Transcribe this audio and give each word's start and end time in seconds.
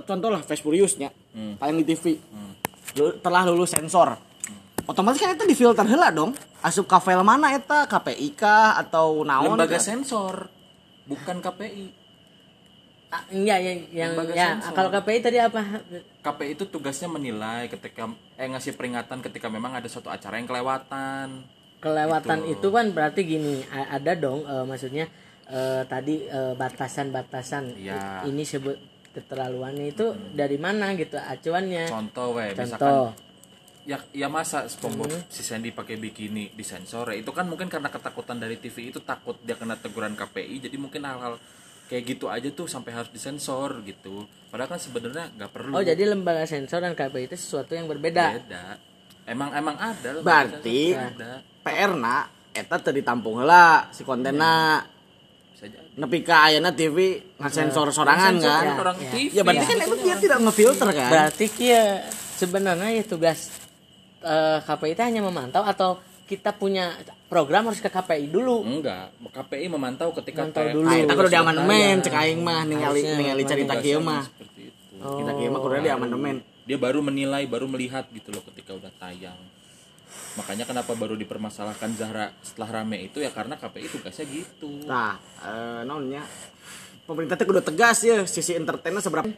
contoh 0.00 0.28
lah 0.28 0.40
Fast 0.40 0.60
Furious 0.60 0.96
nya 0.96 1.14
Hmm. 1.30 1.54
paling 1.54 1.78
di 1.78 1.86
TV 1.86 2.18
Lu- 2.94 3.14
telah 3.16 3.42
lulus 3.44 3.70
sensor 3.70 4.18
otomatis 4.84 5.16
kan 5.16 5.32
itu 5.32 5.44
difilter 5.44 5.82
heula 5.84 6.10
dong 6.10 6.34
asup 6.60 6.84
ka 6.84 6.98
file 6.98 7.22
mana 7.22 7.50
eta 7.50 7.84
KPI 7.84 8.28
kah 8.32 8.74
atau 8.76 9.22
naon 9.22 9.54
lembaga 9.54 9.76
kah? 9.76 9.82
sensor 9.84 10.50
bukan 11.04 11.38
KPI 11.38 12.02
Ah, 13.08 13.22
iya 13.30 13.54
ya 13.56 13.72
yang 13.94 14.10
Lembaga 14.12 14.32
ya 14.32 14.46
sensor. 14.52 14.74
kalau 14.74 14.90
KPI 14.90 15.18
tadi 15.20 15.38
apa 15.38 15.60
KPI 16.20 16.50
itu 16.52 16.64
tugasnya 16.66 17.06
menilai 17.08 17.66
ketika 17.68 18.10
eh 18.34 18.48
ngasih 18.48 18.74
peringatan 18.74 19.22
ketika 19.22 19.46
memang 19.46 19.70
ada 19.72 19.86
suatu 19.86 20.06
acara 20.08 20.34
yang 20.34 20.46
kelewatan 20.46 21.46
kelewatan 21.78 22.38
Gitu. 22.42 22.58
itu 22.58 22.68
kan 22.70 22.86
berarti 22.90 23.20
gini 23.22 23.62
ada 23.70 24.12
dong 24.14 24.42
eh, 24.42 24.64
maksudnya 24.64 25.06
eh, 25.46 25.82
tadi 25.84 26.26
eh, 26.26 26.54
batasan-batasan 26.54 27.76
Iya. 27.76 28.24
ini 28.24 28.42
sebut 28.42 28.74
keterlaluannya 29.14 29.86
itu 29.88 30.06
dari 30.34 30.58
mana 30.58 30.92
gitu 30.92 31.14
acuannya. 31.14 31.86
Contoh 31.86 32.34
weh 32.34 32.50
misalkan 32.50 32.82
contoh. 32.82 33.08
ya 33.84 34.00
ya 34.10 34.26
masa 34.26 34.66
SpongeBob 34.66 35.12
si 35.28 35.40
Sandy 35.40 35.70
pakai 35.70 35.94
bikini 35.94 36.50
di 36.50 36.64
sensor 36.64 37.12
ya 37.12 37.20
itu 37.20 37.30
kan 37.30 37.44
mungkin 37.44 37.68
karena 37.68 37.88
ketakutan 37.88 38.36
dari 38.36 38.56
TV 38.56 38.88
itu 38.88 38.98
takut 38.98 39.36
dia 39.40 39.54
kena 39.54 39.76
teguran 39.76 40.12
KPI 40.12 40.66
jadi 40.66 40.76
mungkin 40.76 41.04
hal-hal 41.04 41.36
kayak 41.84 42.16
gitu 42.16 42.32
aja 42.32 42.48
tuh 42.48 42.64
sampai 42.64 42.90
harus 42.92 43.12
disensor 43.12 43.84
gitu. 43.84 44.24
Padahal 44.48 44.72
kan 44.72 44.80
sebenarnya 44.80 45.28
nggak 45.36 45.50
perlu. 45.52 45.76
Oh 45.76 45.84
jadi 45.84 46.00
lembaga 46.06 46.44
sensor 46.44 46.80
dan 46.80 46.92
KPI 46.92 47.28
itu 47.28 47.36
sesuatu 47.36 47.72
yang 47.72 47.84
berbeda. 47.84 48.40
Beda. 48.40 48.64
Emang 49.24 49.52
emang 49.52 49.76
ada 49.76 50.20
Berarti- 50.20 50.92
ada 50.92 51.44
PR 51.60 51.92
na 51.92 52.28
eta 52.52 52.76
teu 52.78 52.92
ditampung 52.92 53.36
heula 53.36 53.88
si 53.90 54.00
kontenna. 54.00 54.80
Bisa 54.80 54.80
jadi 54.80 54.93
nepi 55.94 56.18
ka 56.20 56.46
ayeuna 56.46 56.70
TV 56.70 56.96
ngasensor 57.36 57.88
sorangan 57.90 58.34
Sensor 58.34 58.50
kan 58.62 58.76
orang 58.78 58.96
Ya. 58.96 59.10
TV 59.10 59.30
ya 59.30 59.42
berarti 59.42 59.64
kan 59.64 59.78
itu 59.80 59.96
dia 60.00 60.16
tidak 60.18 60.38
ngefilter 60.40 60.88
kan 60.90 61.08
berarti 61.08 61.46
kia 61.48 61.82
sebenarnya 62.34 62.90
ya 62.92 63.04
tugas 63.04 63.38
eh, 64.20 64.58
KPI 64.60 64.90
itu 64.90 65.02
hanya 65.02 65.20
memantau 65.20 65.62
atau 65.62 65.90
kita 66.24 66.50
punya 66.50 66.96
program 67.26 67.68
harus 67.68 67.78
ke 67.78 67.86
KPI 67.86 68.26
dulu 68.26 68.64
enggak 68.64 69.12
KPI 69.22 69.68
memantau 69.68 70.08
ketika 70.14 70.48
Memantau 70.48 70.64
dulu. 70.72 70.82
Nah, 70.82 70.96
eta 70.96 71.12
kudu 71.12 71.28
di 71.28 71.36
amandemen 71.36 71.94
cek 72.00 72.14
aing 72.14 72.40
mah 72.40 72.62
ningali 72.62 73.00
ningali 73.04 73.44
cerita 73.44 73.76
kieu 73.76 74.00
mah. 74.00 74.24
seperti 74.24 74.60
itu 74.66 74.80
Kita 74.96 75.32
kieu 75.34 75.48
mah 75.48 75.60
kudu 75.60 75.74
di 75.78 75.92
amandemen. 75.92 76.36
dia 76.64 76.80
baru 76.80 76.98
menilai 76.98 77.44
baru 77.44 77.68
melihat 77.68 78.08
gitu 78.08 78.32
loh 78.32 78.40
ketika 78.42 78.72
udah 78.72 78.88
tayang 78.96 79.36
makanya 80.34 80.64
kenapa 80.64 80.92
baru 80.92 81.14
dipermasalahkan 81.14 81.94
Zahra 81.94 82.34
setelah 82.42 82.82
rame 82.82 83.06
itu 83.06 83.22
ya 83.22 83.30
karena 83.30 83.54
KPI 83.54 83.86
tugasnya 83.88 84.26
gitu 84.26 84.82
Nah, 84.82 85.14
eh 85.40 85.80
naonnya? 85.82 86.26
Pemerintah 87.04 87.36
teh 87.36 87.44
kudu 87.44 87.60
tegas 87.60 88.00
ya 88.00 88.24
sisi 88.24 88.56
entertainnya 88.56 88.98
seberapa 88.98 89.28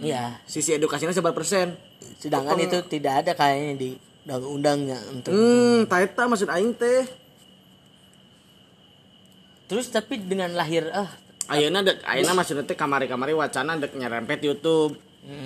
ya 0.00 0.40
sisi 0.44 0.72
edukasinya 0.72 1.12
seberapa 1.12 1.36
persen. 1.36 1.76
sedangkan 2.18 2.58
itu 2.58 2.78
tidak 2.88 3.22
ada 3.22 3.32
kayaknya 3.34 3.72
di 3.76 3.90
undang-undangnya 4.24 4.98
untuk 5.10 5.30
Hmm, 5.30 5.84
ta 5.86 5.98
eta 5.98 6.24
maksud 6.24 6.48
aing 6.48 6.72
teh. 6.72 7.02
terus 9.66 9.88
tapi 9.88 10.20
dengan 10.20 10.52
lahir 10.52 10.84
ah 10.92 11.08
Ayeuna 11.50 11.82
dek 11.82 12.06
ayeuna 12.06 12.32
maksudna 12.32 12.62
teh 12.62 12.72
kamari-kamari 12.72 13.34
wacana 13.34 13.74
dek 13.76 13.92
nyerempet 13.92 14.40
YouTube. 14.40 14.94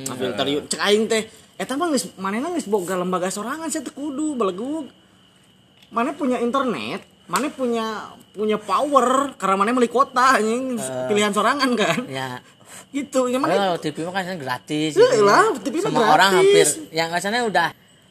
Ngafilter 0.07 0.47
YouTube 0.47 0.71
cek 0.71 0.83
aing 0.83 1.05
teh 1.09 1.25
eta 1.57 1.73
mah 1.75 1.89
geus 1.89 2.13
manehna 2.15 2.53
geus 2.53 2.65
boga 2.65 2.95
lembaga 2.95 3.29
sorangan 3.29 3.67
saya 3.67 3.85
kudu 3.87 4.35
balegug. 4.35 4.87
Mana 5.87 6.13
punya 6.13 6.37
internet, 6.39 7.01
mana 7.25 7.49
punya 7.49 8.11
punya 8.31 8.59
power 8.59 9.33
karena 9.35 9.57
mana 9.57 9.73
beli 9.73 9.89
kota 9.89 10.37
anjing 10.37 10.77
pilihan 11.07 11.33
sorangan 11.33 11.73
kan. 11.75 12.05
ya 12.07 12.43
Gitu, 12.87 13.29
ya 13.29 13.37
mana 13.37 13.53
kalau 13.53 13.77
TV 13.79 13.97
mah 14.03 14.13
kan 14.15 14.37
gratis 14.37 14.95
Iya 14.95 15.09
gitu 15.11 15.23
lah, 15.23 15.45
ya. 15.49 15.59
TV 15.59 15.75
mah 15.77 15.85
semua 15.87 16.07
orang 16.09 16.31
gratis. 16.35 16.41
hampir 16.41 16.67
yang 16.93 17.09
kasarnya 17.09 17.43
udah 17.45 17.69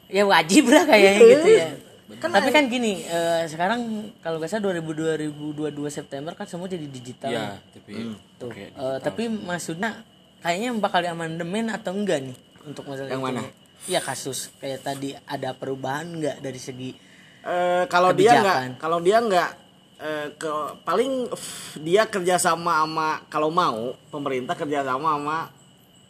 ya 0.08 0.24
wajib 0.24 0.64
lah 0.68 0.84
kayaknya 0.86 1.12
Iya. 1.16 1.30
gitu 1.32 1.50
ya 1.50 1.68
Kan 2.16 2.30
tapi 2.30 2.50
kan 2.50 2.64
gini 2.66 3.02
eh, 3.02 3.44
sekarang 3.46 3.82
kalau 4.20 4.38
nggak 4.38 4.46
salah 4.48 4.69
2000 4.72 5.66
2022 5.74 5.90
September 5.90 6.31
kan 6.34 6.46
semua 6.46 6.66
jadi 6.66 6.86
digital 6.86 7.30
ya 7.30 7.46
TV 7.72 8.14
tuh 8.38 8.50
Oke, 8.50 8.69
Eh, 8.69 8.98
tapi 9.00 9.25
maksudnya 9.25 10.06
kayaknya 10.40 10.69
bakal 10.75 11.02
diamandemen 11.02 11.66
atau 11.68 11.92
enggak 11.92 12.22
nih 12.24 12.38
untuk 12.66 12.84
masalah 12.86 13.09
Yang 13.09 13.22
itu? 13.22 13.28
mana? 13.30 13.42
Iya 13.86 14.00
kasus 14.02 14.50
kayak 14.58 14.81
tadi 14.81 15.14
ada 15.14 15.53
perubahan 15.53 16.09
enggak 16.09 16.38
dari 16.42 16.58
segi 16.58 16.92
Eh, 17.46 17.86
kalau 17.86 18.09
dia 18.09 18.42
Kebijakan. 18.42 18.42
nggak 18.42 18.81
kalau 18.81 18.98
dia 18.98 19.18
nggak 19.22 19.52
eh, 20.02 20.28
ke 20.34 20.52
paling 20.81 21.30
uff, 21.30 21.78
dia 21.78 22.09
kerjasama 22.09 22.81
sama 22.81 23.22
kalau 23.30 23.54
mau 23.54 23.94
pemerintah 24.09 24.58
kerjasama 24.58 25.14
sama 25.14 25.38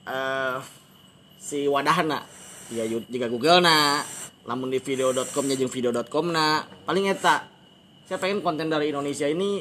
eh, 0.08 0.56
si 1.36 1.68
wadahna 1.68 2.24
ya 2.72 2.88
juga 2.88 3.28
Google 3.28 3.60
na 3.60 4.00
lamun 4.48 4.72
di 4.72 4.80
video.com 4.80 5.44
nya 5.44 5.60
jeung 5.60 5.68
video.com 5.68 6.32
na 6.32 6.64
paling 6.88 7.12
eta 7.12 7.44
saya 8.08 8.16
pengen 8.16 8.40
konten 8.40 8.72
dari 8.72 8.96
Indonesia 8.96 9.28
ini 9.28 9.60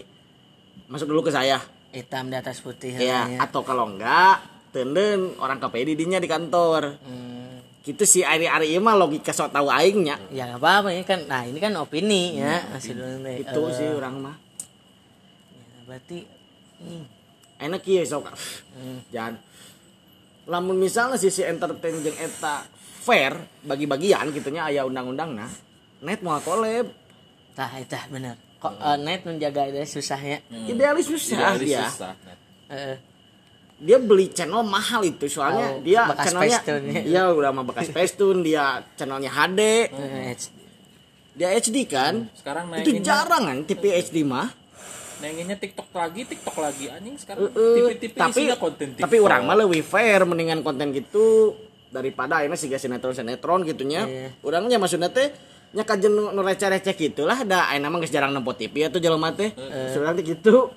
masuk 0.87 1.10
dulu 1.10 1.27
ke 1.27 1.34
saya 1.34 1.59
hitam 1.91 2.31
di 2.31 2.38
atas 2.38 2.62
putih 2.62 2.94
ya 2.94 3.27
namanya. 3.27 3.50
atau 3.50 3.66
kalau 3.66 3.91
enggak 3.91 4.53
tenden 4.74 5.38
orang 5.38 5.62
KPI 5.62 5.94
didinya 5.94 6.18
di 6.18 6.26
kantor. 6.26 6.98
Hmm, 6.98 7.62
gitu 7.86 8.02
sih 8.02 8.26
hari 8.26 8.50
hari 8.50 8.74
mah 8.82 8.98
logika 8.98 9.30
sok 9.30 9.54
tahu 9.54 9.70
aingnya. 9.70 10.18
Ya 10.34 10.50
nggak 10.50 10.58
apa-apa 10.58 10.88
ini 10.90 11.04
kan 11.06 11.20
nah 11.30 11.46
ini 11.46 11.62
kan 11.62 11.78
opini 11.78 12.42
ya 12.42 12.66
masih 12.74 12.98
dulu 12.98 13.22
nih. 13.22 13.46
itu 13.46 13.60
Eh, 13.62 13.72
sih 13.78 13.86
orang 13.94 14.14
mah. 14.18 14.36
Ya, 15.54 15.78
berarti 15.86 16.18
hmm, 16.82 17.04
enak 17.62 17.86
ya 17.86 18.02
sok. 18.02 18.34
Jangan 19.14 19.38
lamun 20.44 20.76
misalnya 20.76 21.16
sisi 21.16 21.41
entertain 21.46 22.04
jeung 22.04 22.18
eta 22.20 22.68
fair 23.04 23.32
bagi-bagian 23.64 24.28
gitunya 24.28 24.68
aya 24.68 24.84
undang-undang 24.84 25.32
nah 25.32 25.48
net 26.04 26.20
mau 26.20 26.36
collab 26.42 26.91
tah 27.56 27.70
itu 27.78 27.96
bener. 28.10 28.36
Kok 28.60 28.74
eh, 28.80 28.98
net 29.00 29.22
menjaga 29.28 29.68
itu 29.68 30.00
susahnya? 30.00 30.41
Idealis 30.48 31.06
susah 31.08 31.36
Idealis 31.52 31.68
dia 31.68 31.84
susah, 31.84 32.12
Net. 32.24 32.38
Eh, 32.72 32.96
dia 33.76 33.98
beli 33.98 34.28
channel 34.28 34.62
mahal 34.62 35.02
itu 35.02 35.26
soalnya 35.26 35.66
Oh, 35.68 35.80
dia 35.80 36.06
bekas 36.06 36.24
channelnya 36.26 36.58
Facetune 36.58 36.88
ya. 36.88 37.02
iya 37.04 37.22
udah 37.28 37.50
mah 37.50 37.64
bekas 37.64 37.86
Facetune 37.88 38.40
dia 38.40 38.64
channelnya 38.94 39.28
HD 39.28 39.60
eh, 39.86 40.34
dia 41.32 41.48
HD 41.52 41.76
kan? 41.84 42.30
Sekarang 42.32 42.70
itu 42.76 42.94
jarang 43.00 43.42
kan 43.44 43.58
TV 43.64 43.90
HD 43.92 44.22
mah. 44.22 44.46
Naikinnya 45.16 45.56
TikTok 45.56 45.90
lagi 45.90 46.22
TikTok 46.22 46.56
lagi 46.56 46.84
anjing 46.88 47.16
sekarang 47.16 47.48
Eh, 47.48 47.74
TV-TV 47.76 48.14
tapi 48.14 48.30
isinya 48.40 48.56
konten 48.56 48.86
TikTok. 48.92 49.04
tapi 49.04 49.16
orang 49.18 49.42
mah 49.42 49.56
lebih 49.56 49.82
fair 49.82 50.22
mendingan 50.22 50.60
konten 50.60 50.91
gitu 50.91 51.54
daripada 51.88 52.38
ini 52.41 52.54
sih 52.54 52.70
sinetron 52.70 53.10
sinetron 53.12 53.62
gitunya. 53.62 54.02
Iya. 54.04 54.28
orangnya 54.41 54.76
maksudnya 54.76 55.08
teh 55.08 55.30
nya 55.70 55.82
kajen 55.82 56.06
nu 56.08 56.30
nu 56.30 56.41
receh-receh 56.41 56.94
gitulah 56.94 57.42
da 57.42 57.66
aya 57.66 57.78
nama 57.78 57.98
geus 57.98 58.08
jarang 58.08 58.30
nempo 58.30 58.50
TV 58.52 58.86
atau 58.86 58.98
jelema 58.98 59.30
teh. 59.30 59.50
Sebenarnya 59.91 60.14
teh 60.16 60.26
gitu 60.28 60.70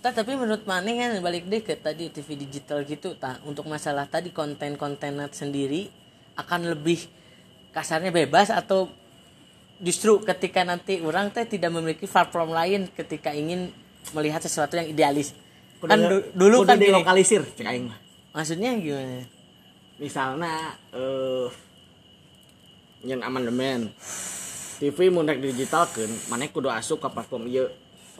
Tah, 0.00 0.16
tapi 0.16 0.32
menurut 0.32 0.64
Maneh 0.64 0.96
kan 0.96 1.12
balik 1.20 1.44
deh 1.44 1.60
ke 1.60 1.76
tadi 1.76 2.08
TV 2.08 2.32
digital 2.32 2.80
gitu 2.88 3.12
tah 3.20 3.36
untuk 3.44 3.68
masalah 3.68 4.08
tadi 4.08 4.32
konten-konten 4.32 5.20
sendiri 5.28 5.92
akan 6.40 6.72
lebih 6.72 7.04
kasarnya 7.76 8.08
bebas 8.08 8.48
atau 8.48 8.88
justru 9.76 10.24
ketika 10.24 10.64
nanti 10.64 11.04
orang 11.04 11.28
teh 11.28 11.44
tidak 11.44 11.68
memiliki 11.76 12.08
platform 12.08 12.48
lain 12.56 12.88
ketika 12.96 13.36
ingin 13.36 13.68
melihat 14.16 14.40
sesuatu 14.40 14.80
yang 14.80 14.88
idealis. 14.88 15.36
Kan 15.84 16.00
du- 16.00 16.24
dulu 16.32 16.64
kudu 16.64 16.68
kan 16.72 16.76
gini, 16.80 16.86
dilokalisir 16.96 17.44
cek 17.44 17.68
aing 17.68 17.92
mah. 17.92 17.98
Maksudnya 18.32 18.72
gimana? 18.80 19.20
Misalnya 20.00 20.52
eh 20.96 21.48
yang 23.04 23.20
amandemen. 23.20 23.92
TV 24.80 25.12
mun 25.12 25.28
rek 25.28 25.44
digitalkeun 25.44 26.08
maneh 26.32 26.48
kudu 26.48 26.72
asup 26.72 27.04
ka 27.04 27.12
platform 27.12 27.44
ieu 27.52 27.68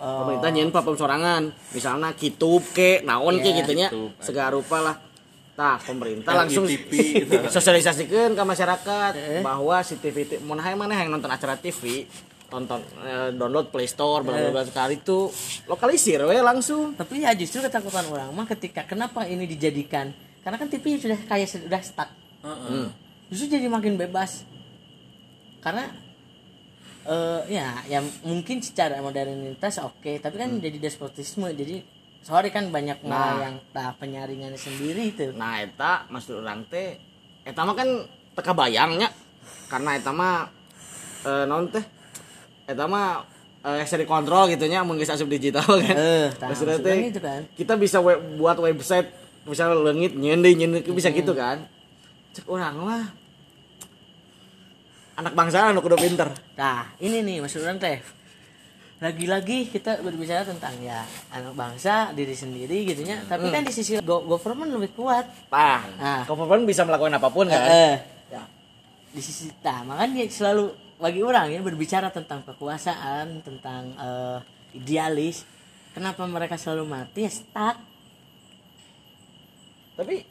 Oh. 0.01 0.25
pemerintah 0.25 0.49
nyen 0.49 0.69
platform 0.69 0.97
sorangan 0.97 1.43
misalnya 1.71 2.11
kitub 2.13 2.65
ke 2.67 3.01
naon 3.03 3.37
ke 3.37 3.47
Iya, 3.47 3.57
gitunya 3.61 3.89
Kitub. 3.89 4.17
segala 4.19 4.49
rupa 4.51 4.81
lah 4.81 4.97
tah 5.53 5.77
pemerintah 5.79 6.33
langsung 6.35 6.65
gitu. 6.71 6.89
sosialisasikan 7.47 8.33
ke 8.33 8.43
masyarakat 8.43 9.13
Eh. 9.13 9.41
bahwa 9.41 9.77
si 9.81 9.95
TV 9.97 10.25
itu 10.25 10.35
mau 10.41 10.55
naik 10.55 10.73
mana 10.73 10.97
yang 10.97 11.11
nonton 11.11 11.29
acara 11.29 11.55
TV 11.55 12.09
tonton 12.47 12.81
eh, 12.99 13.31
download 13.31 13.69
Play 13.69 13.85
Store 13.85 14.21
bla 14.21 14.41
bla 14.49 14.65
sekali 14.65 14.97
itu 14.97 15.29
lokalisir 15.67 16.25
we 16.25 16.41
langsung 16.41 16.97
tapi 16.97 17.21
ya 17.21 17.31
justru 17.33 17.61
ketakutan 17.61 18.03
orang 18.07 18.33
mah 18.33 18.49
ketika 18.49 18.83
kenapa 18.85 19.23
ini 19.25 19.45
dijadikan 19.45 20.11
karena 20.41 20.57
kan 20.57 20.67
TV 20.67 20.97
sudah 20.97 21.21
kayak 21.23 21.47
sudah 21.47 21.79
stuck 21.79 22.09
Heeh. 22.41 22.89
justru 23.29 23.53
jadi 23.53 23.69
makin 23.69 23.95
bebas 23.95 24.49
karena 25.61 25.93
eh 27.11 27.41
ya 27.51 27.83
ya 27.85 27.99
mungkin 28.23 28.63
secara 28.63 29.03
modernitas 29.03 29.77
oke 29.79 30.17
tapi 30.17 30.37
kan 30.37 30.51
jadi 30.57 30.79
despotisme 30.79 31.51
jadi 31.51 31.83
sorry 32.23 32.49
kan 32.49 32.71
banyak 32.71 33.03
Nah. 33.03 33.43
yang 33.43 33.55
tak 33.71 33.99
penyaringannya 33.99 34.55
sendiri 34.55 35.11
itu 35.11 35.35
nah 35.35 35.59
eta 35.59 36.07
maksud 36.07 36.39
orang 36.39 36.63
teh 36.65 36.95
eta 37.43 37.61
mah 37.61 37.75
kan 37.75 37.89
teka 38.33 38.53
bayangnya 38.53 39.11
karena 39.67 39.99
eta 39.99 40.11
mah 40.11 40.47
eh, 41.23 41.45
non 41.45 41.67
teh 41.67 41.83
eta 42.65 42.87
mah 42.87 43.27
eh 43.61 43.83
bisa 43.83 43.99
dikontrol 43.99 44.49
gitu 44.49 44.65
nya 44.65 44.81
mun 44.81 44.97
geus 44.97 45.11
asup 45.11 45.29
digital 45.29 45.67
kan. 45.67 45.93
Eh, 45.93 46.33
Maksudnya 46.33 46.79
teh 46.79 47.11
gitu 47.11 47.21
kan. 47.21 47.45
kita 47.53 47.75
bisa 47.75 47.99
we- 47.99 48.17
buat 48.39 48.57
website 48.57 49.11
misalnya 49.43 49.83
deui 49.83 50.09
nyeun 50.15 50.41
deui, 50.41 50.81
bisa 50.89 51.11
gitu 51.11 51.35
kan. 51.35 51.67
Cek 52.31 52.47
orang 52.47 52.77
mah 52.79 53.05
anak 55.21 55.37
bangsa 55.37 55.69
anu 55.69 55.85
kudu 55.85 55.95
pinter. 55.95 56.33
Nah, 56.57 56.89
ini 56.97 57.21
nih 57.21 57.45
maksud 57.45 57.61
orang 57.61 57.77
teh. 57.77 58.01
Lagi-lagi 59.01 59.65
kita 59.65 60.01
berbicara 60.01 60.45
tentang 60.45 60.77
ya 60.79 61.01
anak 61.33 61.53
bangsa, 61.53 62.13
diri 62.13 62.33
sendiri 62.33 62.85
gitu 62.85 63.01
nya. 63.01 63.25
Tapi 63.25 63.49
kan 63.49 63.65
di 63.65 63.73
sisi 63.73 63.97
go- 64.01 64.25
government 64.27 64.73
lebih 64.73 64.93
kuat. 64.93 65.25
Nah, 65.49 65.81
Ah. 65.97 66.23
government 66.25 66.65
bisa 66.65 66.85
melakukan 66.85 67.17
apa 67.17 67.29
pun 67.29 67.49
kan. 67.49 67.61
Eh, 67.65 67.97
Ya. 68.29 68.45
di 69.11 69.21
sisi 69.21 69.49
nah, 69.61 69.85
makanya 69.85 70.25
selalu 70.29 70.69
bagi 70.97 71.25
orang 71.25 71.49
ya 71.49 71.61
berbicara 71.61 72.13
tentang 72.13 72.45
kekuasaan, 72.45 73.41
tentang 73.41 73.93
eh, 73.97 74.39
idealis. 74.77 75.49
Kenapa 75.91 76.23
mereka 76.25 76.55
selalu 76.55 76.85
mati? 76.87 77.25
Ya 77.25 77.33
stuck. 77.33 77.77
Tapi 79.97 80.25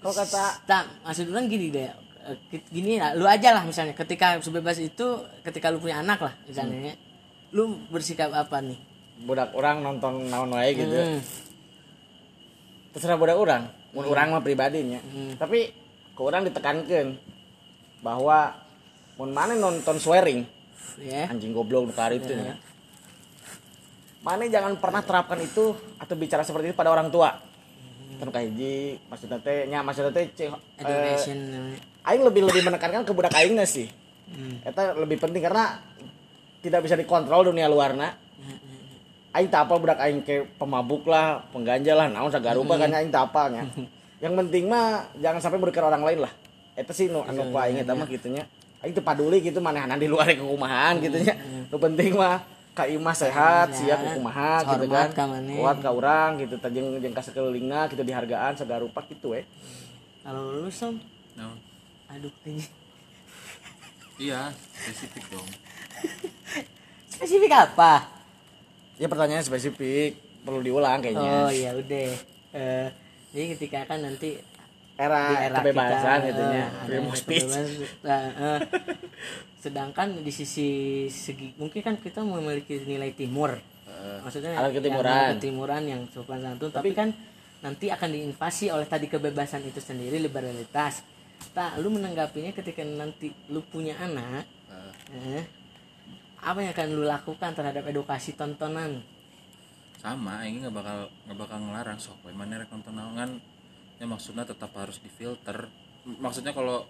kalau 0.00 0.14
kata 0.14 0.44
Tak, 0.62 0.84
maksud 1.02 1.28
orang 1.28 1.48
gini 1.48 1.68
deh. 1.68 1.88
Eh, 2.28 2.38
Gini 2.70 2.98
lah, 2.98 3.14
lu 3.16 3.26
aja 3.26 3.54
lah 3.54 3.64
misalnya 3.64 3.92
ketika 3.92 4.38
sebebas 4.38 4.78
itu 4.78 5.06
ketika 5.42 5.72
lu 5.72 5.82
punya 5.82 5.98
anak 5.98 6.20
lah 6.20 6.34
misalnya. 6.44 6.92
ya. 6.92 6.94
Lu 7.52 7.76
bersikap 7.88 8.32
apa 8.32 8.60
nih? 8.60 8.78
budak 9.22 9.54
orang 9.54 9.86
nonton 9.86 10.26
naon 10.26 10.50
wae 10.50 10.74
gitu. 10.74 10.90
Hmm. 10.98 11.20
terserah 12.90 13.14
budak 13.14 13.38
orang 13.38 13.70
mun 13.94 14.04
orang 14.08 14.34
mah 14.34 14.42
pribadinya 14.42 14.98
Hmm. 14.98 15.38
tapi 15.38 15.70
ke 16.12 16.20
orang 16.20 16.42
ditekankan 16.42 17.16
bahwa 18.02 18.56
mun 19.16 19.30
mana 19.30 19.54
nonton 19.54 19.96
swearing 20.02 20.42
Ya. 20.98 21.24
anjing 21.30 21.54
goblok 21.56 21.88
nu 21.88 21.94
kari 21.94 22.20
itu 22.20 22.34
ya 22.34 22.58
mana 24.20 24.44
jangan 24.44 24.76
pernah 24.76 25.00
terapkan 25.00 25.40
itu 25.40 25.72
atau 25.96 26.14
bicara 26.18 26.44
seperti 26.44 26.70
itu 26.72 26.76
pada 26.76 26.92
orang 26.92 27.08
tua 27.08 27.38
kan 28.18 28.28
kahiji 28.28 29.00
maksudnya 29.08 29.38
teh 29.40 29.66
nya 29.66 29.80
maksudnya 29.80 30.12
teh 30.12 30.26
eh. 30.28 31.78
Aing 32.02 32.22
lebih 32.22 32.42
lebih 32.46 32.62
menekankan 32.66 33.06
ke 33.06 33.12
budak 33.14 33.34
aingnya 33.34 33.66
sih. 33.66 33.88
Hmm. 34.26 34.62
Eta 34.66 34.94
lebih 34.96 35.22
penting 35.22 35.42
karena 35.42 35.78
tidak 36.62 36.86
bisa 36.86 36.94
dikontrol 36.98 37.50
dunia 37.50 37.70
luarna. 37.70 38.14
Aing 39.32 39.48
tak 39.48 39.64
apa 39.64 39.80
budak 39.80 39.98
aing 40.02 40.20
ke 40.20 40.44
pemabuk 40.60 41.08
lah 41.08 41.40
pengganja 41.56 41.96
lah 41.96 42.06
naon 42.12 42.28
sagarupa 42.28 42.76
kan 42.76 42.92
aing 42.92 43.08
tak 43.08 43.32
apalnya 43.32 43.64
yang 44.22 44.36
penting 44.36 44.68
mah 44.68 45.08
jangan 45.16 45.40
sampai 45.40 45.56
merugikan 45.56 45.88
orang 45.88 46.04
lain 46.04 46.20
lah. 46.28 46.32
Eta 46.76 46.92
sih 46.92 47.08
nu 47.08 47.24
anu 47.24 47.48
ku 47.48 47.56
aing 47.56 47.80
eta 47.80 47.96
mah 47.96 48.04
gitunya 48.04 48.44
aing 48.84 48.92
teu 48.92 49.00
paduli 49.00 49.40
gitu 49.40 49.62
manehanan 49.64 49.96
di 49.96 50.10
luar 50.10 50.28
kekumahan 50.36 51.00
gitu 51.00 51.16
nya. 51.16 51.34
Nu 51.72 51.80
penting 51.80 52.12
mah 52.12 52.44
ka 52.72 52.88
imah 52.88 53.16
sehat 53.16 53.72
sia 53.72 53.96
kumaha 54.00 54.64
gitu 54.64 54.88
kan. 54.88 55.08
kuat 55.60 55.76
ka 55.80 55.90
urang 55.92 56.40
gitu 56.40 56.56
teh 56.56 56.68
jeung 56.72 57.00
jeung 57.00 57.12
ka 57.16 57.24
sakelilingna 57.24 57.88
gitu 57.88 58.00
dihargaan 58.04 58.56
sagarupa 58.56 59.00
gitu 59.08 59.32
we 59.36 59.44
Kalau 60.22 60.54
lu 60.54 60.70
som, 60.70 61.02
No. 61.34 61.71
Aduh 62.12 62.32
ini 62.46 62.64
Iya, 64.20 64.52
spesifik 64.70 65.24
dong. 65.30 65.48
spesifik 67.08 67.50
apa? 67.50 68.06
ya 68.94 69.08
pertanyaan 69.08 69.42
spesifik 69.42 70.14
perlu 70.40 70.60
diulang 70.60 71.00
kayaknya 71.00 71.32
Oh 71.42 71.50
iya 71.50 71.74
udah. 71.74 72.10
Eh, 72.52 72.86
jadi 73.32 73.56
ketika 73.56 73.78
kan 73.88 73.98
nanti 73.98 74.36
era, 74.94 75.20
di 75.26 75.34
era 75.42 75.56
kebebasan 75.58 76.18
kita, 76.20 76.28
gitu 76.28 76.42
nya 76.44 76.62
eh, 76.62 76.70
freedom 76.86 77.06
speech. 77.12 77.48
Nah, 78.06 78.22
eh, 78.30 78.58
sedangkan 79.58 80.20
di 80.20 80.30
sisi 80.30 80.68
segi 81.08 81.56
mungkin 81.56 81.80
kan 81.80 81.94
kita 81.96 82.20
memiliki 82.20 82.84
nilai 82.84 83.10
timur. 83.12 83.56
Maksudnya 84.22 84.52
alat 84.52 84.70
yang- 84.70 84.76
ketimuran. 84.76 85.10
yang 85.10 85.34
ketimuran 85.34 85.82
yang 85.88 86.00
sopan 86.10 86.42
santun, 86.42 86.70
tapi 86.70 86.90
kan 86.92 87.10
nanti 87.58 87.86
akan 87.88 88.10
diinvasi 88.10 88.68
oleh 88.68 88.84
tadi 88.84 89.06
kebebasan 89.06 89.62
itu 89.62 89.78
sendiri 89.78 90.18
liberalitas. 90.18 91.02
Tak, 91.50 91.82
lu 91.82 91.90
menanggapinya 91.90 92.54
ketika 92.54 92.86
nanti 92.86 93.34
lu 93.50 93.60
punya 93.66 93.98
anak, 93.98 94.46
eh, 95.10 95.42
apa 96.38 96.58
yang 96.62 96.70
akan 96.70 96.88
lu 96.94 97.04
lakukan 97.04 97.50
terhadap 97.52 97.82
edukasi 97.90 98.38
tontonan? 98.38 99.02
sama 100.02 100.42
ini 100.42 100.66
nggak 100.66 100.74
bakal 100.74 100.98
nggak 101.30 101.38
bakal 101.38 101.58
ngelarang 101.62 101.98
sok. 102.02 102.26
Mana 102.34 102.58
rek 102.58 102.74
kan 102.74 103.30
ya 104.02 104.04
maksudnya 104.10 104.42
tetap 104.42 104.74
harus 104.74 104.98
difilter. 104.98 105.70
Maksudnya 106.02 106.50
kalau 106.50 106.82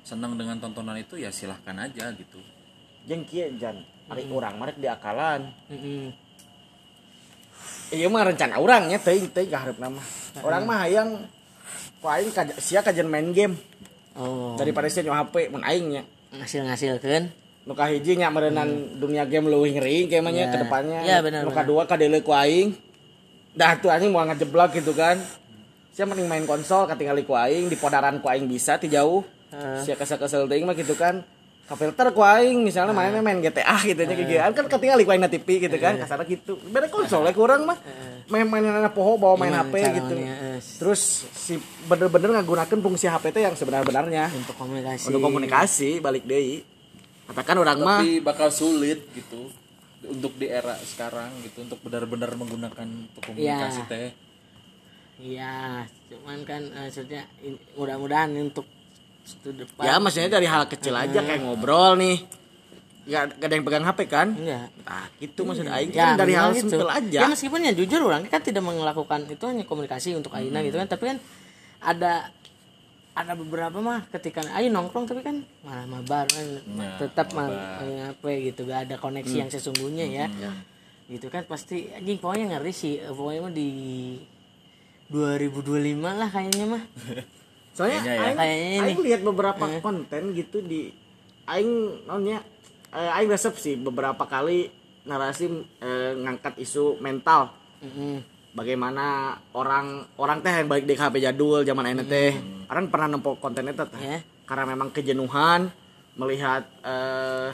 senang 0.00 0.40
dengan 0.40 0.56
tontonan 0.56 0.96
itu 0.96 1.20
ya 1.20 1.28
silahkan 1.28 1.76
aja 1.76 2.08
gitu. 2.16 2.40
Jeung 3.04 3.28
kieu 3.28 3.52
jan. 3.60 3.84
Ari 4.08 4.24
urang 4.32 4.56
mah 4.56 4.72
rek 4.72 4.80
diakalan 4.80 5.52
Mm-mm. 5.68 6.14
ieu 7.86 8.10
mah 8.10 8.22
rencana 8.26 8.58
urangnya 8.58 8.98
teuing 8.98 9.28
teuing 9.30 9.52
kaharepna 9.52 9.92
mah. 9.92 10.06
Urang 10.40 10.64
mah 10.64 10.88
hayang 10.88 11.28
ku 11.96 12.06
aing 12.06 12.30
kaj- 12.30 12.56
sia 12.58 12.80
kajian 12.80 13.06
main 13.06 13.30
game. 13.30 13.54
Oh, 14.16 14.56
daripada 14.56 14.88
sia 14.88 15.02
nyawa 15.02 15.26
HP 15.26 15.48
mun 15.48 15.62
aing 15.62 15.86
nya. 15.90 16.02
Ngasil-ngasilkan. 16.32 17.28
nu 17.66 17.74
kahiji 17.74 18.14
nya 18.14 18.30
meureunan 18.30 18.68
dunia 18.94 19.26
game 19.26 19.50
leuwih 19.50 19.74
ngeuring 19.74 20.06
kayaknya 20.06 20.30
Ya. 20.40 20.48
ke 20.48 20.58
depannya. 20.60 21.00
Ya, 21.02 21.18
benar, 21.18 21.42
nu 21.42 21.50
benar. 21.50 21.66
kadua 21.66 21.82
kadeuleu 21.84 22.22
ku 22.22 22.30
aing. 22.30 22.78
Dah 23.52 23.74
tuh 23.74 23.90
anjing 23.90 24.08
mau 24.08 24.22
ngejeblak 24.22 24.70
gitu 24.72 24.94
kan. 24.94 25.18
Sia 25.90 26.06
mending 26.06 26.24
main 26.24 26.44
konsol 26.44 26.86
katingali 26.86 27.26
ku 27.26 27.34
aing 27.34 27.66
di 27.66 27.74
podaran 27.74 28.22
ku 28.22 28.28
aing 28.28 28.46
bisa 28.46 28.78
ti 28.78 28.86
jauh. 28.86 29.26
Heeh. 29.46 29.82
sia 29.82 29.94
kesel-kesel 29.94 30.46
teuing 30.46 30.62
mah 30.62 30.74
gitu 30.74 30.94
kan 30.94 31.22
kapilter 31.66 32.14
ku 32.14 32.22
aing 32.22 32.62
misalnya 32.62 32.94
mainnya 32.94 33.18
main 33.18 33.42
GTA 33.42 33.74
gitu 33.82 33.98
nya 34.06 34.14
gigian 34.14 34.54
kan 34.54 34.70
ketinggalan 34.70 35.02
ku 35.02 35.10
aing 35.10 35.22
na 35.22 35.30
TV 35.30 35.66
gitu 35.66 35.76
kan 35.82 35.98
kasarnya 35.98 36.26
gitu. 36.30 36.54
Beda 36.70 36.86
konsol 36.86 37.26
lah 37.26 37.34
kurang 37.34 37.66
mah. 37.66 37.78
Main 38.30 38.46
mainan 38.46 38.86
poho 38.94 39.18
bawa 39.18 39.34
main 39.34 39.50
HP 39.50 39.74
gitu. 39.98 40.14
Terus 40.78 41.26
si 41.34 41.58
bener-bener 41.90 42.38
ngagunakeun 42.38 42.78
fungsi 42.78 43.10
HP 43.10 43.34
teh 43.34 43.42
yang 43.42 43.58
sebenar-benarnya. 43.58 44.30
Untuk 44.30 44.54
komunikasi. 44.54 45.10
untuk 45.10 45.20
komunikasi 45.26 45.90
balik 45.98 46.22
deui. 46.22 46.62
Katakan 47.26 47.58
orang 47.58 47.78
mah 47.82 47.98
tapi 47.98 48.22
bakal 48.22 48.54
sulit 48.54 49.02
gitu 49.10 49.50
untuk 50.06 50.38
di 50.38 50.46
era 50.46 50.78
sekarang 50.86 51.34
gitu 51.42 51.66
untuk 51.66 51.82
benar-benar 51.82 52.30
menggunakan 52.38 52.86
untuk 53.10 53.22
komunikasi 53.26 53.82
Ya. 53.82 53.90
teh. 53.90 54.10
Iya, 55.16 55.56
cuman 56.12 56.44
kan 56.44 56.62
eh, 56.62 56.92
maksudnya 56.92 57.24
mudah-mudahan 57.74 58.30
untuk 58.36 58.68
depan. 59.52 59.82
ya 59.84 59.94
maksudnya 59.98 60.30
dari 60.30 60.46
hal 60.48 60.64
kecil 60.70 60.94
aja 60.94 61.18
kayak 61.22 61.40
ngobrol 61.42 61.98
nih. 61.98 62.22
Gak, 63.06 63.38
gak 63.38 63.46
ada 63.46 63.54
yang 63.54 63.66
pegang 63.66 63.86
HP 63.86 64.00
kan? 64.10 64.28
Enggak. 64.34 64.66
ah 64.82 65.06
gitu 65.22 65.46
maksud 65.46 65.66
aing. 65.70 65.94
Ya, 65.94 66.10
kan 66.10 66.18
dari 66.18 66.34
hal 66.34 66.50
gitu. 66.50 66.74
simpel 66.74 66.90
aja. 66.90 67.20
Ya 67.22 67.26
meskipun 67.30 67.60
ya 67.62 67.72
jujur 67.74 68.02
orang 68.02 68.26
kan 68.26 68.42
tidak 68.42 68.66
melakukan 68.66 69.30
itu 69.30 69.44
hanya 69.46 69.62
komunikasi 69.62 70.18
untuk 70.18 70.34
Aina 70.34 70.58
gitu 70.66 70.74
kan, 70.74 70.90
tapi 70.90 71.14
kan 71.14 71.16
ada 71.78 72.34
ada 73.16 73.32
beberapa 73.38 73.78
mah 73.78 74.04
ketika 74.10 74.44
ayo 74.58 74.68
nongkrong 74.74 75.06
tapi 75.06 75.22
kan 75.22 75.46
malah 75.62 75.86
mabar 75.86 76.26
kan. 76.26 76.46
Nah, 76.66 76.98
tetap 76.98 77.30
mah 77.30 77.46
apa 78.10 78.28
gitu. 78.42 78.66
Gak 78.66 78.90
ada 78.90 78.98
koneksi 78.98 79.36
yang 79.38 79.50
sesungguhnya 79.54 80.06
ya. 80.10 80.26
Gitu 81.06 81.30
kan 81.30 81.46
pasti 81.46 81.86
anjing 81.94 82.18
pokoknya 82.18 82.58
ngeri 82.58 82.74
sih. 82.74 82.98
Pokoknya 83.06 83.40
mah 83.46 83.54
di 83.54 83.70
2025 85.14 86.02
lah 86.02 86.26
kayaknya 86.26 86.66
mah 86.66 86.82
soalnya 87.76 88.00
Kayaknya 88.00 88.14
ya. 88.14 88.24
aing, 88.24 88.36
Kayaknya 88.38 88.80
aing 88.82 89.00
lihat 89.02 89.20
beberapa 89.22 89.64
konten 89.78 90.22
gitu 90.32 90.58
di 90.58 90.88
aing 91.44 91.70
nonnya 92.04 92.40
eh, 92.88 93.10
aing 93.12 93.28
resep 93.28 93.52
sih 93.54 93.76
beberapa 93.76 94.24
kali 94.24 94.72
narasi 95.04 95.46
eh, 95.78 96.12
ngangkat 96.16 96.56
isu 96.58 96.96
mental 96.98 97.52
Mm-mm. 97.78 98.24
bagaimana 98.52 99.04
orang 99.52 99.86
orang 100.14 100.40
teh 100.40 100.50
yang 100.50 100.66
balik 100.66 100.82
di 100.82 100.94
HP 100.94 101.20
jadul 101.20 101.60
zaman 101.60 101.84
ayeuna 101.84 102.02
teh 102.02 102.32
orang 102.66 102.88
pernah 102.88 103.08
nempo 103.10 103.36
konten 103.36 103.68
eta 103.68 103.84
teh 103.84 104.00
Ya. 104.00 104.18
karena 104.44 104.64
memang 104.66 104.88
kejenuhan 104.90 105.68
melihat 106.14 106.64
eh, 106.80 107.52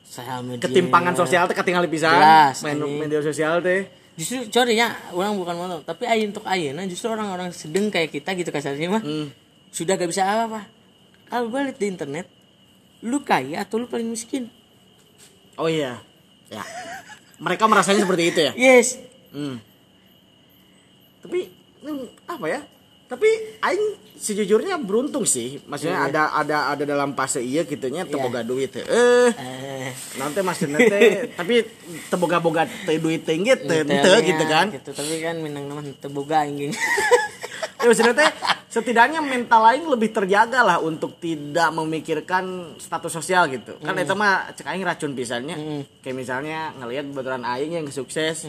Sosial 0.00 0.40
media. 0.42 0.64
ketimpangan 0.64 1.12
sosial 1.14 1.44
teh 1.44 1.52
ketinggalan 1.52 1.86
pisan 1.86 2.16
Jelas, 2.16 2.56
main 2.62 2.80
media 2.80 3.20
sosial 3.20 3.60
teh 3.60 3.84
justru 4.16 4.48
sorry 4.48 4.74
ya 4.74 4.90
orang 5.12 5.36
bukan 5.36 5.54
motor 5.54 5.78
tapi 5.84 6.02
ayo 6.02 6.26
untuk 6.26 6.42
ayo 6.42 6.72
nah 6.72 6.82
justru 6.82 7.06
orang-orang 7.06 7.52
sedang 7.52 7.86
kayak 7.86 8.10
kita 8.10 8.32
gitu 8.34 8.48
kasarnya 8.48 8.88
mah 8.88 8.98
Hmm. 8.98 9.28
Sudah 9.70 9.94
gak 9.94 10.08
bisa 10.08 10.22
apa-apa 10.22 10.66
kalau 11.26 11.48
gue 11.48 11.60
liat 11.62 11.76
di 11.76 11.86
internet 11.86 12.26
lu 13.00 13.20
kaya 13.20 13.62
atau 13.62 13.78
lu 13.78 13.86
paling 13.86 14.06
miskin 14.06 14.48
oh 15.54 15.66
iya 15.66 16.00
ya 16.48 16.64
mereka 17.38 17.64
merasanya 17.64 18.02
seperti 18.02 18.24
itu 18.26 18.40
ya 18.42 18.52
yes 18.54 18.88
Hmm. 19.28 19.60
Tapi 21.20 21.52
apa 22.24 22.46
ya? 22.48 22.60
Tapi 23.04 23.28
aing 23.60 23.84
sejujurnya 24.16 24.80
beruntung 24.80 25.24
sih. 25.24 25.60
Maksudnya 25.64 26.00
ada 26.00 26.32
ada 26.32 26.72
ada 26.72 26.84
dalam 26.84 27.12
fase 27.12 27.40
iya 27.40 27.64
gitunya 27.64 28.08
Iya. 28.08 28.16
boga 28.16 28.40
duit 28.40 28.72
teh. 28.72 28.80
Eh, 28.80 29.28
eh 29.36 29.92
nanti 30.16 30.40
maksudnya 30.40 30.80
teh 30.80 31.24
tapi 31.40 31.60
teu 32.08 32.16
boga-boga 32.16 32.64
teh 32.64 32.96
duit 32.96 33.20
teu 33.20 33.36
gitu 33.36 33.68
teu 33.68 34.16
gitu 34.24 34.44
kan. 34.48 34.72
gitu 34.72 34.90
tapi 34.92 35.20
kan 35.20 35.36
minang 35.40 35.68
nama 35.68 35.84
teboga 35.96 36.40
anjing 36.40 36.72
Ya 37.78 37.84
maksudnya 37.84 38.16
teh 38.16 38.28
setidaknya 38.78 39.18
mental 39.18 39.58
lain 39.58 39.82
lebih 39.90 40.14
terjaga 40.14 40.62
lah 40.62 40.78
untuk 40.78 41.18
tidak 41.18 41.74
memikirkan 41.74 42.78
status 42.78 43.10
sosial 43.10 43.50
gitu. 43.50 43.74
Kan 43.82 43.98
itu 43.98 44.14
mah 44.14 44.54
cek 44.54 44.70
aing 44.70 44.86
racun 44.86 45.18
pisannya. 45.18 45.86
Kayak 45.98 46.16
misalnya 46.16 46.70
ngelihat 46.78 47.10
betulan 47.10 47.42
aing 47.42 47.82
yang 47.82 47.86
sukses 47.90 48.46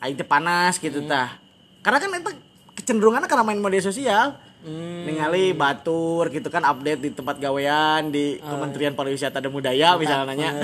aing 0.00 0.16
teh 0.16 0.24
panas 0.24 0.80
gitu 0.80 1.04
tah. 1.04 1.36
Karena 1.84 2.00
kan 2.00 2.08
itu 2.16 2.32
kecenderungannya 2.72 3.28
karena 3.28 3.44
main 3.44 3.60
media 3.60 3.84
sosial. 3.84 4.40
Ningali 4.60 5.56
batur 5.56 6.28
gitu 6.28 6.52
kan 6.52 6.60
update 6.60 7.00
di 7.00 7.10
tempat 7.16 7.40
gawean 7.40 8.12
di 8.12 8.36
Kementerian 8.44 8.92
Pariwisata 8.92 9.40
dan 9.40 9.52
Budaya 9.52 9.96
misalnya. 10.00 10.24
nanya. 10.28 10.50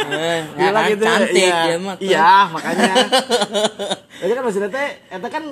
Eh, 0.00 0.40
ya 0.56 0.72
Gila 0.72 0.80
kan, 0.80 0.90
gitu. 0.90 1.04
Cantik 1.04 1.52
iya. 1.52 1.76
mah 1.76 1.94
tuh. 1.94 2.08
iya 2.08 2.32
makanya. 2.48 2.92
Jadi 4.24 4.32
kan 4.32 4.42
maksudnya 4.42 4.70
teh 4.72 4.88
eta 5.12 5.28
kan 5.28 5.44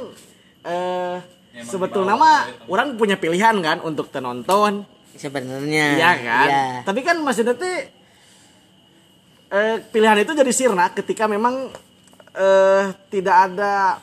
eh 0.64 1.16
sebetulnya 1.65 2.15
mah 2.15 2.47
orang 2.71 2.95
punya 2.95 3.17
pilihan 3.19 3.57
kan 3.62 3.79
untuk 3.83 4.12
tenonton. 4.12 4.85
Sebenarnya. 5.19 5.87
Iya 5.99 6.11
kan? 6.23 6.47
Iya. 6.47 6.65
tapi 6.87 7.03
kan 7.03 7.19
maksudnya 7.19 7.59
teh 7.59 7.91
eh, 9.50 9.77
pilihan 9.91 10.23
itu 10.23 10.31
jadi 10.31 10.53
sirna 10.55 10.95
ketika 10.95 11.27
memang 11.27 11.75
eh 12.38 12.85
tidak 13.11 13.37
ada 13.50 13.99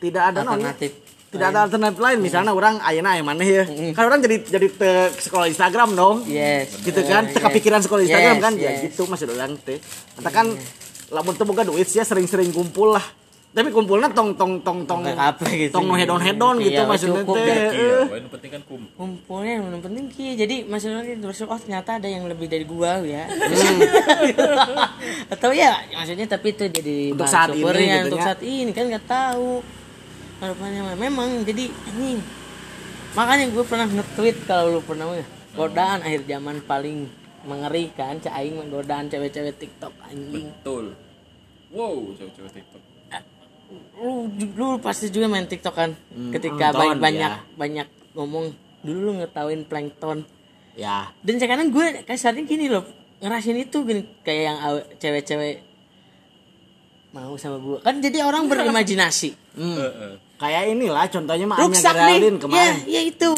tidak 0.00 0.22
ada 0.32 0.40
naonnya, 0.40 0.72
Alternatif 0.72 0.92
tidak 1.26 1.52
ada 1.52 1.60
alternatif 1.68 2.00
lain. 2.00 2.18
Misalnya 2.22 2.52
orang 2.56 2.80
ayeuna 2.80 3.18
aya 3.18 3.22
maneh 3.26 3.48
ya? 3.48 3.64
Kan 3.92 4.04
orang 4.08 4.20
jadi 4.24 4.36
jadi 4.46 4.66
te 4.72 4.90
sekolah 5.20 5.46
Instagram 5.50 5.92
dong. 5.92 6.24
Yes. 6.24 6.80
Gitu 6.80 6.96
kan? 7.04 7.28
Teka 7.28 7.50
pikiran 7.50 7.84
sekolah 7.84 8.06
Instagram 8.08 8.36
Yes, 8.38 8.44
kan? 8.44 8.52
Ya 8.56 8.70
yes. 8.72 8.78
gitu 8.88 9.02
maksud 9.04 9.28
orang 9.34 9.58
teh. 9.60 9.76
Entah 10.16 10.32
kan 10.32 10.46
lamun 11.12 11.34
teu 11.36 11.44
boga 11.44 11.66
duit 11.66 11.86
sih 11.86 12.00
sering-sering 12.02 12.50
kumpul 12.50 12.94
lah 12.96 13.04
tapi 13.56 13.72
kumpulnya 13.72 14.12
tong 14.12 14.36
tong 14.36 14.60
tong 14.60 14.84
tong 14.84 15.00
apa 15.08 15.40
gitu. 15.48 15.72
tong 15.72 15.88
no 15.88 15.96
hedon 15.96 16.20
hedon 16.20 16.60
gitu 16.60 16.76
Iya, 16.76 16.84
maksudnya 16.84 17.24
cukup 17.24 17.36
teh 17.40 17.56
Eh, 17.72 18.04
yang 18.04 18.28
penting 18.28 18.50
kan 18.52 18.62
kum. 18.68 18.82
kumpulnya 18.92 19.52
yang 19.56 19.80
penting 19.80 20.04
ki 20.12 20.36
jadi 20.36 20.56
maksudnya 20.68 21.00
bersyukur 21.16 21.56
oh 21.56 21.60
ternyata 21.60 21.96
ada 21.96 22.04
yang 22.04 22.28
lebih 22.28 22.52
dari 22.52 22.68
gua 22.68 23.00
ya 23.00 23.24
atau 25.32 25.50
ya 25.56 25.72
maksudnya 25.88 26.26
tapi 26.28 26.52
itu 26.52 26.64
jadi 26.68 26.98
Untuk 27.16 27.24
saat 27.26 27.50
ini 27.50 27.64
gitu 27.64 28.06
untuk 28.12 28.20
ya. 28.20 28.24
saat 28.28 28.40
ini 28.44 28.70
kan 28.70 28.84
nggak 28.92 29.06
tahu 29.08 29.64
harapannya 30.36 30.92
memang 30.94 31.28
jadi 31.42 31.64
ini 31.96 32.20
makanya 33.16 33.48
gue 33.48 33.64
pernah 33.64 33.88
nge-tweet 33.88 34.36
kalau 34.44 34.76
lu 34.76 34.80
pernah 34.84 35.08
ya 35.16 35.24
godaan 35.56 36.04
akhir 36.04 36.28
zaman 36.28 36.60
paling 36.60 37.08
mengerikan 37.48 38.20
cak 38.20 38.36
aing 38.36 38.60
mah 38.60 38.68
godaan 38.68 39.08
cewek-cewek 39.08 39.56
TikTok 39.56 39.96
anjing 40.04 40.52
Betul. 40.60 40.92
Wow, 41.72 42.12
cewek-cewek 42.14 42.52
TikTok. 42.52 42.82
Lu 43.96 44.28
lu 44.32 44.66
pasti 44.78 45.10
juga 45.10 45.26
main 45.26 45.48
TikTok 45.48 45.74
kan? 45.74 45.90
Ketika 46.32 46.70
nonton, 46.72 46.80
banyak 46.80 47.00
banyak 47.02 47.32
ya. 47.32 47.56
banyak 47.56 47.88
ngomong 48.16 48.44
dulu 48.84 48.98
lu 49.10 49.12
ngetawain 49.20 49.66
plankton. 49.66 50.22
Ya. 50.76 51.10
Dan 51.24 51.40
sekarang 51.40 51.72
gue 51.72 52.04
kasarnya 52.04 52.44
gini 52.44 52.68
loh 52.68 52.84
ngerasain 53.16 53.56
itu 53.56 53.80
gini 53.80 54.04
kayak 54.20 54.42
yang 54.44 54.58
cewek-cewek 55.00 55.64
mau 57.16 57.32
sama 57.40 57.56
gue 57.56 57.80
kan 57.80 57.96
jadi 57.98 58.22
orang 58.28 58.44
berimajinasi. 58.52 59.32
Hmm. 59.56 59.76
Heeh. 59.80 60.12
kayak 60.36 60.68
inilah 60.68 61.08
contohnya 61.08 61.48
mah 61.48 61.56
Anya 61.56 61.64
ruksak 61.64 61.94
nih. 61.96 62.00
Geraldine 62.20 62.36
ya 62.36 62.42
kemarin 62.44 62.74
ya 62.84 63.00
itu. 63.00 63.30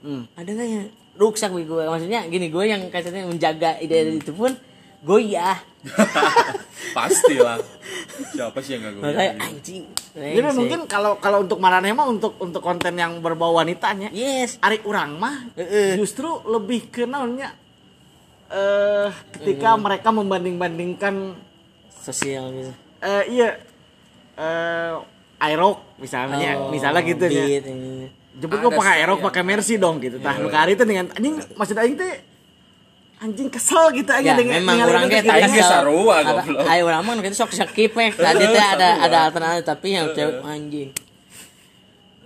Hmm. 0.00 0.22
ada 0.32 0.50
nggak 0.50 0.68
ya? 0.68 0.82
Ruksak 1.16 1.50
gue 1.52 1.84
maksudnya 1.84 2.20
gini 2.28 2.48
gue 2.48 2.64
yang 2.64 2.82
kasarnya 2.88 3.28
menjaga 3.28 3.76
ide 3.80 4.16
itu 4.16 4.32
pun 4.32 4.56
goyah 5.06 5.54
Pastilah. 6.92 7.60
Siapa 8.32 8.58
sih 8.58 8.74
yang 8.74 8.82
gak 8.82 8.92
gue? 8.92 9.02
makanya 9.04 9.32
anjing 9.38 9.84
jadi 10.10 10.40
Rengsek. 10.40 10.56
mungkin 10.56 10.80
kalau 10.86 11.12
kalau 11.16 11.38
untuk 11.40 11.58
marane 11.58 11.92
mah 11.92 12.08
untuk 12.08 12.34
untuk 12.38 12.58
konten 12.58 12.90
yang 12.92 13.20
berbau 13.20 13.52
wanitanya 13.54 14.08
yes 14.10 14.56
Ari 14.58 14.80
urang 14.82 15.14
mah 15.14 15.52
Heeh. 15.54 15.94
justru 15.94 16.24
lebih 16.42 16.88
ke 16.88 17.04
naonnya 17.04 17.52
eh 18.48 19.08
ketika 19.30 19.74
Hmm. 19.74 19.82
mereka 19.82 20.08
membanding-bandingkan 20.10 21.36
sosial 21.92 22.48
gitu 22.50 22.72
eh 23.02 23.24
iya 23.28 23.48
eh 24.34 24.94
aerok 25.38 25.84
misalnya 25.96 26.56
Oh, 26.56 26.72
misalnya 26.72 27.02
gitu 27.02 27.24
ya 27.26 27.60
jemput 28.32 28.56
gua 28.58 28.70
Ada 28.70 28.78
pakai 28.78 28.92
aerok 28.96 29.16
yang- 29.16 29.26
pakai 29.26 29.42
mercy 29.44 29.74
dong 29.76 29.96
gitu 29.98 30.16
tah 30.18 30.32
Iya. 30.32 30.40
lu 30.40 30.48
kari 30.48 30.72
teh 30.74 30.84
dengan 30.84 31.06
anjing 31.10 31.36
maksud 31.52 31.76
aing 31.76 31.94
teh 31.94 32.12
anjing 33.16 33.48
kesel 33.48 33.88
gitu 33.92 34.10
aja 34.10 34.22
Ya, 34.22 34.34
dengan 34.34 34.60
memang 34.60 34.76
orang 34.84 35.08
kayak 35.08 35.24
gitu. 35.24 35.32
tadi 35.32 35.42
tadi 35.42 35.56
ge 35.56 35.64
sarua, 35.64 36.16
goblok. 36.20 36.64
Ayo 36.64 36.82
orang 36.84 37.00
mah 37.00 37.14
kita 37.18 37.32
sok 37.34 37.50
skip 37.50 37.92
ya. 37.92 38.08
Tadi 38.12 38.44
teh 38.44 38.64
ada 38.66 38.88
ada 39.00 39.18
alternatif 39.24 39.64
tapi 39.64 39.88
yang 39.90 40.12
cewek 40.12 40.40
anjing. 40.42 40.90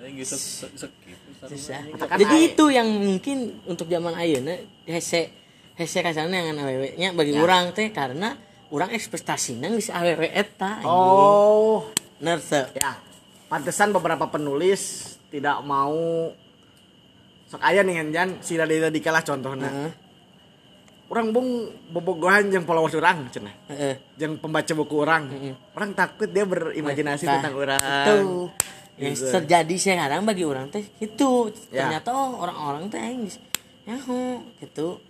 Yang 0.00 0.12
gitu 0.18 0.34
skip. 0.76 1.18
Kan 1.40 2.18
Jadi 2.18 2.36
itu 2.46 2.64
yang 2.68 2.84
mungkin 2.86 3.36
untuk 3.64 3.86
zaman 3.86 4.12
ayeuna 4.12 4.58
hese 4.84 5.32
hese 5.72 5.98
kasarnya 6.00 6.28
dengan 6.44 6.60
awewe-nya 6.60 7.10
bagi 7.10 7.32
Ya. 7.32 7.40
orang 7.40 7.72
teh 7.72 7.88
karena 7.88 8.36
orang 8.68 8.92
ekspektasinya 8.92 9.70
geus 9.70 9.88
awewe 9.88 10.28
eta 10.28 10.84
oh 10.84 11.88
Nerte. 12.20 12.76
ya 12.76 13.00
pantesan 13.48 13.88
beberapa 13.90 14.28
penulis 14.28 15.00
tidak 15.26 15.64
mau 15.64 16.28
sok 17.48 17.58
aya 17.58 17.80
nih 17.80 18.12
Jan 18.12 18.38
si 18.38 18.54
Radita 18.54 18.92
dikalah 18.92 19.24
contohnya 19.24 19.66
Heeh. 19.66 19.90
Orang 21.10 21.26
bung 21.30 21.48
bobogohan 21.88 22.48
yang 22.48 22.62
followers 22.62 22.94
orang 22.94 23.26
cenah 23.28 23.50
Heeh. 23.66 23.98
yang 24.16 24.38
pembaca 24.38 24.70
buku 24.70 24.94
orang 24.96 25.26
orang 25.72 25.90
takut 25.92 26.26
dia 26.26 26.46
berimajinasi 26.46 27.24
Nah, 27.24 27.32
tentang 27.36 27.54
orang 27.56 27.82
Itu 27.82 28.16
yang 28.96 29.12
Gitu. 29.12 29.26
terjadi 29.26 29.74
sekarang 29.76 30.22
bagi 30.22 30.44
orang 30.44 30.68
teh 30.68 30.84
itu 30.98 31.50
Ya. 31.68 31.88
ternyata 31.88 32.08
oh 32.10 32.38
orang-orang 32.38 32.86
teh 32.86 33.00
aing 33.00 33.24
geus 33.24 33.42
nyaho 33.82 34.38
gitu. 34.58 35.00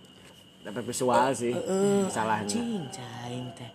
dapat 0.61 0.81
visual 0.83 1.29
sih 1.31 1.51
Heeh. 1.51 2.07
salahnya 2.07 2.49
Anjing 2.57 3.45
teh. 3.53 3.69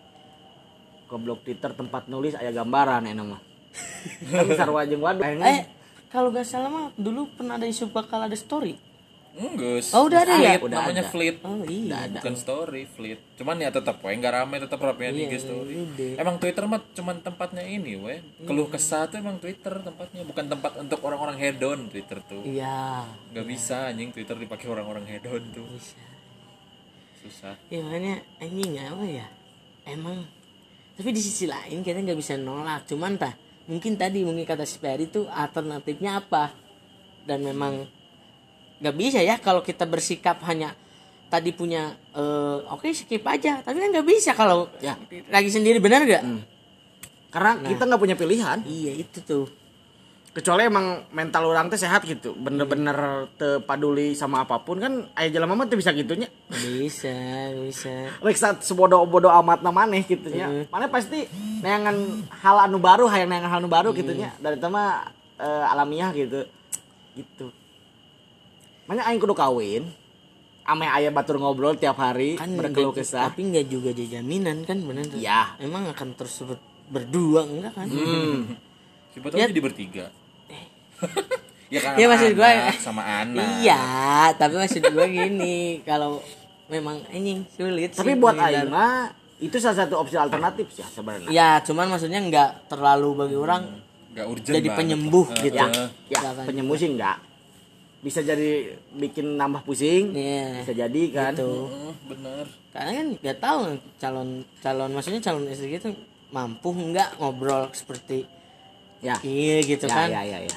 goblok 1.07 1.43
Twitter 1.43 1.71
tempat 1.71 2.07
nulis 2.07 2.35
aya 2.35 2.51
gambaran 2.51 3.07
enak 3.07 3.27
mah 3.29 3.43
kan 4.33 4.47
sarwa 4.57 4.83
jeung 4.83 4.99
waduh 4.99 5.23
Eh, 5.23 5.63
kalau 6.09 6.31
gak 6.31 6.43
salah 6.43 6.67
mah 6.67 6.87
dulu 6.97 7.29
pernah 7.31 7.55
ada 7.55 7.67
isu 7.67 7.87
bakal 7.89 8.19
ada 8.19 8.33
story. 8.33 8.75
Enggak. 9.37 9.93
Oh, 9.93 10.09
udah 10.09 10.25
ada 10.25 10.35
ya? 10.41 10.57
Fleet, 10.57 10.73
namanya 10.73 10.81
Udah 10.81 11.05
ada. 11.05 11.13
fleet. 11.13 11.37
Oh 11.45 11.61
iya. 11.69 11.99
Bukan 12.09 12.35
story, 12.35 12.83
fleet. 12.89 13.21
Cuman 13.37 13.61
ya 13.61 13.69
tetap 13.69 14.01
we 14.01 14.17
nggak 14.17 14.33
rame 14.33 14.57
tetap 14.57 14.81
rame 14.81 15.13
di 15.13 15.29
IG 15.29 15.35
story. 15.45 15.75
udah. 15.77 16.13
Emang 16.17 16.41
Twitter 16.41 16.65
mah 16.65 16.81
cuman 16.97 17.17
tempatnya 17.21 17.61
ini, 17.61 18.01
we. 18.01 18.25
Keluh 18.43 18.65
kesah 18.67 19.05
tuh 19.07 19.21
emang 19.21 19.37
Twitter 19.37 19.77
tempatnya, 19.77 20.25
bukan 20.25 20.45
tempat 20.49 20.73
untuk 20.81 21.05
orang-orang 21.05 21.37
hedon 21.37 21.93
Twitter 21.93 22.19
tuh. 22.25 22.41
Iya. 22.43 23.05
Nggak 23.37 23.47
bisa 23.47 23.93
anjing 23.93 24.09
Twitter 24.09 24.35
dipakai 24.35 24.67
orang-orang 24.67 25.05
hedon 25.05 25.45
tuh. 25.53 25.69
Bisa. 25.69 26.01
Susah. 27.21 27.55
Ya 27.69 27.85
makanya 27.85 28.25
anjing 28.41 28.73
apa 28.81 29.05
ya? 29.05 29.27
Emang 29.85 30.25
tapi 30.97 31.13
di 31.13 31.21
sisi 31.21 31.45
lain 31.45 31.85
kita 31.85 32.01
nggak 32.01 32.17
bisa 32.17 32.41
nolak. 32.41 32.89
Cuman 32.89 33.21
tah 33.21 33.37
mungkin 33.69 34.01
tadi 34.01 34.25
mungkin 34.25 34.49
kata 34.49 34.65
si 34.65 34.81
Ferry 34.81 35.13
itu 35.13 35.29
alternatifnya 35.29 36.25
apa? 36.25 36.57
Dan 37.27 37.45
memang 37.45 37.85
nggak 38.77 38.97
bisa 38.97 39.19
ya 39.25 39.41
kalau 39.41 39.65
kita 39.65 39.89
bersikap 39.89 40.41
hanya 40.45 40.77
tadi 41.27 41.51
punya 41.51 41.97
eh, 42.15 42.59
oke 42.71 42.87
skip 42.93 43.25
aja. 43.27 43.61
Tapi 43.65 43.77
kan 43.77 43.89
nggak 43.91 44.07
bisa 44.07 44.31
kalau 44.33 44.71
Ya. 44.79 44.95
lagi 45.31 45.51
sendiri 45.51 45.83
benar 45.83 46.07
gak 46.07 46.25
karena 47.37 47.61
kita 47.69 47.83
nggak 47.85 48.01
punya 48.01 48.17
pilihan. 48.17 48.59
Iya 48.65 48.93
itu 49.05 49.21
tuh. 49.21 49.47
Kecuali 50.33 50.69
emang 50.69 51.09
mental 51.17 51.49
orang 51.49 51.73
teh 51.73 51.81
sehat 51.81 52.05
gitu. 52.05 52.33
Bener-bener 52.37 53.29
teu 53.41 53.61
paduli 53.65 54.13
sama 54.13 54.45
apa 54.45 54.61
pun 54.61 54.77
kan 54.81 55.09
aya 55.17 55.33
jelema 55.33 55.57
mah 55.57 55.69
teu 55.69 55.77
bisa 55.77 55.93
gitunya. 55.93 56.29
Bisa 56.49 57.13
bisa. 57.61 58.13
Rek 58.21 58.37
saat 58.37 58.61
sebodoh-bodoh 58.65 59.33
amat 59.45 59.65
maneh 59.65 60.05
gitu 60.05 60.29
nya. 60.33 60.69
Mana 60.69 60.89
pasti 60.89 61.25
neangan 61.61 61.97
hal 62.41 62.57
anu 62.69 62.77
baru, 62.81 63.09
hayang 63.09 63.29
neangan 63.33 63.49
hal 63.53 63.61
anu 63.65 63.69
baru 63.69 63.93
gitu 63.97 64.13
nya. 64.13 64.33
Dari 64.41 64.57
itu 64.57 64.69
mah 64.69 65.09
eh, 65.41 65.73
alamiah 65.73 66.13
gitu. 66.13 66.45
Gitu. 67.17 67.49
Mana 68.87 69.03
aing 69.05 69.19
kudu 69.19 69.33
kawin. 69.33 69.85
Ame 70.65 70.83
aya 70.85 71.11
batur 71.11 71.37
ngobrol 71.37 71.75
tiap 71.75 71.95
hari 71.97 72.35
kan 72.35 72.51
berkeluh 72.53 72.91
nggak- 72.91 72.99
kesah. 73.01 73.31
tapi 73.31 73.47
nggak 73.47 73.67
juga 73.67 73.91
jaminan 73.93 74.63
kan 74.63 74.79
benar 74.81 75.07
tuh. 75.07 75.15
Iya. 75.17 75.55
emang 75.61 75.87
akan 75.87 76.09
terus 76.13 76.43
ber- 76.43 76.59
berdua 76.89 77.47
enggak 77.47 77.71
kan 77.73 77.87
Hmm. 77.87 78.51
Siapa 79.13 79.27
tahu 79.29 79.39
Ya. 79.39 79.47
jadi 79.47 79.63
bertiga. 79.63 80.07
ya 81.69 81.79
kan 81.81 81.95
sama 81.95 82.09
maksud 82.09 82.31
gua- 82.33 82.51
anak, 82.53 82.75
sama 82.79 83.03
anak. 83.03 83.47
iya 83.61 83.83
tapi 84.33 84.55
maksud 84.57 84.83
gue 84.83 85.07
gini 85.09 85.57
kalau 85.83 86.19
memang 86.67 86.99
anjing 87.09 87.43
sulit 87.49 87.91
Tapi 87.93 88.07
sih 88.09 88.17
buat 88.17 88.35
aing 88.35 88.67
mah 88.67 89.11
itu 89.37 89.55
salah 89.57 89.79
satu 89.81 89.99
opsi 89.99 90.15
alternatif 90.17 90.67
sih 90.73 90.83
sebenarnya. 90.85 91.27
ya 91.29 91.49
cuman 91.61 91.87
maksudnya 91.89 92.19
nggak 92.21 92.51
terlalu 92.67 93.09
bagi 93.17 93.37
orang 93.37 93.63
Nggak 94.09 94.27
urgent 94.27 94.51
jadi 94.53 94.63
banget. 94.65 94.79
penyembuh 94.81 95.27
Eh, 95.29 95.43
gitu 95.45 95.57
Ya, 95.57 95.67
eh. 95.69 95.89
ya 96.09 96.19
Nggak 96.19 96.33
kan. 96.33 96.45
penyembuh 96.45 96.77
sih 96.77 96.89
enggak. 96.89 97.17
Bisa 98.07 98.23
jadi 98.23 98.79
bikin 98.95 99.35
nambah 99.35 99.67
pusing. 99.67 100.15
Iya. 100.15 100.63
Bisa 100.63 100.75
jadi 100.87 101.03
kan. 101.11 101.35
Gitu. 101.35 101.51
Bener. 102.07 102.47
karena 102.71 102.93
kan 102.93 103.07
nggak 103.19 103.39
tahu 103.41 103.61
calon 103.97 104.29
calon 104.61 104.91
maksudnya 104.93 105.19
calon 105.25 105.49
istri 105.49 105.75
gitu 105.75 105.97
mampu 106.29 106.71
nggak 106.71 107.19
ngobrol 107.19 107.73
seperti 107.73 108.29
Ya. 109.01 109.17
iya 109.25 109.61
gitu 109.65 109.89
ya, 109.89 109.97
kan 109.97 110.09
ya, 110.09 110.23
ya, 110.25 110.39
ya. 110.45 110.57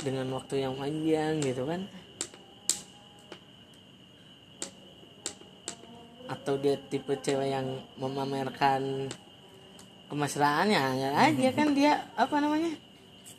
dengan 0.00 0.28
waktu 0.36 0.64
yang 0.64 0.76
panjang 0.76 1.40
gitu 1.40 1.64
kan 1.64 1.84
atau 6.24 6.54
dia 6.56 6.76
tipe 6.88 7.12
cewek 7.20 7.52
yang 7.52 7.66
memamerkan 8.00 9.12
kemesraannya 10.08 10.82
ya 11.04 11.10
aja 11.20 11.50
kan 11.52 11.72
dia 11.76 12.04
apa 12.16 12.36
namanya 12.40 12.72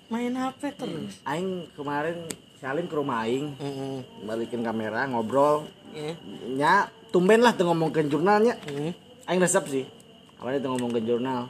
main 0.08 0.32
HP 0.32 0.62
terus. 0.76 1.14
Aing 1.24 1.70
kemarin 1.74 2.26
Salim 2.56 2.86
ke 2.86 2.96
rumah 2.96 3.24
aing. 3.24 3.54
Mm-mm. 3.54 3.96
balikin 4.24 4.62
kamera 4.62 5.06
ngobrol. 5.06 5.68
Ya 5.92 6.14
nya 6.48 6.74
tumben 7.10 7.40
lah 7.40 7.54
tuh 7.54 7.66
ngomongin 7.66 8.08
jurnalnya 8.08 8.58
Mm. 8.64 8.92
aing 9.26 9.40
resep 9.40 9.64
sih. 9.66 9.86
Awalnya 10.38 10.60
tuh 10.62 10.72
ngomongin 10.74 11.04
jurnal. 11.06 11.42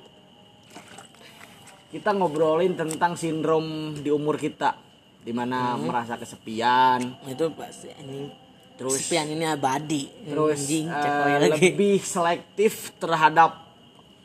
Kita 1.88 2.12
ngobrolin 2.12 2.76
tentang 2.76 3.16
sindrom 3.16 3.66
di 3.96 4.10
umur 4.10 4.36
kita 4.36 4.76
di 5.18 5.32
mana 5.32 5.74
merasa 5.76 6.16
kesepian. 6.16 7.00
Itu 7.26 7.56
pasti 7.56 7.88
anjing. 7.90 8.28
Terus- 8.76 9.00
Kesepian 9.00 9.32
ini 9.32 9.46
abadi. 9.48 10.04
terus 10.26 10.60
anjing 10.60 10.86
eh, 10.86 11.00
cek 11.00 11.12
wae 11.16 11.36
lagi. 11.40 11.52
lebih 11.64 11.96
selektif 11.98 12.74
terhadap 13.00 13.64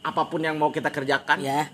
apa 0.01 0.23
pun 0.27 0.43
yang 0.43 0.59
mau 0.59 0.69
kita 0.69 0.91
kerjakan. 0.91 1.39
Ya 1.39 1.71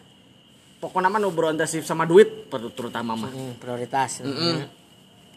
pokoknya 0.76 1.09
mah 1.09 1.18
nu 1.18 1.30
berorientasi 1.30 1.80
sama 1.80 2.04
duit 2.04 2.47
ter- 2.47 2.73
terutama 2.73 3.16
mah. 3.16 3.30
Mm, 3.30 3.56
prioritas. 3.56 4.21
Mm. 4.21 4.68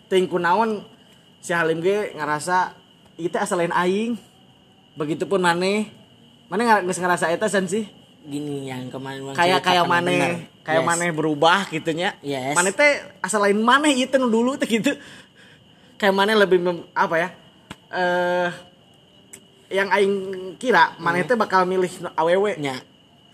ting 0.10 0.26
kunaon 0.26 0.82
si 1.38 1.54
Halim 1.54 1.80
ge 1.80 2.12
ngerasa 2.14 2.74
itu 3.16 3.36
asalain 3.36 3.72
aing. 3.72 4.18
Begitupun 4.94 5.40
maneh. 5.40 5.88
Maneh 6.48 6.64
nggak 6.66 6.90
ngerasa 6.90 7.30
eta 7.30 7.46
san 7.46 7.66
sih? 7.66 7.86
Gini 8.20 8.68
yang 8.68 8.92
kemarin 8.92 9.32
kayak 9.32 9.64
kayak 9.64 9.86
maneh. 9.88 10.20
bener. 10.20 10.36
kayak 10.60 10.84
Yes. 10.84 10.90
maneh 10.92 11.10
berubah 11.10 11.60
gitunya 11.66 12.14
Yes. 12.20 12.54
maneh 12.54 12.70
teh 12.70 13.00
asalain 13.22 13.56
maneh 13.56 13.96
itu 13.96 14.18
dulu 14.20 14.54
teh 14.54 14.68
gitu. 14.68 14.92
Kayak 15.96 16.14
maneh 16.14 16.36
lebih 16.36 16.60
mem- 16.60 16.86
apa 16.92 17.16
ya 17.16 17.30
eh 17.90 18.50
yang 19.70 19.90
aing 19.90 20.14
kira 20.58 20.98
maneh 20.98 21.24
teh 21.24 21.34
bakal 21.34 21.64
milih 21.64 21.90
awewe 22.14 22.58
nya 22.58 22.78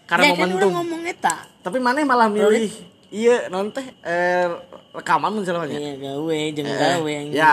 karena 0.05 0.23
ya, 0.23 0.29
kan 0.29 0.37
momentum 0.37 0.57
orang 0.61 0.73
ngomong 0.77 1.01
eta 1.03 1.35
tapi 1.59 1.77
maneh 1.77 2.03
malah 2.03 2.29
milih 2.29 2.69
iya 3.09 3.47
non 3.47 3.69
teh 3.69 3.85
eh, 4.01 4.47
rekaman 4.91 5.33
misalnya 5.33 5.65
iya 5.71 5.93
gawe 5.95 6.37
jeung 6.51 6.65
Eh, 6.65 6.77
gawe 6.77 7.09
yang 7.09 7.27
ya. 7.29 7.51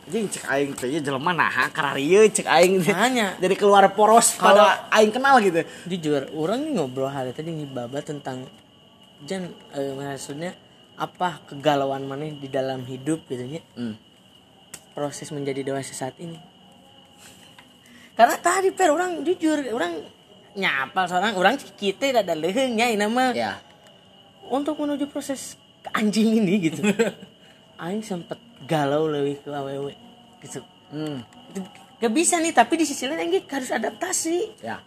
Anjing 0.00 0.26
cek 0.26 0.44
aing 0.46 0.70
teh 0.72 0.88
ieu 0.88 1.00
jelema 1.00 1.30
naha 1.30 1.68
kararieu 1.68 2.24
cek 2.26 2.46
aing 2.46 2.80
Makanya. 2.80 3.36
jadi 3.36 3.54
keluar 3.54 3.84
poros 3.90 4.34
pada 4.34 4.86
aing 4.90 5.10
kenal 5.10 5.38
gitu. 5.38 5.60
jujur 5.86 6.24
orang 6.32 6.64
ngobrol 6.70 7.08
hari 7.08 7.30
tadi 7.30 7.50
ngibaba 7.50 8.00
tentang 8.00 8.46
jan 9.22 9.46
eh, 9.72 9.92
maksudnya 9.92 10.56
apa 10.96 11.40
kegalauan 11.46 12.04
mana 12.04 12.28
di 12.28 12.48
dalam 12.48 12.84
hidup 12.84 13.24
gitu 13.24 13.44
nya 13.46 13.60
Hmm. 13.72 13.96
proses 14.90 15.28
menjadi 15.30 15.64
dewasa 15.64 15.92
saat 15.92 16.12
ini 16.16 16.36
karena 18.12 18.36
tadi 18.36 18.68
per 18.68 18.92
orang 18.92 19.20
jujur 19.20 19.64
orang 19.70 19.96
nyapa 20.50 21.06
seorang 21.06 21.38
orang 21.38 21.54
kita 21.78 22.10
tidak 22.10 22.22
ada 22.26 22.34
lehengnya 22.34 22.90
ini 22.90 23.06
mah 23.06 23.30
Ya. 23.32 23.62
untuk 24.50 24.74
menuju 24.78 25.06
proses 25.06 25.54
ke 25.80 25.90
anjing 25.94 26.42
ini 26.42 26.70
gitu 26.70 26.82
aing 27.82 28.02
sempet 28.02 28.36
galau 28.66 29.06
lebih 29.06 29.40
ke 29.40 29.48
aww 29.48 29.86
gitu 30.42 30.60
Hmm. 30.90 31.22
Gak 32.02 32.10
bisa 32.10 32.42
nih 32.42 32.50
tapi 32.50 32.74
di 32.74 32.82
sisi 32.82 33.06
lain 33.06 33.22
aing 33.22 33.46
harus 33.46 33.70
adaptasi 33.70 34.58
Ya. 34.58 34.82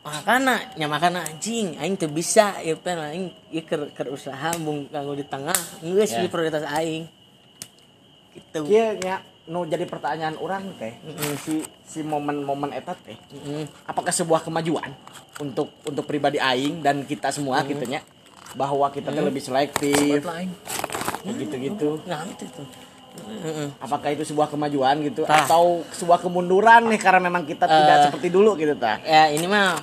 makana 0.00 0.56
nya 0.74 0.88
makana 0.88 1.20
anjing 1.22 1.76
aing 1.76 1.94
teu 1.94 2.08
bisa 2.08 2.56
ya 2.64 2.72
pen 2.74 2.96
aing 2.98 3.26
ieu 3.52 3.62
keur 3.62 3.92
keur 3.92 4.10
usaha 4.10 4.50
bung 4.56 4.88
kanggo 4.88 5.12
di 5.12 5.22
tengah 5.22 5.54
geus 5.84 6.10
Ya. 6.10 6.24
di 6.24 6.28
prioritas 6.32 6.64
aing 6.64 7.04
gitu 8.32 8.64
Kieu 8.64 8.96
nya 8.98 9.20
nu 9.50 9.66
jadi 9.66 9.82
pertanyaan 9.82 10.38
orang 10.38 10.70
teh 10.76 10.94
si 11.36 11.58
si 11.82 12.00
momen-momen 12.00 12.70
eta 12.70 12.94
teh 12.96 13.18
apakah 13.82 14.08
sebuah 14.10 14.40
kemajuan 14.40 14.94
untuk 15.36 15.74
untuk 15.82 16.06
pribadi 16.06 16.38
aing 16.38 16.78
dan 16.78 17.02
kita 17.02 17.28
semua 17.28 17.60
gitu 17.64 17.82
nya 17.84 17.98
bahwa 18.52 18.86
kita 18.88 19.10
teh 19.10 19.18
lebih 19.20 19.42
selektif 19.42 20.22
gitu-gitu. 21.20 22.00
Ngerti 22.02 22.46
tuh. 22.48 22.66
Heeh. 23.42 23.66
apakah 23.76 24.14
itu 24.14 24.22
sebuah 24.22 24.46
kemajuan 24.46 25.02
gitu 25.02 25.26
Tah. 25.26 25.42
atau 25.42 25.82
sebuah 25.90 26.22
kemunduran 26.22 26.86
nih 26.86 26.96
karena 26.96 27.18
memang 27.20 27.42
kita 27.42 27.66
tidak 27.66 27.96
Eh. 27.96 28.02
seperti 28.06 28.30
dulu 28.30 28.54
gitu 28.54 28.78
tah? 28.78 29.02
ya 29.02 29.26
ini 29.26 29.50
mah 29.50 29.82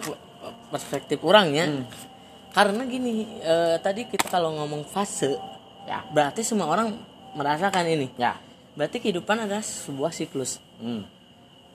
perspektif 0.71 1.19
orangnya 1.21 1.67
Hmm. 1.67 1.83
karena 2.55 2.87
gini 2.87 3.27
eh, 3.43 3.75
tadi 3.77 4.07
kita 4.07 4.31
kalau 4.31 4.55
ngomong 4.55 4.87
fase 4.87 5.35
ya. 5.83 6.07
berarti 6.07 6.39
semua 6.39 6.71
orang 6.71 6.95
merasakan 7.35 7.83
ini. 7.85 8.07
Ya 8.15 8.39
berarti 8.77 9.01
kehidupan 9.01 9.49
adalah 9.49 9.65
sebuah 9.65 10.13
siklus. 10.13 10.61
Hmm. 10.77 11.03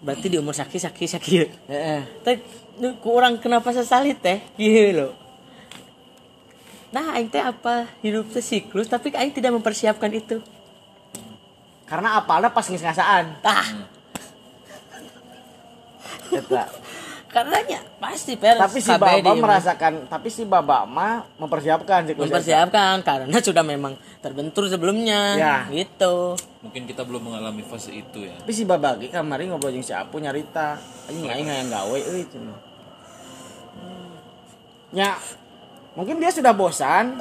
berarti 0.03 0.27
di 0.27 0.39
umur 0.39 0.55
sakit 0.55 0.81
sakit 0.83 1.09
sakit. 1.19 1.49
Heeh. 1.71 2.03
teh 2.27 2.43
nu- 2.79 2.99
ku 2.99 3.15
orang 3.15 3.39
kenapa 3.39 3.71
sesali 3.71 4.15
teh? 4.19 4.43
Gitu 4.59 4.95
loh 4.95 5.13
nah 6.93 7.17
aing 7.17 7.33
teh 7.33 7.41
apa 7.41 7.89
hidup 8.05 8.29
teh 8.29 8.45
siklus 8.45 8.85
tapi 8.85 9.09
aing 9.17 9.33
tidak 9.33 9.57
mempersiapkan 9.57 10.13
itu. 10.13 10.45
Karena 11.89 12.21
apalnya 12.21 12.53
pas 12.53 12.69
ngasaan. 12.69 13.41
Tah 13.41 13.69
Eta. 16.33 16.65
Karena 17.33 17.65
ya 17.65 17.81
pasti 17.97 18.37
per 18.37 18.61
tapi 18.61 18.85
si 18.85 18.93
baba 18.93 19.17
di- 19.17 19.41
merasakan 19.41 19.93
tapi 20.05 20.29
si 20.29 20.45
baba 20.45 20.85
mah 20.85 21.25
mempersiapkan 21.41 22.05
eta. 22.13 22.21
mempersiapkan 22.21 23.01
karena 23.01 23.39
sudah 23.41 23.65
memang 23.65 23.97
terbentur 24.21 24.69
sebelumnya. 24.69 25.41
Ya. 25.41 25.57
gitu. 25.73 26.37
Mungkin 26.61 26.85
kita 26.85 27.09
belum 27.09 27.33
mengalami 27.33 27.65
fase 27.65 27.89
itu 27.89 28.29
ya. 28.29 28.37
Tapi 28.37 28.53
si 28.53 28.69
baba 28.69 29.01
ge 29.01 29.09
kamari 29.09 29.49
ngobrol 29.49 29.73
jeung 29.73 29.81
si 29.81 29.97
Apu 29.97 30.21
nyarita 30.21 30.77
anjing 31.09 31.33
aing 31.33 31.49
hayang 31.49 31.73
gawe 31.73 31.97
euy 31.97 32.29
cenah 32.29 32.59
nya 34.93 35.17
mungkin 35.97 36.21
dia 36.21 36.29
sudah 36.29 36.53
bosan. 36.53 37.17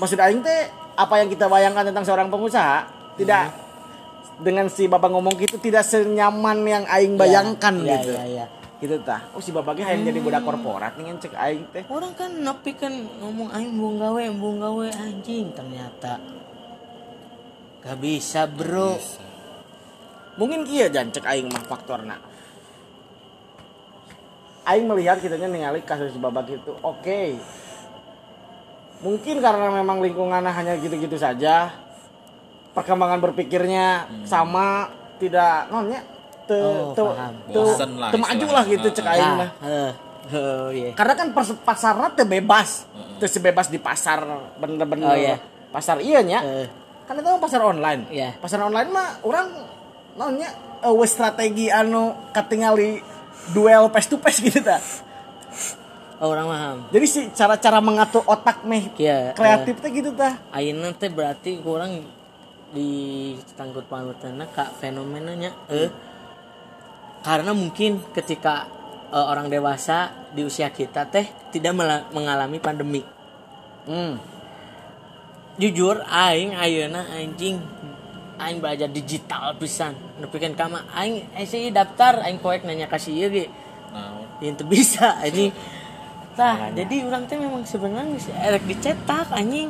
Maksud 0.00 0.16
aing 0.16 0.40
teh 0.40 0.72
apa 0.96 1.20
yang 1.20 1.28
kita 1.28 1.52
bayangkan 1.52 1.84
tentang 1.84 2.08
seorang 2.08 2.32
pengusaha 2.32 2.88
tidak. 3.20 3.52
Dengan 4.40 4.72
si 4.72 4.88
bapak 4.88 5.12
ngomong 5.12 5.36
gitu 5.36 5.60
tidak 5.60 5.84
senyaman 5.84 6.64
yang 6.64 6.88
aing 6.88 7.20
bayangkan 7.20 7.76
ya, 7.84 8.00
gitu. 8.00 8.16
ya, 8.16 8.24
ya. 8.24 8.46
Gitu 8.80 8.96
tah. 9.04 9.28
Oh 9.36 9.44
si 9.44 9.52
bapak 9.52 9.76
ge 9.76 9.84
hayang 9.84 10.08
jadi 10.08 10.24
budak 10.24 10.40
korporat 10.40 10.96
nih 10.96 11.12
cek 11.20 11.36
aing 11.36 11.68
teh. 11.70 11.84
Orang 11.92 12.16
kan 12.16 12.32
nepi 12.32 12.72
kan 12.72 12.92
ngomong 13.20 13.52
aing 13.52 13.76
bung 13.76 14.00
gawe 14.00 14.22
bung 14.32 14.56
gawe 14.56 14.88
anjing. 14.96 15.52
Ternyata 15.52 16.16
gak 17.84 17.98
bisa 18.00 18.48
bro. 18.48 18.96
Mungkin 20.40 20.64
kia 20.64 20.88
jan 20.88 21.12
cek 21.12 21.28
aing 21.28 21.52
mah 21.52 21.64
faktorna. 21.68 22.16
Aing 24.64 24.88
melihat 24.88 25.20
kitanya 25.20 25.48
ningali 25.48 25.84
kasus 25.84 26.16
babak 26.16 26.48
itu 26.48 26.72
oke. 26.80 27.36
Mungkin 29.00 29.40
karena 29.40 29.72
memang 29.72 30.00
lingkungannya 30.04 30.52
hanya 30.52 30.76
gitu-gitu 30.76 31.16
saja 31.16 31.72
perkembangan 32.76 33.20
berpikirnya 33.20 34.08
sama 34.28 34.92
tidak 35.16 35.68
nonnya 35.72 36.04
te, 36.50 36.58
Oh, 36.58 36.90
te, 36.90 37.02
te, 37.54 37.86
te 37.86 38.16
maju 38.18 38.46
lah 38.50 38.64
gitu 38.66 38.86
cek 38.90 39.06
aing 39.06 39.22
Ah, 39.22 39.38
mah 39.38 39.50
eh, 39.62 40.92
karena 40.98 41.14
kan 41.14 41.28
pasarnya 41.62 42.10
teu 42.18 42.26
bebas. 42.26 42.86
Teu 43.22 43.30
sebebas 43.30 43.70
di 43.70 43.78
pasar 43.78 44.26
bener-bener 44.58 45.06
Oh, 45.06 45.14
iya. 45.14 45.36
pasar. 45.70 46.02
Iya 46.02 46.20
nya. 46.26 46.40
Eh. 46.42 46.66
kan 47.06 47.18
itu 47.18 47.30
pasar 47.42 47.62
online. 47.66 48.06
Iya. 48.10 48.38
pasar 48.38 48.62
online 48.62 48.90
mah 48.90 49.18
orang 49.26 49.50
nonnya 50.14 50.50
uh, 50.82 51.06
strategi 51.06 51.66
anu 51.70 52.14
katingali 52.30 53.02
duel 53.50 53.90
face 53.90 54.06
to 54.06 54.18
face 54.22 54.38
gitu 54.38 54.62
ta 54.62 54.78
oh, 56.22 56.30
orang 56.30 56.46
paham. 56.46 56.76
Jadi 56.94 57.06
si 57.10 57.20
cara-cara 57.34 57.82
mengatur 57.82 58.22
otak 58.30 58.62
meh 58.62 58.94
Iya, 58.94 59.34
kreatif 59.34 59.82
teh 59.82 59.90
gitu 59.90 60.14
ta 60.14 60.38
Ayeuna 60.54 60.94
teh 60.94 61.10
berarti 61.10 61.58
kurang 61.58 62.06
di 62.70 63.34
tangkut 63.58 63.90
panutanna 63.90 64.46
kak 64.46 64.78
fenomenanya 64.78 65.50
eh 65.66 65.90
karena 67.20 67.52
mungkin 67.52 68.00
ketika 68.16 68.64
eh, 69.12 69.20
orang 69.20 69.52
dewasa 69.52 70.28
di 70.32 70.44
usia 70.44 70.72
kita 70.72 71.08
teh 71.08 71.28
tidak 71.52 71.76
mengalami 72.12 72.58
pandemi. 72.60 73.02
Hmm. 73.80 74.20
jujur 75.60 76.00
aing 76.08 76.56
ayeuna 76.56 77.04
anjing 77.16 77.60
aing 78.40 78.64
belajar 78.64 78.88
digital 78.88 79.52
pisan. 79.60 79.92
Nepikeun 80.16 80.56
kama 80.56 80.88
aing 80.96 81.28
isi 81.36 81.68
daftar 81.68 82.24
aing 82.24 82.40
koek 82.40 82.64
nanya 82.64 82.88
kasih 82.88 83.12
ieu 83.12 83.28
ge. 83.28 83.46
Nah 83.92 84.24
yang 84.40 84.56
bisa 84.64 85.16
anjing. 85.24 85.52
Tah 86.32 86.72
jadi 86.72 87.04
orang 87.04 87.28
teh 87.28 87.36
memang 87.36 87.68
sebenarnya 87.68 88.16
erek 88.40 88.64
dicetak 88.64 89.28
anjing. 89.36 89.68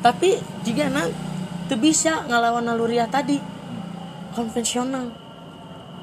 Tapi 0.00 0.40
jika 0.64 0.88
na 0.88 1.04
tuh 1.68 1.76
bisa 1.76 2.24
ngelawan 2.24 2.64
naluria 2.64 3.04
tadi. 3.04 3.36
Konvensional. 4.32 5.12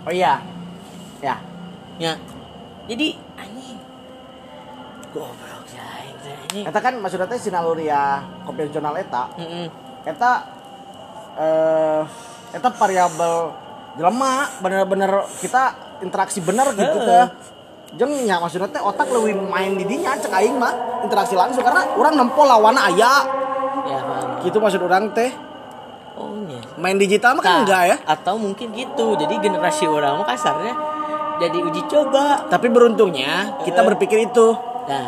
Oh 0.05 0.13
iya 0.13 0.54
ya. 1.25 1.35
Ya. 1.97 2.13
Jadi 2.85 3.17
anjing. 3.33 3.81
Goblok 5.09 5.65
ya 5.73 5.95
eta 6.63 6.79
kan 6.79 6.95
maksudnya 7.03 7.27
teh 7.27 7.39
sinaluria 7.41 8.23
konvensional 8.47 8.95
eta. 8.95 9.27
Heeh. 9.35 9.67
eta 10.05 10.31
eh 11.35 12.01
eta 12.55 12.69
variabel 12.71 13.51
jelema 13.99 14.47
bener-bener 14.63 15.11
kita 15.43 15.75
interaksi 15.99 16.39
bener 16.39 16.71
gitu 16.71 16.97
teh. 17.03 17.25
Jeung 17.95 18.11
nya 18.23 18.39
maksudnya 18.39 18.71
teh 18.71 18.79
otak 18.79 19.11
leuwih 19.11 19.35
main 19.35 19.75
di 19.75 19.83
dinya 19.83 20.15
cek 20.15 20.31
aing 20.31 20.55
mah 20.55 21.03
interaksi 21.03 21.35
langsung 21.35 21.63
karena 21.63 21.83
orang 21.95 22.15
nempol 22.15 22.47
lawana 22.47 22.87
aya. 22.87 23.43
Ya, 23.85 24.01
paham. 24.01 24.41
gitu 24.41 24.57
maksud 24.63 24.81
orang 24.81 25.11
teh. 25.11 25.29
Oh, 26.15 26.31
iya. 26.47 26.63
main 26.79 26.95
digital 26.95 27.35
mah 27.35 27.43
kan 27.43 27.51
Nah, 27.51 27.61
enggak 27.67 27.83
ya? 27.91 27.97
Atau 28.07 28.39
mungkin 28.39 28.71
gitu. 28.71 29.19
Jadi 29.19 29.35
generasi 29.35 29.83
orang 29.83 30.15
mah 30.15 30.23
kasarnya 30.23 30.71
jadi 31.41 31.57
uji 31.61 31.81
coba. 31.91 32.47
tapi 32.47 32.67
beruntungnya 32.71 33.59
kita 33.63 33.81
Heeh. 33.83 33.87
berpikir 33.91 34.17
itu. 34.23 34.47
Nah, 34.85 35.07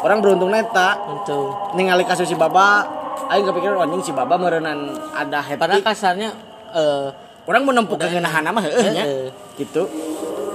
orang 0.00 0.18
beruntung 0.24 0.50
neta. 0.52 0.96
Untuk 1.10 1.76
ningali 1.76 2.06
kasus 2.08 2.28
si 2.28 2.36
baba 2.38 2.86
aing 3.26 3.44
kepikiran 3.44 3.90
anjing 3.90 4.02
si 4.06 4.12
baba 4.14 4.38
merenan 4.38 4.94
ada 5.12 5.42
padahal 5.42 5.82
heptik 5.82 5.84
kasarnya 5.84 6.30
eh 6.76 7.08
orang 7.46 7.62
menempuh 7.62 7.96
kegenahan 7.98 8.46
mah 8.50 8.62
heeh 8.64 8.86
nya. 8.94 9.04
Heeh. 9.04 9.26
gitu. 9.58 9.86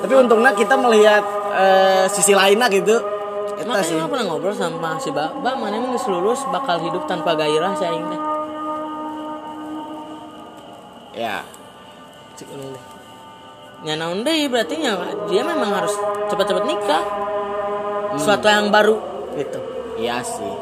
Tapi 0.01 0.13
untungnya 0.17 0.51
kita 0.57 0.75
melihat 0.81 1.23
eh, 1.53 2.05
sisi 2.09 2.33
lainnya 2.33 2.65
gitu. 2.73 2.97
Eta 3.61 3.69
Makanya 3.69 3.85
sih 3.85 3.97
aku 4.01 4.09
pernah 4.09 4.25
ngobrol 4.25 4.57
sama 4.57 4.97
si 4.97 5.13
Baba, 5.13 5.53
mana 5.53 5.77
emang 5.77 5.93
lulus 5.93 6.41
bakal 6.49 6.81
hidup 6.81 7.05
tanpa 7.05 7.37
gairah 7.37 7.77
saya 7.77 7.93
ini. 7.93 8.17
ya. 11.13 11.45
Ulun 12.41 12.73
deh. 12.73 12.90
Ya 13.81 13.97
naon 13.97 14.21
deui 14.21 14.45
berarti 14.45 14.77
nya 14.77 14.93
dia 15.25 15.41
memang 15.41 15.73
harus 15.73 15.93
cepat-cepat 16.29 16.63
nikah. 16.69 17.03
Suatu 18.21 18.45
yang 18.45 18.69
baru 18.69 19.01
gitu. 19.33 19.57
iya 19.97 20.21
sih. 20.21 20.53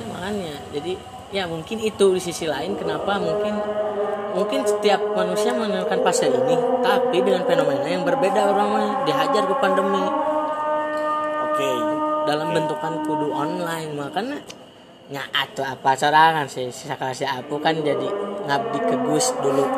Ya, 0.00 0.04
makanya. 0.08 0.54
Jadi 0.72 0.92
ya 1.36 1.44
mungkin 1.44 1.84
itu 1.84 2.06
di 2.16 2.20
sisi 2.22 2.48
lain 2.48 2.72
kenapa 2.80 3.20
mungkin 3.20 3.52
mungkin 4.32 4.64
setiap 4.64 5.04
manusia 5.12 5.52
menemukan 5.52 6.00
fase 6.00 6.32
ini 6.32 6.56
tapi 6.80 7.20
dengan 7.20 7.44
fenomena 7.44 7.84
yang 7.84 8.08
berbeda 8.08 8.40
orang 8.56 8.68
mah 8.72 8.88
dihajar 9.04 9.44
ke 9.44 9.54
pandemi. 9.60 10.00
Oke. 11.44 11.72
Dalam 12.24 12.56
bentukan 12.56 13.04
kudu 13.04 13.34
online 13.34 13.92
makanya 13.98 14.40
nya 15.12 15.22
atau 15.28 15.60
apa 15.62 15.92
sorangan 15.92 16.48
sih. 16.48 16.72
Si 16.72 16.88
si 16.88 17.24
aku 17.24 17.60
kan 17.60 17.76
jadi 17.76 18.08
ngabdi 18.48 18.78
ke 18.80 18.96
Gus 19.04 19.36
dulu. 19.38 19.68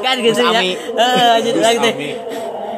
Kan 0.00 0.16
gitu 0.18 0.40
ya. 0.40 0.60
Eh, 0.60 1.36
jadi 1.44 1.58
Gus 1.58 1.64
lagi. 1.68 2.10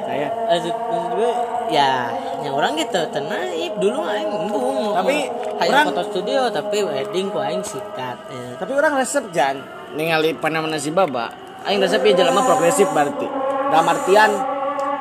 Saya. 0.06 0.28
Maksud, 0.46 0.74
maksud 0.74 1.12
gue 1.14 1.32
ya 1.70 2.10
yang 2.42 2.54
orang 2.54 2.74
gitu 2.74 3.00
tenaib. 3.08 3.72
Dulu 3.78 3.98
aing 4.02 4.30
embung 4.30 4.94
Tapi 4.94 5.16
orang- 5.62 5.86
foto 5.90 6.02
studio 6.10 6.48
tapi 6.48 6.82
wedding 6.82 7.28
ku 7.28 7.38
aing 7.38 7.60
sikat 7.60 8.18
ya. 8.26 8.44
tapi 8.56 8.72
orang 8.72 8.98
resep 8.98 9.24
jan. 9.30 9.62
Ningali 9.94 10.34
panamana 10.34 10.76
si 10.76 10.90
baba. 10.90 11.30
Aing 11.62 11.78
resep 11.78 12.02
ya 12.02 12.12
jelema 12.16 12.42
progresif 12.42 12.90
berarti. 12.90 13.26
Dalam 13.70 13.86
artian 13.86 14.30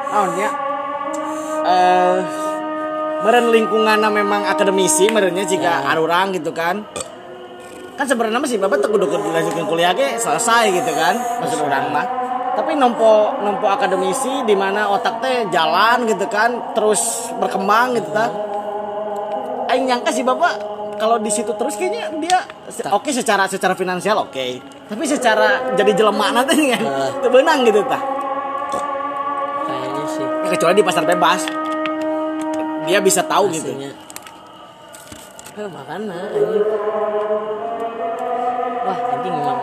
naonnya? 0.09 0.49
Eh 1.65 2.44
meren 3.25 3.49
lingkunganna 3.49 4.05
memang 4.13 4.45
akademisi 4.45 5.09
merennya 5.09 5.49
jika 5.49 5.81
Ya. 5.81 5.97
arurang 5.97 6.29
gitu 6.29 6.53
kan. 6.53 6.85
Kan 7.97 8.05
sebenarnya 8.05 8.37
mah 8.37 8.45
si 8.45 8.61
baba 8.61 8.77
teu 8.77 8.91
kudu 8.91 9.09
dilanjutkeun 9.09 9.65
kuliah 9.65 9.97
ge 9.97 10.21
selesai 10.21 10.69
gitu 10.69 10.91
kan 10.93 11.17
maksud 11.41 11.57
orang 11.65 11.89
mah. 11.89 12.05
Tapi 12.53 12.77
nompo 12.77 13.33
nompo 13.41 13.65
akademisi 13.65 14.45
di 14.45 14.53
mana 14.53 14.93
otak 14.93 15.25
teh 15.25 15.49
jalan 15.49 16.05
gitu 16.05 16.29
kan 16.29 16.75
terus 16.77 17.33
berkembang 17.41 17.97
gitu 17.97 18.13
ta. 18.13 18.29
Aing 19.73 19.89
nyangka 19.89 20.13
si 20.13 20.21
bapak 20.21 20.53
kalau 21.01 21.17
di 21.17 21.33
situ 21.33 21.49
terus 21.57 21.75
kayaknya 21.75 22.13
dia 22.21 22.39
oke 22.93 23.09
secara 23.09 23.49
secara 23.49 23.73
finansial 23.73 24.21
oke. 24.21 24.45
Tapi 24.85 25.03
secara 25.09 25.73
jadi 25.73 25.97
jelema 25.97 26.29
nanti 26.29 26.69
kan 26.69 26.83
Heeh. 26.83 27.09
teu 27.25 27.29
beunang 27.33 27.65
gitu 27.65 27.81
tah 27.89 28.03
kayaknya 29.65 30.03
sih. 30.13 30.25
Ya, 30.45 30.47
kecuali 30.53 30.73
di 30.77 30.85
pasar 30.85 31.03
bebas 31.09 31.41
dia 32.85 33.01
bisa 33.01 33.21
tahu 33.25 33.49
gitu. 33.51 33.73
Aslinya 33.73 33.91
eh 35.55 35.69
makanya 35.71 36.19
anjing. 36.35 36.65
Wah 38.85 38.99
anjing 39.15 39.33
memang 39.33 39.59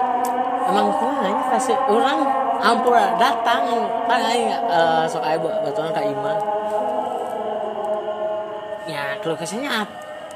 emang 0.73 0.87
kumanya 0.97 1.43
kasih 1.53 1.77
orang 1.91 2.19
ampura 2.63 3.19
datang 3.21 3.87
kan 4.09 4.21
aing 4.21 4.51
eh, 4.51 5.05
sok 5.11 5.23
aya 5.25 5.37
batuan 5.41 5.93
ka 5.93 6.01
imah 6.01 6.39
ya 8.89 9.15
kalau 9.23 9.39
kesannya 9.39 9.71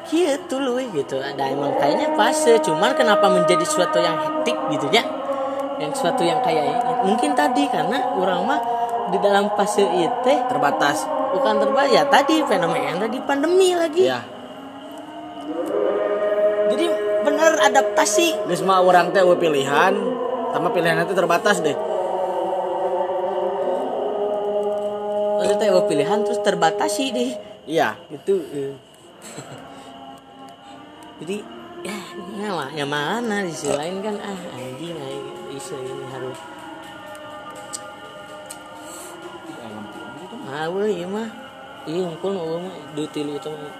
gitu 0.06 0.62
loh 0.62 0.78
gitu. 0.78 1.18
Ada 1.18 1.50
emang 1.50 1.74
kayaknya 1.82 2.14
fase 2.14 2.62
cuman 2.62 2.94
kenapa 2.94 3.26
menjadi 3.26 3.66
suatu 3.66 3.98
yang 3.98 4.14
hektik 4.22 4.54
gitu 4.70 4.86
ya. 4.94 5.02
Yang 5.82 5.98
suatu 5.98 6.22
yang 6.22 6.40
kayak 6.40 7.02
mungkin 7.02 7.34
tadi 7.34 7.66
karena 7.68 8.00
orang 8.14 8.46
mah 8.46 8.60
di 9.10 9.18
dalam 9.22 9.52
fase 9.54 9.84
itu 9.84 10.32
terbatas. 10.50 11.04
Bukan 11.36 11.60
terbayar 11.60 11.90
ya 11.92 12.02
tadi 12.08 12.40
fenomena 12.46 13.06
di 13.06 13.20
pandemi 13.20 13.76
lagi. 13.76 14.04
Ya 14.06 14.36
jadi 16.76 16.86
benar 17.24 17.52
adaptasi. 17.72 18.50
Geus 18.50 18.62
mah 18.66 18.82
orang 18.82 19.14
teh 19.14 19.22
pilihan 19.22 19.94
sama 20.52 20.68
pilihan 20.74 21.02
itu 21.06 21.14
terbatas 21.14 21.62
deh. 21.62 21.76
Maksudnya 25.36 25.68
oh, 25.72 25.86
pilihan 25.86 26.18
terus 26.26 26.40
terbatasi 26.42 27.04
deh. 27.14 27.32
Iya. 27.66 27.96
Gitu 28.10 28.34
eh. 28.52 28.74
jadi 31.24 31.36
ya 31.80 31.96
ya, 32.36 32.48
mah- 32.52 32.72
ya 32.76 32.84
mana 32.84 33.40
di 33.40 33.52
sisi 33.54 33.72
lain 33.72 34.04
kan 34.04 34.20
ah 34.20 34.40
anjing 34.52 34.92
anjing 35.00 35.56
isu 35.56 35.74
ini 35.80 36.04
harus 36.12 36.36
ah 40.46 40.66
boleh 40.70 40.90
iya 40.94 41.06
mah. 41.10 41.28
Iya 41.86 42.02
unggul 42.06 42.34
unggul 42.34 42.58
mah. 42.66 42.76
Itu 42.94 43.50
mah. 43.50 43.74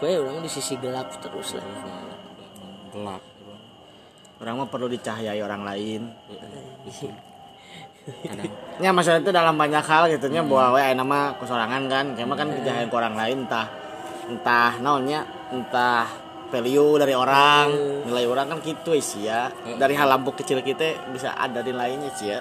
Gue 0.00 0.16
udah 0.16 0.40
di 0.40 0.50
sisi 0.50 0.74
gelap 0.80 1.12
terus 1.20 1.54
lah. 1.54 1.66
Gelap. 2.90 3.22
Orang 4.40 4.64
mah 4.64 4.68
perlu 4.72 4.88
dicahayai 4.88 5.40
orang 5.44 5.62
lain. 5.62 6.02
Ya 8.80 8.96
maksudnya 8.96 9.20
itu 9.20 9.30
dalam 9.30 9.60
banyak 9.60 9.84
hal 9.84 10.08
gitu. 10.08 10.32
Nya 10.32 10.40
bahwa 10.40 10.80
we 10.80 10.80
ayeuna 10.80 11.04
mah 11.04 11.36
kusorangan 11.36 11.84
kan, 11.86 12.04
kayak 12.16 12.26
mah 12.26 12.38
kan 12.40 12.48
kejahatan 12.48 12.88
ke 12.88 12.96
orang 12.96 13.14
lain 13.14 13.36
entah 13.44 13.68
entah 14.26 14.72
naonnya, 14.80 15.20
entah 15.52 16.08
value 16.48 16.96
dari 16.96 17.14
orang, 17.14 17.70
nilai 18.08 18.24
orang 18.24 18.56
kan 18.56 18.58
gitu 18.64 18.96
sih 18.98 19.28
ya. 19.28 19.52
Dari 19.76 19.94
hal 19.94 20.08
lampu 20.08 20.32
kecil 20.32 20.64
kita 20.64 21.12
bisa 21.12 21.36
ada 21.36 21.60
nilainya 21.60 22.08
sih 22.16 22.32
ya. 22.32 22.40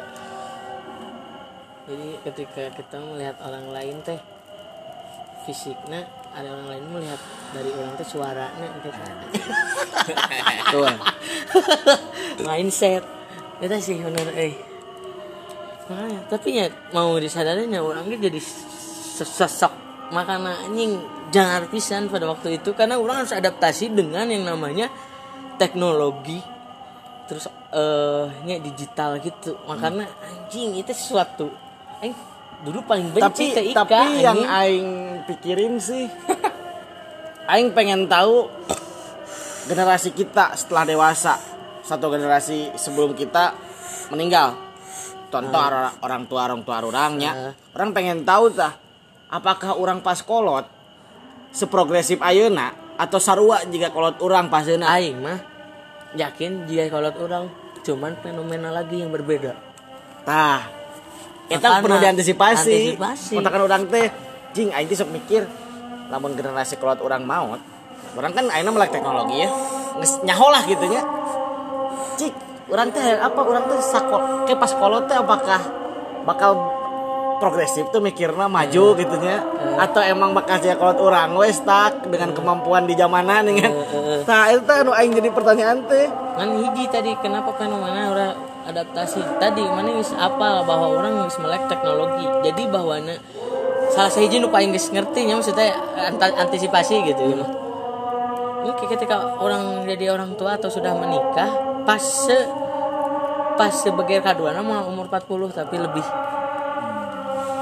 Jadi 1.89 2.09
ketika 2.21 2.63
kita 2.77 3.01
melihat 3.01 3.41
orang 3.41 3.73
lain 3.73 3.97
teh 4.05 4.21
fisiknya 5.49 6.05
ada 6.29 6.53
orang 6.53 6.77
lain 6.77 6.85
melihat 6.93 7.17
dari 7.49 7.73
orang 7.73 7.97
teh 7.97 8.05
suaranya 8.05 8.67
gitu 8.77 8.89
Tuh. 10.73 10.85
mindset. 12.45 13.01
Itu 13.57 13.75
sih 13.81 13.97
bener 13.97 14.29
eh. 14.37 14.53
Makanya 15.89 16.29
tapi 16.29 16.61
ya 16.61 16.69
mau 16.93 17.17
disadarin 17.17 17.73
ya 17.73 17.81
orangnya 17.81 18.29
jadi 18.29 18.37
sesosok 19.17 19.73
makanya 20.13 20.69
anjing. 20.69 21.01
Jangan 21.29 21.69
pisan 21.69 22.09
pada 22.09 22.25
waktu 22.25 22.57
itu 22.57 22.73
karena 22.73 22.97
orang 22.97 23.21
harus 23.25 23.33
adaptasi 23.33 23.93
dengan 23.93 24.25
yang 24.29 24.49
namanya 24.49 24.89
teknologi 25.61 26.41
terus 27.29 27.45
eh 27.73 28.25
nya 28.45 28.57
digital 28.61 29.21
gitu. 29.21 29.57
Makanya 29.65 30.09
anjing 30.25 30.77
itu 30.77 30.89
sesuatu 30.93 31.68
Aing 31.99 32.15
dulu 32.59 32.83
paling 32.83 33.15
benci 33.15 33.55
ke 33.55 33.59
tapi 33.59 33.71
Ika 33.71 33.79
tapi 33.87 34.19
yang 34.19 34.39
anjing. 34.43 34.59
aing 34.59 34.89
pikirin 35.31 35.73
sih 35.79 36.05
aing 37.55 37.71
pengen 37.71 38.11
tahu 38.11 38.51
generasi 39.71 40.11
kita 40.11 40.59
setelah 40.59 40.83
dewasa 40.83 41.39
satu 41.79 42.11
generasi 42.11 42.75
sebelum 42.77 43.15
kita 43.17 43.55
meninggal. 44.13 44.53
Contoh 45.29 45.61
orang, 45.61 45.93
orang 46.01 46.23
tua 46.25 46.41
orang 46.49 46.61
tua 46.65 46.77
orangnya 46.81 47.31
Heeh. 47.33 47.53
orang 47.77 47.89
pengen 47.93 48.25
tahu 48.25 48.49
tah 48.49 48.73
apakah 49.29 49.77
orang 49.77 50.01
pas 50.01 50.19
kolot 50.25 50.65
seprogresif 51.53 52.17
ayeuna 52.19 52.73
atau 52.97 53.21
sarua 53.21 53.61
jika 53.69 53.93
kolot 53.93 54.17
orang 54.25 54.49
pas 54.49 54.65
aing 54.65 55.21
mah 55.21 55.39
yakin 56.17 56.65
jika 56.65 56.89
kalau 56.89 57.13
orang 57.21 57.45
cuman 57.85 58.17
fenomena 58.19 58.73
lagi 58.73 59.01
yang 59.05 59.13
berbeda. 59.13 59.53
Tah, 60.25 60.78
kita 61.49 61.81
perlu 61.81 61.97
diantisipasi. 61.97 62.95
antisipasi. 62.95 63.33
Kontakan 63.35 63.61
orang 63.65 63.83
teh, 63.89 64.07
jing 64.53 64.69
aing 64.69 64.87
teh 64.87 64.97
sok 64.97 65.09
mikir, 65.09 65.49
lamun 66.13 66.37
generasi 66.37 66.77
kolot 66.77 67.01
orang 67.01 67.25
maut, 67.25 67.61
orang 68.13 68.31
kan 68.31 68.45
ayeuna 68.53 68.71
melek 68.71 68.93
teknologi 68.93 69.41
ya, 69.41 69.49
Nges, 69.97 70.21
nyaho 70.23 70.47
lah 70.53 70.63
gitu 70.69 70.85
nya. 70.85 71.01
Cik, 72.21 72.33
orang 72.69 72.93
teh 72.93 73.03
apa 73.17 73.39
orang 73.41 73.63
teh 73.65 73.79
sakol 73.81 74.45
ke 74.45 74.53
pas 74.53 74.71
kolot 74.77 75.09
teh 75.09 75.17
apakah 75.17 75.61
bakal 76.23 76.79
progresif 77.39 77.87
tuh 77.89 78.03
mikirnya 78.03 78.51
maju 78.51 78.85
gitu 78.99 79.15
nya 79.23 79.39
atau 79.79 80.03
emang 80.03 80.35
bakal 80.35 80.59
saya 80.59 80.75
kolot 80.75 80.99
orang 80.99 81.31
we 81.39 81.47
stuck 81.55 82.03
dengan 82.05 82.35
kemampuan 82.35 82.83
di 82.83 82.93
zamanan 82.99 83.47
nih 83.47 83.63
kan 83.63 83.73
nah 84.27 84.51
itu 84.51 84.67
anu 84.67 84.91
aing 84.91 85.15
jadi 85.15 85.31
pertanyaan 85.31 85.87
teh 85.87 86.11
kan 86.11 86.49
hiji 86.59 86.85
tadi 86.91 87.15
kenapa 87.23 87.55
fenomena 87.55 88.11
orang 88.11 88.35
adaptasi. 88.69 89.21
Tadi 89.41 89.63
mana 89.65 89.97
wis 89.97 90.13
apa 90.13 90.63
bahwa 90.63 90.93
orang 90.93 91.25
wis 91.25 91.37
melek 91.41 91.65
teknologi. 91.67 92.25
Jadi 92.45 92.63
bahwa 92.69 93.01
salah 93.91 94.11
satu 94.13 94.37
nu 94.37 94.47
paling 94.53 94.71
geus 94.71 94.93
ngerti 94.93 95.25
nya 95.25 95.37
maksudnya 95.37 95.73
antisipasi 96.19 97.01
gitu 97.09 97.21
ya. 97.33 97.45
Mungkin 98.65 98.85
ketika 98.91 99.39
orang 99.41 99.87
jadi 99.87 100.13
orang 100.13 100.37
tua 100.37 100.59
atau 100.59 100.69
sudah 100.69 100.93
menikah 100.93 101.49
pas 101.87 102.01
se 102.01 102.37
pas 103.57 103.73
sebagai 103.73 104.23
kedua 104.23 104.55
nama 104.55 104.85
umur 104.85 105.09
40 105.11 105.51
tapi 105.51 105.75
lebih. 105.81 106.05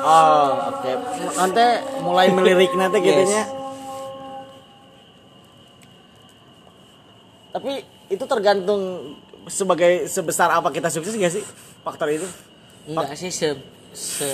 Oh 0.07 0.51
oke. 0.75 0.91
Nanti 1.35 1.65
mulai 2.03 2.27
melirik 2.31 2.71
nanti 2.75 2.99
gitu 3.01 3.23
Yes. 3.23 3.31
nya 3.31 3.43
tapi 7.57 7.81
itu 8.13 8.21
tergantung 8.29 9.15
sebagai 9.47 10.05
sebesar 10.07 10.51
apa 10.51 10.69
kita 10.71 10.91
sukses 10.91 11.15
gak 11.15 11.33
sih 11.33 11.43
faktor 11.83 12.11
itu? 12.11 12.27
Enggak 12.87 13.15
sih 13.19 13.31
se, 13.31 13.55
se 13.91 14.31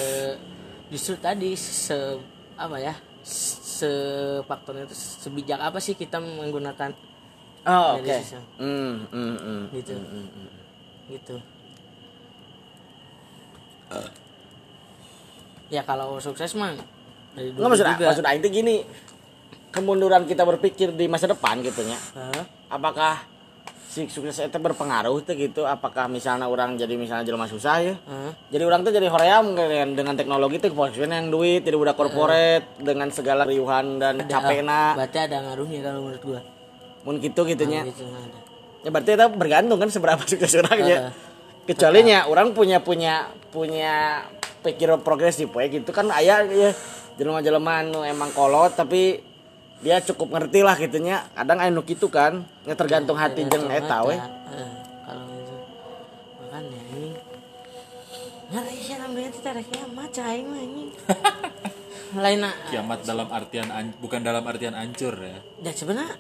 justru 0.94 1.18
tadi 1.18 1.58
se 1.58 2.18
apa 2.54 2.78
ya 2.78 2.94
se 3.26 3.90
faktornya 4.46 4.86
itu 4.86 4.94
sebijak 4.94 5.58
apa 5.58 5.82
sih 5.82 5.98
kita 5.98 6.22
menggunakan 6.22 6.94
oh 7.66 7.98
oke. 7.98 8.06
sisi- 8.06 8.38
hmm, 8.62 8.94
hmm, 9.10 9.36
hmm. 9.40 9.64
gitu. 9.74 9.94
gitu. 11.10 11.36
Ya 15.74 15.82
kalau 15.82 16.22
sukses 16.22 16.54
mah 16.54 16.78
dari 17.34 17.50
dulu 17.50 17.66
Nggak 17.66 17.72
maksud 17.74 17.88
juga. 17.98 18.06
maksud 18.14 18.26
aing 18.30 18.44
gini 18.54 18.76
kemunduran 19.74 20.30
kita 20.30 20.46
berpikir 20.46 20.94
di 20.94 21.10
masa 21.10 21.26
depan 21.26 21.58
gitu 21.66 21.82
nya. 21.82 21.98
Hah? 22.14 22.46
apakah 22.74 23.22
si 23.94 24.10
sukses 24.10 24.42
itu 24.42 24.58
berpengaruh 24.58 25.22
tuh 25.22 25.38
gitu. 25.38 25.70
Apakah 25.70 26.10
misalnya 26.10 26.50
orang 26.50 26.74
jadi 26.74 26.98
misalnya 26.98 27.30
jelma 27.30 27.46
susah 27.46 27.78
ya? 27.78 27.94
Hah? 28.10 28.34
jadi 28.50 28.66
orang 28.66 28.82
tuh 28.82 28.90
jadi 28.90 29.06
hoream 29.06 29.54
dengan 29.54 29.88
dengan 29.94 30.14
teknologi 30.18 30.58
tuh 30.58 30.74
kepolisian 30.74 31.14
yang 31.14 31.30
duit 31.30 31.62
jadi 31.62 31.78
budak 31.78 31.94
korporat 31.94 32.82
dengan 32.82 33.14
segala 33.14 33.46
riuhan 33.46 34.02
dan 34.02 34.26
Ada- 34.26 34.34
capekna 34.34 34.98
berarti 34.98 35.18
ada 35.22 35.38
ngaruhnya 35.46 35.80
kalau 35.86 36.00
menurut 36.10 36.24
gua. 36.26 36.42
Mun 37.06 37.22
gitu 37.22 37.42
gitunya. 37.46 37.86
Gitu 37.86 38.02
ada. 38.10 38.40
Ya 38.82 38.90
berarti 38.90 39.12
itu 39.14 39.28
bergantung 39.38 39.78
kan 39.78 39.90
seberapa 39.94 40.22
sukses 40.32 40.58
orangnya 40.58 40.98
Heeh. 41.08 41.14
kecuali 41.70 42.00
nya 42.02 42.26
orang 42.26 42.58
punya 42.58 42.82
punya 42.82 43.30
punya 43.54 44.26
pikir 44.66 44.90
progresif 45.06 45.54
ya 45.54 45.68
gitu. 45.70 45.94
Kan 45.94 46.10
ayah 46.18 46.42
ya 46.50 46.74
jelema-jelema 47.22 47.86
anu 47.86 48.02
emang 48.02 48.34
kolot 48.34 48.74
tapi 48.74 49.22
dia 49.84 50.00
cukup 50.00 50.40
ngerti 50.40 50.60
lah 50.64 50.80
gitunya. 50.80 51.28
Kadang 51.36 51.60
anu 51.60 51.84
gitu 51.84 52.08
kan 52.08 52.48
ya 52.64 52.74
tergantung 52.74 53.20
hati 53.20 53.44
jeung 53.46 53.68
eta 53.68 54.08
we. 54.08 54.16
Eh, 54.16 54.22
kalau 55.04 55.28
itu 55.36 55.56
makanya 56.40 56.82
ini. 56.96 57.12
Ngeri 58.54 58.78
sih 58.80 58.96
namanya? 58.96 59.30
Kita 59.30 59.48
ada 59.52 59.62
kiamat 59.62 60.10
cahing 60.16 60.48
mah 60.48 60.62
ini. 60.64 60.86
Lain 62.14 62.46
na- 62.46 62.54
kiamat 62.70 63.02
dalam 63.02 63.26
artian 63.34 63.74
an- 63.74 63.98
bukan 63.98 64.22
dalam 64.22 64.46
artian 64.46 64.78
ancur 64.78 65.18
ya. 65.18 65.42
Ya 65.66 65.72
sebenarnya 65.74 66.14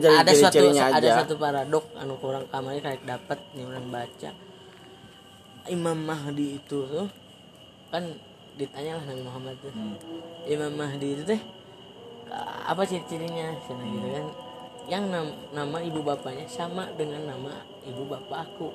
jadi 0.00 0.16
ada 0.16 0.32
suatu 0.32 0.64
ada 0.72 1.08
satu 1.20 1.36
paradok 1.36 1.84
anu 2.00 2.16
kurang 2.16 2.48
kamarnya 2.48 2.80
kayak 2.80 3.04
dapat 3.04 3.38
yang 3.52 3.68
orang 3.68 3.88
baca. 3.92 4.30
Imam 5.68 5.96
Mahdi 5.96 6.56
itu 6.56 6.88
tuh 6.88 7.08
kan 7.92 8.16
ditanya 8.56 8.96
lah 8.96 9.04
Nabi 9.12 9.22
Muhammad 9.28 9.54
tuh. 9.60 9.72
Imam 10.48 10.72
Mahdi 10.72 11.20
itu 11.20 11.22
teh 11.28 11.40
apa 12.64 12.82
ciri-cirinya? 12.84 13.52
Cina 13.64 13.84
gitu 13.84 14.08
kan. 14.08 14.26
Yang 14.84 15.04
nam- 15.08 15.36
nama 15.52 15.78
ibu 15.80 16.00
bapaknya 16.00 16.44
sama 16.44 16.88
dengan 16.94 17.24
nama 17.24 17.64
ibu 17.84 18.04
bapak 18.04 18.52
aku 18.52 18.68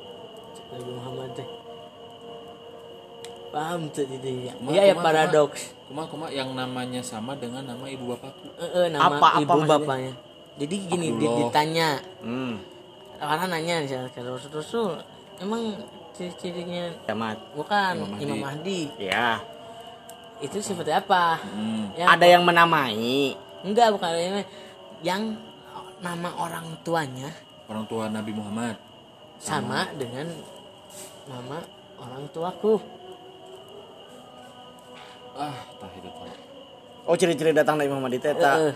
Nabi 0.73 0.89
Muhammad 0.89 1.29
teh 1.33 1.49
paham 3.49 3.89
tuh 3.89 4.05
itu 4.05 4.45
ya? 4.45 4.53
Kumaha, 4.53 4.73
iya 4.77 4.81
ya 4.89 4.93
kumaha, 4.93 5.05
paradoks. 5.09 5.61
Kuma 5.89 6.05
kuma 6.05 6.27
yang 6.29 6.53
namanya 6.53 7.01
sama 7.01 7.33
dengan 7.33 7.65
nama 7.65 7.81
ibu 7.89 8.13
bapakku. 8.13 8.45
Eh, 8.61 8.69
eh, 8.69 8.87
nama 8.93 9.09
Apa- 9.09 9.37
apa 9.37 9.41
ibu 9.41 9.49
maksudnya? 9.57 9.69
bapaknya. 9.73 10.13
Jadi 10.59 10.75
gini 10.85 11.07
Abdullah. 11.09 11.37
ditanya. 11.49 11.89
Hmm. 12.21 12.53
Karena 13.19 13.45
nanya 13.49 13.75
misalnya 13.83 14.09
ke 14.13 14.21
Rasul 14.21 14.51
Rasul 14.53 14.91
emang 15.41 15.75
ciri-cirinya 16.13 16.93
bukan 17.55 17.93
Imam 17.95 18.09
Mahdi. 18.13 18.23
Imam 18.23 18.37
Mahdi. 18.37 18.81
Ya 19.01 19.41
itu 20.39 20.57
seperti 20.63 20.91
apa? 20.91 21.39
Hmm. 21.43 21.91
yang 21.95 22.07
ada 22.07 22.25
yang 22.25 22.43
menamai? 22.47 23.35
Enggak 23.63 23.91
bukan. 23.91 24.09
Yang 24.15 24.37
yang 25.03 25.21
nama 25.99 26.29
orang 26.35 26.79
tuanya 26.83 27.27
Orang 27.67 27.85
tua 27.85 28.07
Nabi 28.07 28.31
Muhammad. 28.31 28.75
sama 29.39 29.87
dengan 29.95 30.27
nama 31.27 31.63
orang 31.95 32.27
tuaku. 32.31 32.75
Ah, 35.39 35.55
tah 35.79 35.91
itu 35.95 36.09
tahu. 36.11 36.27
oh 37.07 37.15
ciri-ciri 37.15 37.55
datang 37.55 37.79
dari 37.79 37.87
Muhammad 37.87 38.19
itu 38.19 38.27
eh. 38.27 38.75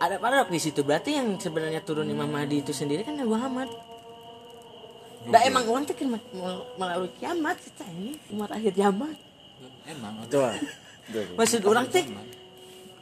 ada 0.00 0.16
paradok 0.16 0.48
di 0.48 0.60
situ. 0.60 0.80
Berarti 0.80 1.20
yang 1.20 1.36
sebenarnya 1.36 1.84
turun 1.84 2.08
Imam 2.08 2.24
Mahdi 2.26 2.64
itu 2.64 2.72
sendiri 2.72 3.04
kan 3.04 3.20
Nabi 3.20 3.28
Muhammad. 3.28 3.68
Nah 5.28 5.40
emang 5.44 5.68
orang 5.68 5.84
tuh 5.84 5.94
kan 5.94 6.08
mal- 6.16 6.66
melalui 6.80 7.10
kiamat 7.20 7.60
kita 7.60 7.84
ini 7.92 8.16
umat 8.32 8.50
akhir 8.50 8.72
zaman. 8.72 9.12
Emang. 9.86 10.14
Betul. 10.22 10.54
Maksud 11.34 11.60
orang 11.66 11.90
teh 11.90 12.06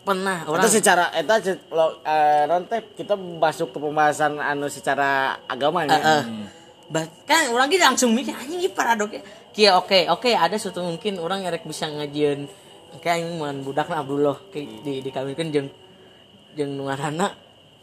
pernah 0.00 0.48
orang 0.48 0.64
Itu 0.64 0.80
secara 0.80 1.12
eta 1.12 1.36
lo 1.70 2.56
teh 2.66 2.80
kita 2.96 3.14
masuk 3.14 3.76
ke 3.76 3.78
pembahasan 3.78 4.40
anu 4.40 4.66
secara 4.72 5.36
agama 5.44 5.84
ya. 5.84 6.00
Eh, 6.00 6.24
bahkan 6.88 7.52
orang 7.52 7.68
kita 7.68 7.92
langsung 7.92 8.16
mikir 8.16 8.32
anjing 8.32 8.64
ini 8.64 8.72
paradoknya 8.72 9.20
kia 9.52 9.76
oke 9.76 10.08
oke 10.10 10.32
ada 10.32 10.56
suatu 10.56 10.82
mungkin 10.82 11.20
orang 11.20 11.44
ngerek 11.44 11.68
bisa 11.68 11.86
ngajian 11.86 12.48
kayak 12.98 13.22
yang 13.22 13.38
mun 13.38 13.62
budak 13.62 13.86
Abdullah 13.92 14.40
kayak 14.50 14.82
di 14.82 15.04
dikawinkan 15.04 15.52
jeung 15.54 15.68
jeung 16.58 16.74
nu 16.74 16.88
ngaranna 16.88 17.30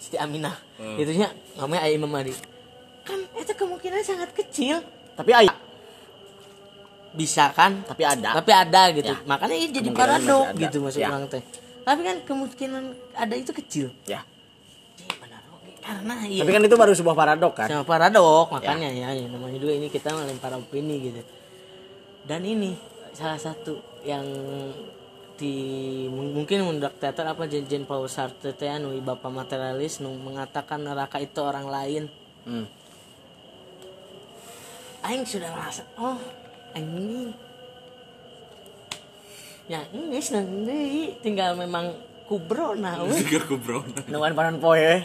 Siti 0.01 0.17
Aminah. 0.19 0.57
Itu 0.97 1.13
nya 1.15 1.31
namanya 1.55 1.85
Ayah 1.87 1.95
Imam 1.95 2.11
Mahdi 2.11 2.33
kan 3.07 3.21
itu 3.39 3.53
kemungkinan 3.55 4.03
sangat 4.03 4.35
kecil. 4.35 4.83
Tapi 5.15 5.31
aya 5.33 5.53
bisa 7.17 7.49
kan 7.51 7.81
tapi 7.83 8.05
ada. 8.05 8.37
tapi 8.37 8.51
ada 8.51 8.81
gitu 8.91 9.13
makanya 9.25 9.55
ini 9.55 9.73
jadi 9.73 9.89
paradok 9.91 10.45
gitu 10.55 10.77
maksud 10.79 11.01
Ya. 11.01 11.09
orang 11.09 11.25
teh 11.25 11.41
tapi 11.81 12.01
kan 12.01 12.17
kemungkinan 12.21 12.83
ada 13.11 13.33
itu 13.33 13.49
kecil 13.51 13.89
Ya. 14.05 14.21
Oke. 15.49 15.73
karena 15.81 16.13
iya 16.23 16.41
Tapi 16.41 16.51
kan 16.51 16.61
itu 16.61 16.75
baru 16.75 16.93
sebuah 16.93 17.15
paradok 17.15 17.53
kan. 17.55 17.67
sama 17.67 17.83
paradok 17.83 18.53
makanya 18.53 18.87
ya. 18.87 19.09
ya 19.11 19.25
namanya 19.25 19.57
juga 19.57 19.73
ini 19.73 19.87
kita 19.87 20.13
melempar 20.13 20.53
opini 20.53 20.95
gitu 21.03 21.21
dan 22.23 22.43
ini 22.43 22.77
salah 23.11 23.41
satu 23.41 23.73
yang 24.03 24.23
di 25.33 25.53
mung- 26.07 26.33
mungkin 26.35 26.61
menurut 26.63 26.97
teater 26.97 27.23
apa 27.23 27.45
Jen, 27.45 27.63
Jen 27.63 27.83
Paul 27.83 28.05
Sartre 28.07 28.51
teh 28.51 28.67
anu 28.67 28.89
bapak 28.99 29.29
materialis 29.29 29.97
nu 29.97 30.13
mengatakan 30.13 30.81
neraka 30.81 31.17
itu 31.17 31.37
orang 31.39 31.65
lain 31.65 32.03
Hmm. 32.41 32.63
aing 35.03 35.23
sudah 35.23 35.49
merasa 35.49 35.83
oh 35.95 36.17
ya 39.67 39.83
ini 39.91 40.17
senang 40.23 40.63
deui 40.63 41.19
tinggal 41.19 41.59
memang 41.59 41.91
kubro 42.27 42.75
nah. 42.75 43.03
Tiga 43.23 43.43
kubro. 43.43 43.83
Nuan 44.07 44.35
panan 44.35 44.59
poe. 44.59 45.03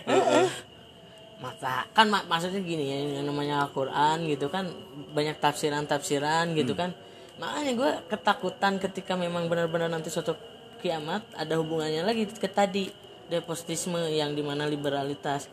mata 1.43 1.83
kan 1.91 2.07
mak- 2.07 2.31
maksudnya 2.31 2.63
gini 2.63 2.87
ya 2.87 3.19
yang 3.19 3.27
namanya 3.27 3.67
Al-Quran 3.67 4.31
gitu 4.31 4.47
kan 4.47 4.71
banyak 5.11 5.43
tafsiran-tafsiran 5.43 6.55
gitu 6.55 6.79
kan 6.79 6.95
makanya 7.43 7.73
gue 7.75 7.91
ketakutan 8.07 8.79
ketika 8.79 9.19
memang 9.19 9.51
benar-benar 9.51 9.91
nanti 9.91 10.07
suatu 10.07 10.39
kiamat 10.79 11.27
ada 11.35 11.59
hubungannya 11.59 12.07
lagi 12.07 12.31
ke 12.31 12.47
tadi 12.47 12.95
depositisme 13.27 13.99
yang 14.15 14.39
di 14.39 14.43
mana 14.47 14.71
liberalitas 14.71 15.51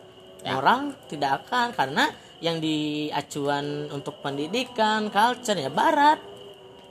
orang 0.48 0.96
tidak 1.10 1.44
akan 1.44 1.76
karena 1.76 2.08
yang 2.40 2.56
di 2.56 3.08
acuan 3.12 3.92
untuk 3.92 4.22
pendidikan 4.24 5.12
culture 5.12 5.58
ya 5.58 5.68
barat. 5.68 6.18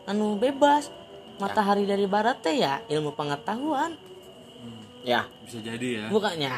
Anu 0.05 0.37
bebas. 0.37 0.89
Matahari 1.39 1.87
dari 1.87 2.03
barat 2.03 2.43
teh 2.43 2.59
ya 2.59 2.83
ilmu 2.91 3.15
pengetahuan. 3.15 3.95
Ya. 5.07 5.23
Bisa 5.47 5.63
jadi 5.63 5.87
ya. 5.87 6.05
bukannya 6.11 6.51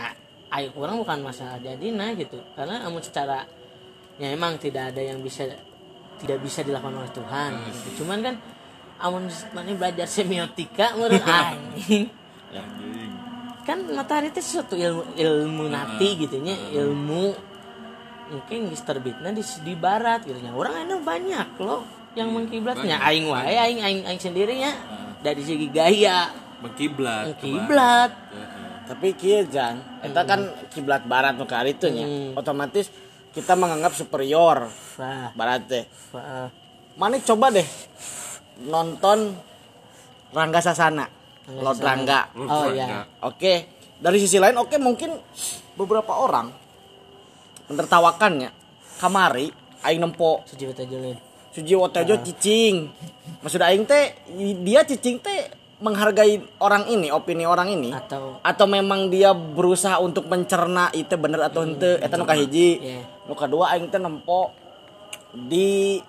ayo 0.52 0.68
kurang 0.76 1.00
bukan 1.00 1.22
masalah 1.22 1.62
jadina 1.62 2.12
gitu. 2.18 2.42
Karena 2.58 2.82
namun 2.82 3.00
secara 3.00 3.46
ya 4.20 4.28
emang 4.34 4.58
tidak 4.60 4.92
ada 4.92 5.02
yang 5.02 5.22
bisa 5.22 5.48
tidak 6.22 6.38
bisa 6.46 6.62
dilakukan 6.62 7.02
oleh 7.02 7.12
Tuhan 7.12 7.52
gitu. 7.66 8.06
cuman 8.06 8.18
kan 8.22 8.36
amun 9.02 9.26
mana 9.58 9.74
belajar 9.74 10.06
semiotika 10.06 10.94
menurut 10.94 11.26
anjing 11.26 12.06
Ya. 12.52 12.68
Kan 13.62 13.78
matahari 13.94 14.34
itu 14.34 14.42
sesuatu 14.42 14.74
ilmu 14.74 15.16
ilmu 15.16 15.64
nati 15.70 16.18
gitu 16.18 16.42
nya 16.42 16.58
ilmu. 16.82 17.50
Mungkin 18.32 18.72
geus 18.72 18.84
terbitna 18.88 19.36
di 19.36 19.44
di 19.44 19.74
barat 19.76 20.24
gitu 20.24 20.40
nya. 20.40 20.56
Orang 20.56 20.88
anu 20.88 21.04
banyak 21.04 21.60
loh 21.60 21.84
yang 22.16 22.32
mengkiblatnya. 22.32 23.00
aing 23.00 23.28
wae 23.28 23.56
aing 23.56 23.80
aing 23.84 24.02
aing 24.08 24.22
sendirinya 24.22 24.72
dari 25.22 25.44
segi 25.44 25.68
gaya. 25.70 26.32
Mengkiblat. 26.62 27.36
mengkiblat. 27.36 28.12
Tapi 28.88 29.08
kieu 29.16 29.48
jang 29.48 29.80
eta 30.04 30.22
kan 30.28 30.52
kiblat 30.74 31.08
barat 31.08 31.38
nu 31.40 31.48
itu 31.48 31.88
nya 31.90 32.06
Hmm. 32.06 32.36
otomatis 32.36 32.92
kita 33.32 33.56
menganggap 33.56 33.96
superior. 33.96 34.68
Barat 35.36 35.62
teh. 35.68 35.86
Mana 37.00 37.16
coba 37.24 37.52
deh 37.52 37.68
nonton 38.68 39.34
Rangga 40.32 40.62
Sasana 40.64 41.21
Lord 41.50 41.80
Rangga 41.82 42.30
Oh, 42.38 42.70
iya. 42.70 43.08
Oke, 43.26 43.66
dari 43.98 44.18
sisi 44.22 44.38
lain 44.38 44.58
oke 44.62 44.78
mungkin 44.78 45.18
beberapa 45.74 46.14
orang 46.14 46.54
menertawakannya. 47.72 48.52
Kamari 49.02 49.50
aing 49.82 49.98
nempo 49.98 50.46
beta 50.46 50.86
jelin 50.86 51.18
Sujiwo 51.52 51.92
Tejo 51.92 52.16
cicing. 52.24 52.88
Maksud 53.44 53.60
aing 53.60 53.84
teh 53.84 54.16
dia 54.64 54.88
cicing 54.88 55.20
teh 55.20 55.52
menghargai 55.82 56.38
orang 56.62 56.86
ini, 56.88 57.10
opini 57.10 57.44
orang 57.44 57.74
ini 57.74 57.90
atau 57.90 58.38
atau 58.40 58.66
memang 58.70 59.10
dia 59.10 59.34
berusaha 59.34 59.98
untuk 59.98 60.30
mencerna 60.30 60.94
itu 60.94 61.12
bener 61.18 61.42
atau 61.50 61.66
henteu 61.66 61.98
eta 62.00 62.16
nu 62.16 62.24
kahiji. 62.24 62.70
Iya. 62.80 63.02
Nu 63.28 63.34
kedua 63.34 63.74
aing 63.76 63.90
teh 63.90 64.00
nempo 64.00 64.54
di 65.34 66.00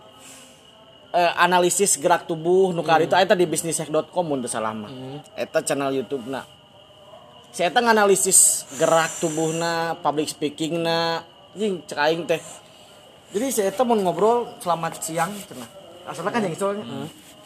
eh, 1.12 1.32
analisis 1.36 2.00
gerak 2.00 2.24
tubuh 2.24 2.72
nu 2.72 2.80
kali 2.80 3.06
itu 3.06 3.14
eta 3.14 3.36
di 3.36 3.44
bisnisek.com 3.44 4.24
mun 4.24 4.40
teu 4.40 4.50
salah 4.50 4.72
mah. 4.72 4.90
Eta 5.36 5.60
channel 5.60 5.92
YouTube 5.92 6.26
na. 6.26 6.42
Si 7.52 7.60
eta 7.60 7.84
nganalisis 7.84 8.64
gerak 8.80 9.20
tubuhna, 9.20 10.00
public 10.00 10.32
speakingna, 10.32 11.20
jeung 11.52 11.84
cek 11.84 12.00
aing 12.00 12.24
teh. 12.24 12.40
Jadi 13.32 13.46
si 13.52 13.60
eta 13.60 13.84
mau 13.84 13.96
ngobrol 13.96 14.56
selamat 14.60 15.04
siang 15.04 15.32
cenah. 15.48 15.68
Asalnya 16.08 16.32
kan 16.32 16.42
yang 16.42 16.56
soalnya. 16.56 16.84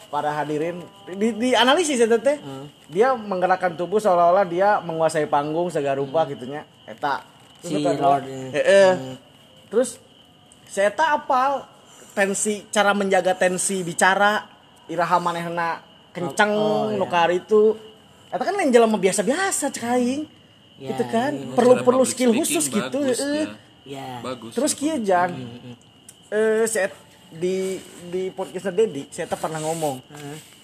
Para 0.07 0.31
hadirin 0.31 0.79
di, 1.19 1.35
di 1.35 1.49
analisis 1.51 1.99
eta 1.99 2.15
teh. 2.15 2.39
Dia 2.87 3.19
menggerakkan 3.19 3.75
tubuh 3.75 3.99
seolah-olah 3.99 4.47
dia 4.47 4.79
menguasai 4.79 5.27
panggung 5.27 5.67
segala 5.67 5.99
rupa 5.99 6.23
gitunya. 6.23 6.63
Eta. 6.87 7.27
Si 7.59 7.75
Lord 7.75 8.23
ini. 8.31 8.47
Heeh. 8.55 8.91
Terus 9.67 9.99
saya 10.71 10.87
tak 10.91 11.23
apal 11.23 11.67
tensi 12.17 12.65
cara 12.73 12.97
menjaga 12.97 13.37
tensi 13.37 13.85
bicara 13.85 14.49
iraha 14.89 15.21
manehna 15.21 15.85
kenceng 16.09 16.49
Oh, 16.49 16.89
nu 16.89 17.05
iya. 17.05 17.29
itu 17.29 17.77
eta 18.27 18.41
kan 18.41 18.57
lain 18.57 18.73
jelema 18.73 18.97
biasa-biasa 18.97 19.69
cek 19.69 19.85
aing 19.85 20.23
Ya, 20.77 20.93
gitu 20.93 21.09
kan 21.09 21.33
iya. 21.33 21.53
perlu 21.57 21.73
Cara 21.73 21.85
perlu 21.89 22.03
skill 22.05 22.29
speaking 22.37 22.41
khusus 22.45 22.65
gitu 22.69 22.99
bagus, 23.01 23.17
heeh. 23.17 23.45
ya. 23.89 23.97
ya 23.97 24.09
Bagus. 24.21 24.53
terus 24.53 24.71
kieu 24.77 24.97
jang 25.01 25.33
eh 26.29 26.65
saya 26.69 26.93
di 27.33 27.81
di 28.07 28.29
podcast 28.29 28.69
Dedi 28.69 29.09
saya 29.09 29.25
tak 29.25 29.41
pernah 29.41 29.57
ngomong 29.57 29.97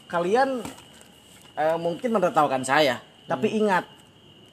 kalian 0.05 0.61
eh, 1.53 1.77
mungkin 1.81 2.13
menertawakan 2.13 2.61
saya 2.61 3.01
tapi 3.25 3.57
ingat 3.57 3.89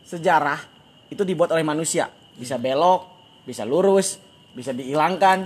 sejarah 0.01 0.65
itu 1.13 1.29
dibuat 1.29 1.53
oleh 1.53 1.61
manusia 1.61 2.09
bisa 2.41 2.57
belok 2.57 3.05
bisa 3.45 3.69
lurus 3.69 4.17
bisa 4.57 4.73
dihilangkan 4.73 5.45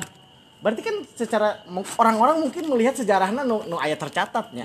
berarti 0.65 0.81
kan 0.81 0.97
secara 1.13 1.61
orang-orang 2.01 2.41
mungkin 2.41 2.65
melihat 2.73 2.97
sejarahnya 2.97 3.45
nu, 3.45 3.61
nu 3.69 3.77
ayat 3.77 4.01
tercatatnya 4.01 4.65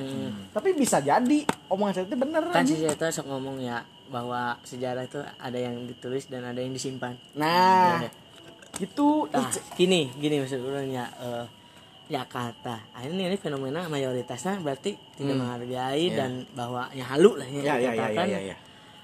tapi 0.56 0.72
bisa 0.72 1.04
jadi 1.04 1.44
omongan 1.68 1.92
saya 1.92 2.06
itu 2.08 2.16
bener 2.16 2.44
kan 2.48 2.64
si 2.64 2.80
Zeta 2.80 3.12
sok 3.12 3.28
ngomong 3.28 3.60
ya 3.60 3.84
bahwa 4.08 4.56
sejarah 4.64 5.04
itu 5.04 5.20
ada 5.20 5.60
yang 5.60 5.86
ditulis 5.86 6.26
dan 6.26 6.42
ada 6.42 6.58
yang 6.58 6.72
disimpan. 6.72 7.14
Nah 7.36 8.02
gitu. 8.80 9.28
Nah 9.30 9.52
Ih, 9.52 9.62
gini 9.76 10.10
gini 10.16 10.40
maksud 10.40 10.64
orangnya 10.64 11.12
eh 11.20 11.46
ya 12.10 12.26
kata 12.26 12.90
ah, 12.90 13.06
ini 13.06 13.30
ini 13.30 13.38
fenomena 13.38 13.86
mayoritasnya 13.86 14.58
berarti 14.66 14.98
tidak 15.14 15.36
menghargai 15.38 16.10
dan 16.10 16.42
bahwa 16.58 16.90
ya 16.90 17.06
halu 17.06 17.38
lah 17.38 17.46
Hmm. 17.46 17.62
ya 17.62 17.76
ya 17.78 17.78
ya 17.78 17.78
ya 17.78 17.92
dikatakan. 17.94 18.26
ya, 18.26 18.40
ya. 18.40 18.58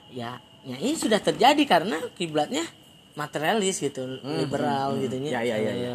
ya 0.09 0.31
ya 0.65 0.75
ini 0.81 0.95
sudah 0.97 1.21
terjadi 1.21 1.63
karena 1.69 2.01
kiblatnya 2.17 2.65
materialis 3.13 3.77
gitu 3.77 4.09
liberal 4.25 4.97
gitu 4.97 5.21
Ya, 5.21 5.45
ya, 5.45 5.53
ya, 5.59 5.73
ya. 5.75 5.93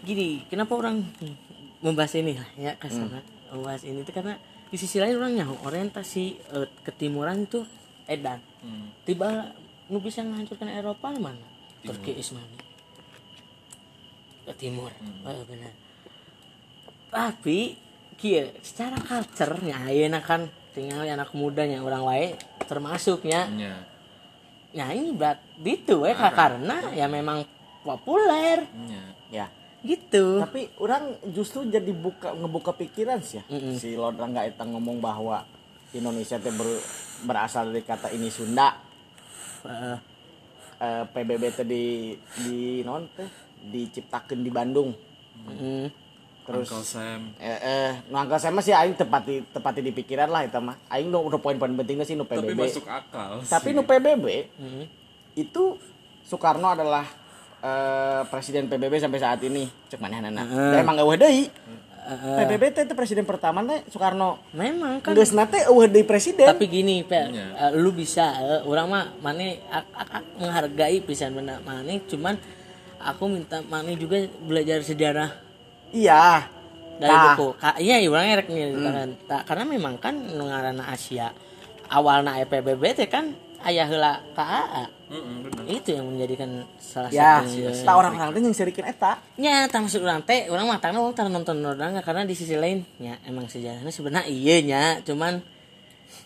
Gini 0.00 0.44
kenapa 0.48 0.72
orang 0.76 1.04
membahas 1.80 2.12
ini 2.16 2.36
lah 2.36 2.48
ya 2.56 2.72
kasarnya 2.76 3.20
Hmm. 3.20 3.58
membahas 3.60 3.82
ini 3.82 4.06
itu 4.06 4.12
karena 4.14 4.38
di 4.70 4.76
sisi 4.78 5.02
lain 5.02 5.18
orang 5.18 5.32
nyaho 5.34 5.54
orientasi 5.66 6.24
eh, 6.54 6.68
ketimuran 6.86 7.42
itu 7.44 7.66
edan. 8.06 8.38
Hmm. 8.62 8.94
tiba 9.02 9.50
nu 9.90 9.98
bisa 9.98 10.22
menghancurkan 10.22 10.70
Eropa 10.70 11.10
mana? 11.18 11.42
Turki 11.82 12.14
Ismani. 12.14 12.58
Ke 14.46 14.52
timur. 14.54 14.94
Oh, 15.26 15.42
benar. 15.50 15.74
Tapi 17.10 17.74
kia 18.14 18.54
secara 18.62 19.02
culture-nya 19.02 19.90
ayeuna 19.90 20.22
kan? 20.22 20.46
Tinggal 20.70 21.02
anak 21.02 21.34
mudanya 21.34 21.82
orang 21.82 22.06
wae 22.06 22.38
termasuknya. 22.70 23.50
Ya. 23.58 23.74
ya 24.70 24.86
ini 24.94 25.10
berat 25.10 25.42
gitu 25.58 26.06
we 26.06 26.14
Kak, 26.14 26.38
karena 26.38 26.94
ya 26.94 27.10
memang 27.10 27.42
populer. 27.82 28.62
Ya. 28.86 29.02
ya 29.42 29.46
gitu. 29.82 30.38
Tapi 30.38 30.68
orang 30.76 31.02
justru 31.28 31.64
jadi 31.64 31.90
buka 31.90 32.32
ngebuka 32.32 32.72
pikiran 32.72 33.18
sih 33.18 33.38
ya. 33.38 33.44
Si 33.74 33.92
Lord 33.92 34.16
Rangga 34.16 34.44
itu 34.44 34.58
ngomong 34.58 34.98
bahwa 34.98 35.44
Indonesia 35.90 36.36
teh 36.36 36.50
ber- 36.50 36.84
berasal 37.22 37.68
dari 37.68 37.82
kata 37.82 38.08
ini 38.10 38.28
Sunda. 38.28 38.76
Eh, 39.62 39.98
Eh, 40.80 41.04
PBB 41.06 41.52
teh 41.52 41.66
di 41.66 42.16
di 42.40 42.56
non 42.80 43.04
teh 43.10 43.28
diciptakeun 43.62 44.40
di 44.40 44.48
Bandung. 44.48 44.96
Mm, 45.42 45.92
terus 46.42 46.64
Uncle 46.66 46.80
Sam. 46.82 47.36
eh, 47.36 47.58
eh 47.60 47.90
nu 48.08 48.16
angka 48.16 48.40
saya 48.40 48.48
mah 48.48 48.60
sih 48.60 48.72
aing 48.72 48.96
tepati 48.96 49.44
tepati 49.46 49.80
di 49.80 49.92
pikiran 49.92 50.26
lah 50.26 50.40
itu 50.40 50.56
mah. 50.56 50.80
Aing 50.88 51.06
nu 51.06 51.20
udah 51.20 51.36
poin-poin 51.36 51.68
pentingnya 51.70 52.02
sih 52.02 52.16
nu 52.16 52.24
Tapi 52.24 52.48
PBB 52.48 52.56
masuk 52.56 52.88
akal. 52.88 53.44
tapi 53.44 53.76
nu 53.76 53.84
PBB 53.84 54.24
mm, 54.50 54.84
itu 55.36 55.76
Soekarno 56.22 56.70
adalah 56.70 57.04
eh, 57.60 58.20
presiden 58.26 58.66
PBB 58.66 58.98
sampai 58.98 59.18
saat 59.18 59.40
ini. 59.40 59.68
Cek 59.86 59.98
mana 59.98 60.20
nana? 60.20 60.42
Heeh. 60.42 60.80
emang 60.80 60.96
eueuh 60.96 61.14
deui. 61.14 61.44
Eh, 62.00 62.10
eh, 62.10 62.36
PBB 62.42 62.62
teh 62.70 62.84
teh 62.84 62.94
presiden 62.94 63.22
pertama 63.22 63.60
teh 63.62 63.84
Soekarno. 63.86 64.40
Memang 64.50 64.98
kan. 64.98 65.12
Geus 65.12 65.30
nate 65.30 65.62
eueuh 65.62 65.86
deui 65.86 66.02
presiden. 66.02 66.48
Tapi 66.48 66.66
gini 66.66 67.02
pe 67.02 67.20
Iya. 67.22 67.46
eh, 67.62 67.72
lu 67.74 67.90
bisa 67.90 68.24
eh, 68.36 68.60
orang 68.62 68.86
mah 68.86 69.04
mane 69.20 69.60
ak- 69.66 69.92
ak- 69.92 70.12
ak 70.12 70.24
menghargai 70.36 70.98
pisan 71.00 71.32
benar 71.32 71.60
mane 71.60 72.00
cuman 72.04 72.34
aku 72.98 73.24
minta 73.26 73.60
mane 73.62 73.94
juga 73.94 74.16
belajar 74.40 74.80
sejarah. 74.80 75.30
Iya. 75.90 76.48
Dari 76.96 77.08
Tah. 77.08 77.24
buku. 77.32 77.48
Ka, 77.56 77.70
iya 77.76 77.96
iya 77.96 78.08
orang 78.08 78.28
erek 78.30 78.46
nih 78.46 78.64
kan. 78.74 79.08
Ta- 79.24 79.44
karena 79.44 79.64
memang 79.64 79.96
kan 79.96 80.12
nu 80.12 80.44
ngaranna 80.44 80.84
Asia 80.86 81.32
awalna 81.86 82.36
EPBB 82.38 82.82
teh 82.94 83.06
kan 83.06 83.32
ayah 83.62 83.84
heula 83.84 84.20
KAA 84.32 84.84
Mm-mm, 85.10 85.66
itu 85.66 85.90
yang 85.90 86.06
menjadikan 86.06 86.62
salah 86.78 87.10
ya 87.10 87.42
satu 87.42 87.82
tak 87.82 87.94
orang-orang 87.98 88.30
teh 88.30 88.42
yang 88.46 88.54
serikin 88.54 88.86
eta 88.86 89.18
Ya, 89.34 89.66
tak 89.66 89.82
masuk 89.82 90.06
orang 90.06 90.22
teh, 90.22 90.46
orang 90.46 90.70
matangnya 90.70 91.02
orang 91.02 91.18
tak 91.18 91.26
nonton 91.26 91.58
orang 91.66 91.98
karena 91.98 92.22
di 92.22 92.38
sisi 92.38 92.54
lain, 92.54 92.86
ya 93.02 93.18
emang 93.26 93.50
sejarahnya 93.50 93.90
sebenarnya 93.90 94.30
iya 94.30 94.56
nya, 94.62 94.82
cuman 95.02 95.42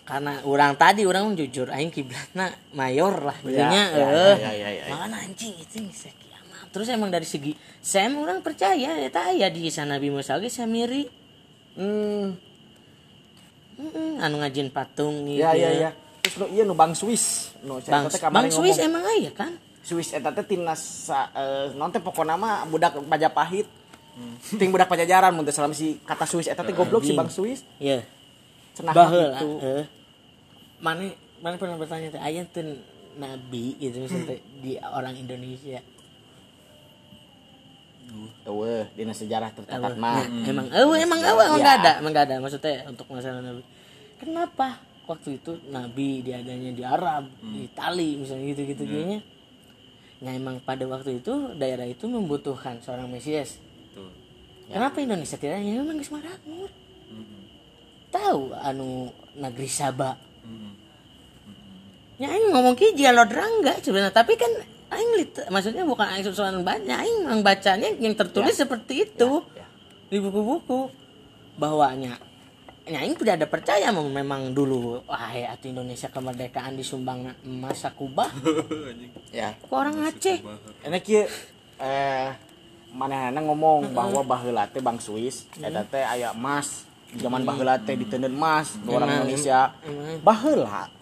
karena 0.05 0.37
orang 0.45 0.77
tadi 0.77 1.01
orang 1.01 1.33
jujur, 1.33 1.73
aing 1.73 1.89
kiblatna 1.89 2.53
mayor 2.77 3.25
lah, 3.25 3.37
jadinya 3.41 3.83
ya, 3.89 3.97
ya, 3.97 4.05
eh, 4.05 4.35
ya, 4.37 4.51
ya, 4.53 4.69
ya, 4.69 4.83
ya. 4.93 4.95
anjing 5.01 5.53
itu 5.57 5.81
kiamat. 5.89 6.69
Terus 6.69 6.85
emang 6.93 7.09
dari 7.09 7.25
segi, 7.25 7.57
saya 7.81 8.13
orang 8.13 8.45
percaya, 8.45 9.01
ya 9.01 9.09
tak? 9.09 9.33
Ya 9.33 9.49
di 9.49 9.65
sana 9.73 9.97
Nabi 9.97 10.13
Musa 10.13 10.37
ge 10.37 10.53
samiri, 10.53 11.09
hmm. 11.73 12.53
Mm-mm, 13.75 14.23
anu 14.23 14.39
ngajin 14.39 14.71
patung 14.71 15.27
gitu 15.27 15.43
ya 15.43 15.51
ya 15.51 15.71
ya 15.73 15.91
terus 16.25 16.35
nu 16.35 16.49
iya 16.49 16.63
nu 16.63 16.73
Bang 16.73 16.91
Swiss 16.91 17.53
nu 17.59 17.77
Bang, 17.79 18.09
Bang 18.09 18.49
Swiss 18.49 18.75
ngomong. 18.75 18.89
emang 18.91 19.03
aya 19.07 19.29
kan? 19.31 19.53
Swiss 19.79 20.09
eta 20.09 20.29
teh 20.31 20.41
timnas 20.43 20.81
sa- 21.05 21.29
eh, 21.31 21.69
non 21.71 21.87
teh 21.87 21.99
pokona 21.99 22.33
mah 22.33 22.65
budak 22.65 22.97
Majapahit 22.99 23.69
ting 24.51 24.69
budak 24.69 24.87
pajajaran 24.87 25.29
mun 25.29 25.43
teh 25.43 25.51
salam 25.51 25.69
si 25.71 26.01
kata 26.01 26.25
Swiss 26.25 26.47
eta 26.47 26.59
teh 26.59 26.73
goblok 26.73 27.01
si 27.01 27.13
Bang 27.13 27.29
Swiss 27.29 27.61
Iya. 27.77 28.01
cenah 28.73 28.91
Baheula 28.91 29.37
gitu 29.37 29.61
eh. 29.61 29.85
Mana 30.77 31.13
mana 31.37 31.55
pernah 31.55 31.77
bertanya 31.77 32.09
teh 32.09 32.19
aya 32.19 32.41
tuh 32.43 32.65
nabi 33.15 33.77
gitu 33.77 34.01
misalnya 34.01 34.25
teh 34.27 34.39
di 34.59 34.73
orang 34.75 35.13
Indonesia. 35.13 35.79
eueuh 38.43 38.85
dina 38.93 39.11
sejarah 39.11 39.49
tercatat 39.51 39.91
Nah, 39.91 40.21
mah 40.21 40.21
emang 40.43 40.69
eueuh 40.71 40.93
emang 40.95 41.19
eueuh 41.19 41.41
emang 41.43 41.49
Iya. 41.51 41.57
enggak 41.57 41.75
ada, 41.75 41.91
emang 41.97 42.11
enggak 42.11 42.25
ada 42.25 42.35
maksudnya 42.37 42.75
untuk 42.85 43.05
masalah 43.07 43.41
nabi. 43.41 43.61
Kenapa 44.15 44.67
waktu 45.05 45.39
itu 45.41 45.57
nabi 45.69 46.25
diadanya 46.25 46.71
di 46.73 46.83
Arab, 46.83 47.29
di 47.41 47.69
Itali 47.69 48.17
misalnya 48.17 48.45
gitu-gitu 48.53 48.83
kayaknya. 48.83 49.19
Nah 50.25 50.31
emang 50.33 50.57
pada 50.63 50.85
waktu 50.89 51.21
itu 51.21 51.53
daerah 51.55 51.85
itu 51.85 52.09
membutuhkan 52.09 52.81
seorang 52.81 53.09
Mesias. 53.09 53.61
Tuh. 53.93 54.09
Kenapa 54.69 55.01
Indonesia 55.01 55.37
tidak? 55.37 55.61
Ya 55.61 55.81
memang 55.81 56.01
geus 56.01 56.09
makmur. 56.09 56.71
Tahu 58.09 58.41
anu 58.55 59.11
negeri 59.35 59.67
Sabah. 59.67 60.15
Mm-mm. 60.47 60.71
Ya 62.15 62.31
ini 62.31 62.47
ngomong 62.47 62.79
ki 62.79 62.95
jika 62.95 63.11
sebenarnya 63.83 64.15
tapi 64.15 64.39
kan 64.39 64.47
aing 64.95 65.11
maksudnya 65.51 65.83
bukan 65.83 66.07
aing 66.07 66.23
susulan 66.23 66.63
banyak 66.63 66.95
aing 66.95 67.43
bacanya 67.43 67.91
yang 67.99 68.15
tertulis 68.15 68.55
seperti 68.55 69.09
itu 69.09 69.43
Ya, 69.51 69.67
di 70.07 70.17
buku-buku 70.21 70.87
bahwanya 71.59 72.15
ya 72.85 73.01
aing 73.01 73.17
tidak 73.17 73.41
ada 73.41 73.47
percaya 73.49 73.89
mem- 73.89 74.13
memang 74.13 74.53
dulu 74.53 75.01
wah 75.09 75.33
ya 75.33 75.57
Indonesia 75.65 76.05
kemerdekaan 76.13 76.77
disumbang 76.77 77.33
emas 77.41 77.81
Kuba 77.97 78.29
ya. 79.33 79.57
Kok 79.57 79.73
orang 79.73 80.05
Aceh? 80.05 80.37
Enak 80.85 81.03
ya 81.09 81.25
eh 81.81 82.29
mana 82.95 83.33
ngomong 83.33 83.91
bahwa 83.91 84.23
baheula 84.23 84.69
teh 84.69 84.79
bang 84.79 85.01
Swiss 85.01 85.49
eta 85.57 85.81
teh 85.83 86.05
aya 86.05 86.31
emas. 86.31 86.85
Zaman 87.15 87.41
baheula 87.41 87.81
teh 87.81 87.97
diteundeun 87.97 88.37
emas 88.37 88.77
orang 88.85 89.25
Indonesia. 89.25 89.73
Emang. 89.81 90.21
baheula 90.21 90.93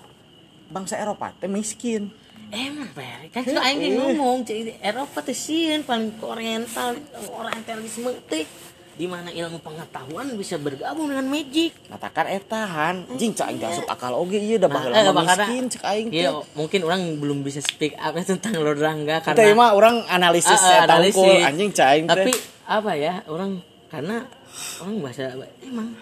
bangsa 0.72 0.96
Eropa 0.98 1.36
teh 1.36 1.52
miskin. 1.52 2.10
Emang 2.54 2.86
Fer 2.94 3.28
kan 3.34 3.44
itu 3.44 3.60
aing 3.60 3.82
yang 3.82 3.96
ngomong 4.16 4.48
Eropa 4.80 5.20
teh 5.20 5.36
sieun 5.36 5.84
paling 5.84 6.16
oriental 6.24 6.96
orientalisme 7.34 8.14
teh 8.32 8.48
di 8.94 9.06
mana 9.06 9.28
ilmu 9.28 9.58
pengetahuan 9.60 10.34
bisa 10.34 10.56
bergabung 10.56 11.10
dengan 11.10 11.26
magic. 11.26 11.74
Katakan 11.86 12.26
etahan. 12.30 12.96
Jing 13.14 13.34
cak 13.34 13.50
aing 13.50 13.62
asup 13.64 13.86
akal. 13.86 14.14
Oge 14.14 14.38
ieu 14.38 14.56
da 14.56 14.66
Nah, 14.66 14.78
baheula 14.78 14.94
eh, 14.94 15.04
mah 15.04 15.14
makanya- 15.16 15.48
miskin 15.48 15.66
cek 15.68 15.84
aing 15.84 16.08
Iya, 16.10 16.30
teh. 16.30 16.46
mungkin 16.54 16.80
orang 16.84 17.02
belum 17.18 17.41
bisa 17.41 17.60
speak 17.60 17.98
up 17.98 18.14
tentang 18.24 18.54
Lord 18.56 18.78
Rangga 18.78 19.18
Teh 19.20 19.34
karena 19.34 19.54
mah 19.54 19.74
orang 19.74 20.06
analisis 20.08 20.56
ah, 20.56 20.84
eta 20.84 20.94
analisis. 20.94 21.41
anjing 21.41 21.70
cak 21.70 21.88
aing 21.89 22.06
teh. 22.06 22.14
Tapi 22.14 22.32
apa 22.64 22.91
ya, 22.94 23.14
orang 23.26 23.60
karena 23.89 24.26
orang 24.80 24.96
bahasa 25.00 25.34
emang 25.60 25.94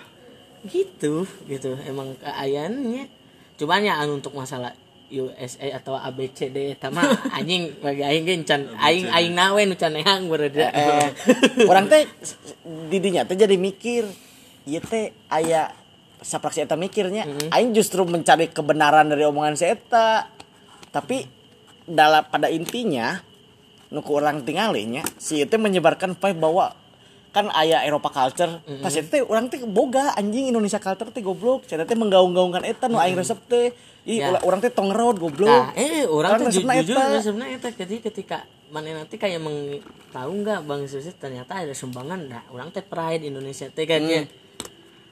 gitu, 0.64 1.24
gitu. 1.46 1.74
Emang 1.82 2.14
keayaannya. 2.18 3.08
Cuman 3.56 3.82
ya 3.82 3.98
anu 3.98 4.18
untuk 4.18 4.34
masalah 4.34 4.74
USA 5.12 5.76
atau 5.76 5.99
ABCD 5.99 6.80
eta 6.80 6.88
mah 6.88 7.03
anjing 7.38 7.76
bagi 7.84 8.03
aing 8.03 8.24
ge 8.24 8.36
can 8.47 8.72
aing 8.80 9.12
aing 9.12 9.34
nawe 9.36 9.62
nu 9.68 9.76
can 9.76 9.91
neang 9.91 10.32
berada. 10.32 10.72
eh 10.72 11.09
orang 11.72 11.91
teh 11.91 12.07
didinya 12.88 13.28
teh 13.28 13.36
jadi 13.36 13.55
mikir 13.59 14.07
ieu 14.68 14.82
teh 14.82 15.12
aya 15.28 15.72
sapraksi 16.22 16.64
eta 16.64 16.78
mikirnya. 16.78 17.26
Aing 17.51 17.74
justru 17.74 18.05
mencari 18.05 18.49
kebenaran 18.53 19.09
dari 19.09 19.26
omongan 19.26 19.57
si 19.57 19.66
eta. 19.68 20.30
Tapi 20.91 21.26
dalam 21.88 22.24
pada 22.30 22.47
intinya 22.47 23.20
nuku 23.91 24.12
orang 24.16 24.47
tinggalnya 24.47 25.03
si 25.20 25.43
itu 25.43 25.55
menyebarkan 25.59 26.16
vibe 26.16 26.39
bahwa 26.39 26.81
kan 27.32 27.48
aya 27.50 27.80
Eropa 27.82 28.08
culture 28.08 28.60
pas 28.80 28.92
itu 28.92 29.08
teh 29.08 29.22
orang 29.22 29.48
teh 29.48 29.60
boga 29.62 30.12
anjing 30.14 30.48
Indonesia 30.48 30.78
culture 30.78 31.08
teh 31.10 31.20
goblok. 31.20 31.64
Saya 31.64 31.84
teh 31.84 31.96
menggaung-gaungkan 31.96 32.62
eta 32.62 32.86
nu 32.86 32.96
aing 32.96 33.16
resep 33.16 33.40
teh. 33.46 33.72
Ih, 34.02 34.18
Ya. 34.18 34.34
orang 34.42 34.60
teh 34.60 34.68
tong 34.68 34.90
raud 34.90 35.16
goblok. 35.16 35.48
Nah, 35.48 35.72
eh 35.74 36.04
orang 36.04 36.32
Kan 36.34 36.40
tuh 36.42 36.46
ju- 36.50 36.66
resepna 36.66 36.74
jujur 36.78 36.98
eta. 36.98 37.22
sebenarnya 37.22 37.56
eta. 37.56 37.70
Ketika 37.72 38.02
ketika 38.06 38.38
mana 38.68 38.98
nanti 38.98 39.16
kayak 39.16 39.38
meng 39.38 39.78
tahu 40.10 40.32
nggak 40.42 40.60
bang 40.62 40.82
Susi 40.86 41.12
ternyata 41.14 41.56
ada 41.58 41.72
sumbangan. 41.72 42.20
Nah 42.22 42.44
orang 42.50 42.68
teh 42.70 42.82
pride 42.82 43.24
Indonesia 43.24 43.68
teh 43.68 43.86
kan 43.86 44.02
ya. 44.02 44.28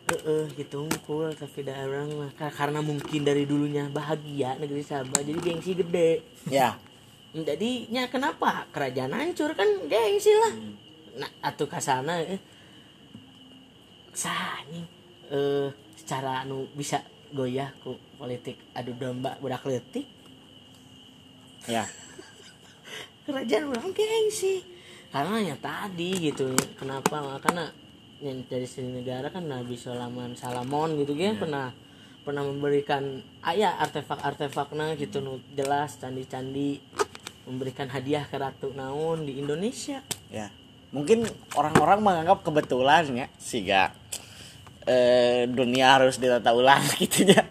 Heeh, 0.10 0.50
gitu 0.56 0.84
unggul 0.84 1.30
tapi 1.32 1.62
dah 1.62 1.86
orang 1.86 2.10
mah 2.12 2.32
Ka- 2.34 2.50
karena 2.50 2.82
mungkin 2.82 3.22
dari 3.22 3.46
dulunya 3.46 3.86
bahagia 3.88 4.58
negeri 4.58 4.82
Sabah 4.82 5.22
jadi 5.22 5.38
gengsi 5.38 5.78
gede. 5.78 6.26
Ya. 6.50 6.76
Jadinya 7.30 8.10
kenapa? 8.10 8.66
Kerajaan 8.70 9.14
hancur 9.14 9.54
kan 9.54 9.70
gengsi 9.86 10.34
lah 10.34 10.54
nah 11.18 11.32
atau 11.42 11.66
kasana 11.66 12.22
eh. 12.22 12.42
Sah 14.14 14.62
nih 14.68 14.86
eh 15.30 15.70
secara 15.96 16.44
anu 16.44 16.66
bisa 16.74 17.06
goyah 17.32 17.70
ku 17.86 17.96
politik. 18.18 18.58
Adu 18.74 18.98
domba 18.98 19.38
budak 19.38 19.64
letik 19.70 20.08
ya. 21.70 21.86
Kerajaan 23.30 23.70
orang 23.70 23.94
gengsi. 23.94 24.66
Karena 25.10 25.42
ya 25.42 25.56
tadi 25.58 26.30
gitu 26.30 26.54
kenapa? 26.78 27.38
Karena 27.42 27.70
yang 28.20 28.46
dari 28.46 28.68
sini 28.68 29.02
negara 29.02 29.32
kan 29.32 29.48
Nabi 29.48 29.80
Sulaiman 29.80 30.36
Salamon 30.36 31.00
gitu 31.00 31.16
kan 31.16 31.40
pernah 31.40 31.68
pernah 32.20 32.44
memberikan 32.44 33.24
ayah 33.48 33.80
artefak-artefaknya 33.80 35.00
gitu 35.00 35.22
nu 35.22 35.42
jelas 35.54 35.98
candi-candi. 35.98 36.82
Memberikan 37.50 37.90
hadiah 37.90 38.30
ke 38.30 38.38
ratu 38.38 38.70
naun 38.78 39.26
di 39.26 39.42
Indonesia. 39.42 40.06
Ya 40.30 40.54
mungkin 40.90 41.26
orang-orang 41.54 42.00
menganggap 42.02 42.42
kebetulan 42.42 43.04
ya 43.14 43.28
sehingga 43.38 43.94
eh, 44.86 45.46
dunia 45.46 46.02
harus 46.02 46.18
ditata 46.18 46.54
ulang 46.54 46.82
gitu 47.02 47.30
ya. 47.30 47.46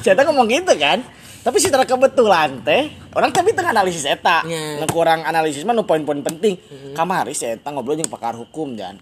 Saya 0.00 0.22
ngomong 0.22 0.46
gitu 0.48 0.72
kan? 0.78 1.02
Tapi 1.40 1.56
secara 1.56 1.88
kebetulan 1.88 2.60
teh 2.60 2.92
orang 3.16 3.32
tapi 3.32 3.56
tengah 3.56 3.72
analisis 3.72 4.04
eta. 4.04 4.44
Ya. 4.44 4.76
nu 4.76 4.86
kurang 4.92 5.24
analisis 5.24 5.64
mah 5.64 5.72
nu 5.72 5.88
poin-poin 5.88 6.20
penting. 6.20 6.60
Kamari 6.92 7.32
saya 7.32 7.56
eta 7.56 7.72
ngobrol 7.72 7.96
jeung 7.96 8.12
pakar 8.12 8.36
hukum 8.36 8.76
dan 8.76 9.00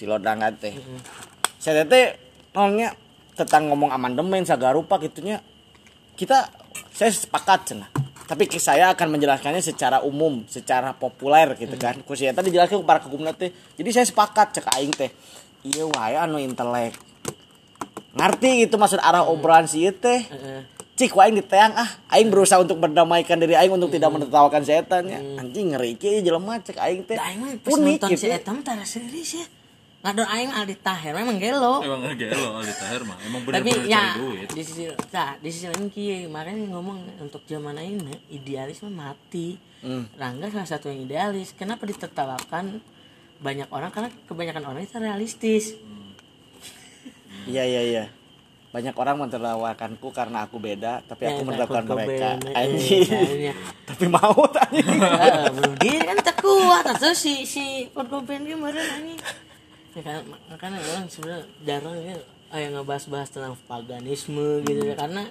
si 0.00 0.08
lodang 0.08 0.40
teh 0.56 0.72
saya 1.60 1.84
teh 1.84 2.16
nolnya 2.56 2.96
tentang 3.36 3.68
ngomong 3.68 3.92
amandemen 3.92 4.48
sagarupa 4.48 4.96
gitunya 4.96 5.44
kita 6.16 6.48
saya 6.88 7.12
sepakat 7.12 7.60
cenah 7.68 7.90
tapi 8.30 8.46
saya 8.62 8.94
akan 8.94 9.18
menjelaskannya 9.18 9.58
secara 9.58 10.06
umum 10.06 10.46
secara 10.46 10.94
populer 10.94 11.50
gitu 11.58 11.74
kan. 11.74 11.98
Kursi 12.06 12.30
eta 12.30 12.46
dijelaskan 12.46 12.78
ke 12.78 12.86
para 12.86 13.02
hukumna 13.02 13.34
teh. 13.34 13.50
Jadi 13.50 13.90
saya 13.90 14.06
sepakat 14.06 14.54
cek 14.54 14.70
aing 14.70 14.94
teh. 14.94 15.10
Iya 15.66 15.90
wae 15.90 16.14
anu 16.14 16.38
intelek. 16.38 16.94
Ngerti 18.14 18.70
gitu 18.70 18.78
maksud 18.78 19.02
arah 19.02 19.26
obrolan 19.26 19.66
si 19.66 19.82
teh? 19.90 20.22
Cik 20.94 21.10
wae 21.18 21.34
diteang 21.34 21.74
ah 21.74 21.90
aing 22.14 22.30
berusaha 22.30 22.62
untuk 22.62 22.78
berdamaikan 22.78 23.34
diri 23.34 23.58
aing 23.58 23.74
untuk 23.74 23.90
tidak 23.90 24.14
menertawakan 24.14 24.62
setannya 24.62 25.18
anjing 25.34 25.74
ngeri 25.74 25.98
kieu 25.98 26.22
jelema 26.22 26.62
cek 26.62 26.78
aing 26.78 27.02
teh. 27.10 27.18
Unik 27.66 28.14
gitu 28.14 28.14
si 28.14 28.30
Eta 28.30 28.54
mah 28.54 28.62
tara 28.62 28.86
serius 28.86 29.42
ya 29.42 29.46
ngadon 30.00 30.28
aing 30.32 30.52
Aldi 30.56 30.76
Taher 30.80 31.12
memang 31.12 31.36
gelo. 31.36 31.84
Emang 31.84 32.00
gelo 32.16 32.56
Aldi 32.56 32.72
Taher 32.72 33.02
mah. 33.04 33.20
Emang 33.20 33.44
tapi 33.44 33.68
bener-bener 33.68 33.84
ya 33.84 34.00
cari 34.00 34.20
duit. 34.24 34.48
di 34.48 34.62
sisi 34.64 34.82
nah, 34.88 35.36
di 35.36 35.48
sisi 35.52 35.66
lain 35.68 35.92
kieu 35.92 36.24
makanya 36.32 36.72
ngomong 36.72 37.20
untuk 37.20 37.44
zaman 37.44 37.76
ini 37.76 38.16
idealisme 38.32 38.88
mati. 38.88 39.60
Hmm. 39.84 40.08
Rangga 40.16 40.48
salah 40.48 40.68
satu 40.68 40.88
yang 40.88 41.04
idealis. 41.04 41.52
Kenapa 41.52 41.84
ditertawakan 41.84 42.80
banyak 43.44 43.68
orang? 43.68 43.92
Karena 43.92 44.08
kebanyakan 44.24 44.64
orang 44.72 44.82
itu 44.84 44.96
realistis. 44.96 45.64
Iya 47.44 47.64
iya 47.68 47.82
iya. 47.84 48.04
Banyak 48.70 48.94
orang 48.94 49.18
menertawakanku 49.20 50.14
karena 50.14 50.46
aku 50.46 50.62
beda 50.62 51.02
tapi 51.04 51.26
aku 51.28 51.42
Ya, 51.42 51.44
menertawakan 51.44 51.84
Kurt 51.84 51.98
mereka. 52.06 52.28
eh, 52.48 52.56
anjing. 52.56 53.02
Misalnya. 53.04 53.54
tapi 53.92 54.04
mau 54.08 54.32
anjing. 54.48 55.00
Ah, 55.02 55.50
belum 55.52 55.74
diri 55.76 56.00
kan 56.08 56.16
tak 56.24 56.40
kuat. 56.40 56.84
Atau 56.88 57.12
si 57.12 57.44
si 57.44 57.84
Kurt 57.92 58.08
Cobain 58.08 58.48
kemarin 58.48 58.80
anjing 58.80 59.20
ya 59.90 60.02
kan 60.06 60.22
makanya 60.46 60.78
orang 60.78 61.06
sebenarnya 61.10 61.42
jarang 61.66 61.98
ya 61.98 62.16
yang 62.50 62.72
ngebahas-bahas 62.78 63.30
tentang 63.30 63.54
paganisme 63.66 64.62
gitu 64.66 64.82
ya 64.90 64.94
karena 64.98 65.30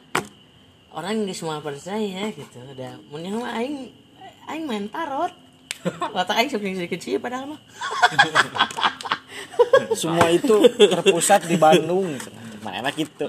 orang 0.95 1.27
nggak 1.27 1.37
semua 1.37 1.59
percaya 1.59 2.31
gitu. 2.31 2.57
Ada 2.63 2.97
mending 3.11 3.43
mah 3.43 3.53
aing 3.59 3.91
aing 4.49 4.63
main 4.65 4.85
tarot. 4.87 5.33
Watak 6.15 6.35
aing 6.39 6.49
sedikit 6.51 6.79
sedikit 6.79 6.99
sih 6.99 7.19
padahal 7.19 7.55
mah. 7.55 7.61
Semua 9.95 10.27
itu 10.31 10.59
terpusat 10.75 11.47
di 11.47 11.55
Bandung 11.55 12.15
mana 12.59 12.83
enak 12.83 12.95
gitu. 12.99 13.27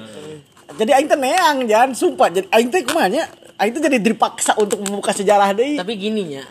Jadi 0.70 0.90
aing 0.90 1.08
teh 1.10 1.18
neang 1.18 1.66
jangan 1.66 1.90
sumpah. 1.94 2.28
Jadi 2.30 2.46
aing 2.50 2.70
teh 2.70 2.82
kumanya 2.86 3.26
aing 3.58 3.74
teh 3.74 3.82
jadi 3.82 3.98
dipaksa 3.98 4.54
untuk 4.58 4.82
membuka 4.82 5.14
sejarah 5.14 5.50
deui. 5.54 5.78
Tapi 5.78 5.94
gini 5.98 6.38
ya 6.38 6.44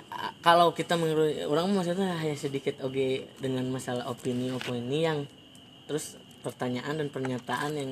kalau 0.44 0.76
kita 0.76 0.96
menurut 0.96 1.48
orang 1.48 1.70
maksudnya 1.72 2.16
hanya 2.20 2.36
sedikit 2.36 2.82
oke 2.84 3.40
dengan 3.40 3.66
masalah 3.72 4.08
opini 4.12 4.52
opini 4.52 5.06
yang 5.06 5.24
terus 5.86 6.20
pertanyaan 6.42 7.00
dan 7.00 7.08
pernyataan 7.12 7.72
yang 7.76 7.92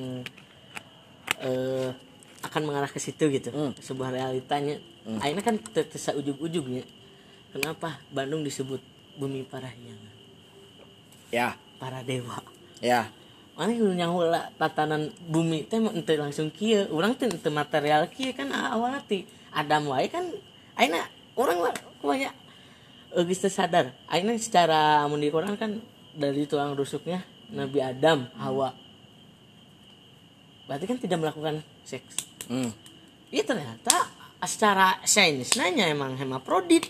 eh, 1.42 1.90
akan 2.42 2.62
mengarah 2.64 2.90
ke 2.90 3.02
situ 3.02 3.28
gitu. 3.28 3.50
Sebuah 3.78 4.14
realitanya. 4.14 4.78
Akhirnya 5.18 5.44
kan 5.44 5.56
tertesa 5.56 6.12
ujung-ujungnya 6.14 6.84
kenapa 7.52 7.98
Bandung 8.12 8.44
disebut 8.44 8.80
bumi 9.16 9.44
parahyangan? 9.48 10.14
Ya. 11.32 11.56
Para 11.78 12.02
dewa. 12.02 12.42
Ya. 12.82 13.10
Mana 13.58 13.74
yang 13.74 13.90
nyawa 13.94 14.54
tatanan 14.54 15.10
bumi 15.26 15.66
teh 15.66 15.82
ente 15.82 16.14
langsung 16.14 16.46
kia 16.54 16.86
orang 16.94 17.18
teh 17.18 17.26
ente 17.26 17.50
material 17.50 18.06
kia 18.06 18.30
kan 18.30 18.54
awal 18.54 18.94
ti 19.02 19.26
Adam 19.50 19.90
wae 19.90 20.06
kan 20.06 20.30
aina 20.78 21.02
orang 21.34 21.74
banyak 22.02 22.34
teu 23.12 23.50
sadar. 23.50 23.96
Aina 24.06 24.36
secara 24.36 25.04
mun 25.08 25.20
di 25.20 25.32
Quran 25.32 25.56
kan 25.56 25.80
dari 26.12 26.44
tulang 26.44 26.76
rusuknya 26.76 27.24
Nabi 27.50 27.80
Adam 27.80 28.28
Hawa. 28.36 28.74
Berarti 30.68 30.84
kan 30.84 30.98
tidak 31.00 31.18
melakukan 31.24 31.64
seks. 31.82 32.28
Hmm. 32.48 32.72
iya 33.28 33.44
ternyata 33.44 34.08
secara 34.48 35.04
sains 35.04 35.52
nanya 35.56 35.88
emang 35.88 36.16
hemaprodit 36.16 36.88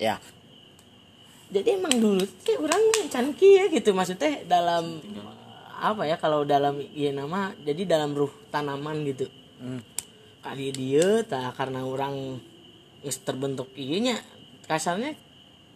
ya. 0.00 0.20
Jadi 1.52 1.76
emang 1.76 1.92
dulu 2.00 2.24
teh 2.44 2.56
orang 2.56 2.80
can 3.12 3.32
kieu 3.36 3.68
gitu. 3.72 3.92
Maksudnya 3.96 4.44
dalam 4.44 5.00
apa 5.74 6.08
ya 6.08 6.16
kalau 6.16 6.48
dalam 6.48 6.80
iya 6.92 7.12
nama 7.12 7.52
jadi 7.64 7.84
dalam 7.88 8.12
ruh 8.12 8.32
tanaman 8.52 9.04
gitu. 9.08 9.28
Hmm. 9.60 9.80
kali 10.44 10.76
dia 10.76 11.24
tak 11.24 11.56
karena 11.56 11.88
orang 11.88 12.36
terbentuk 13.24 13.72
ieu 13.80 13.96
nya 13.96 14.20
kasarnya 14.64 15.14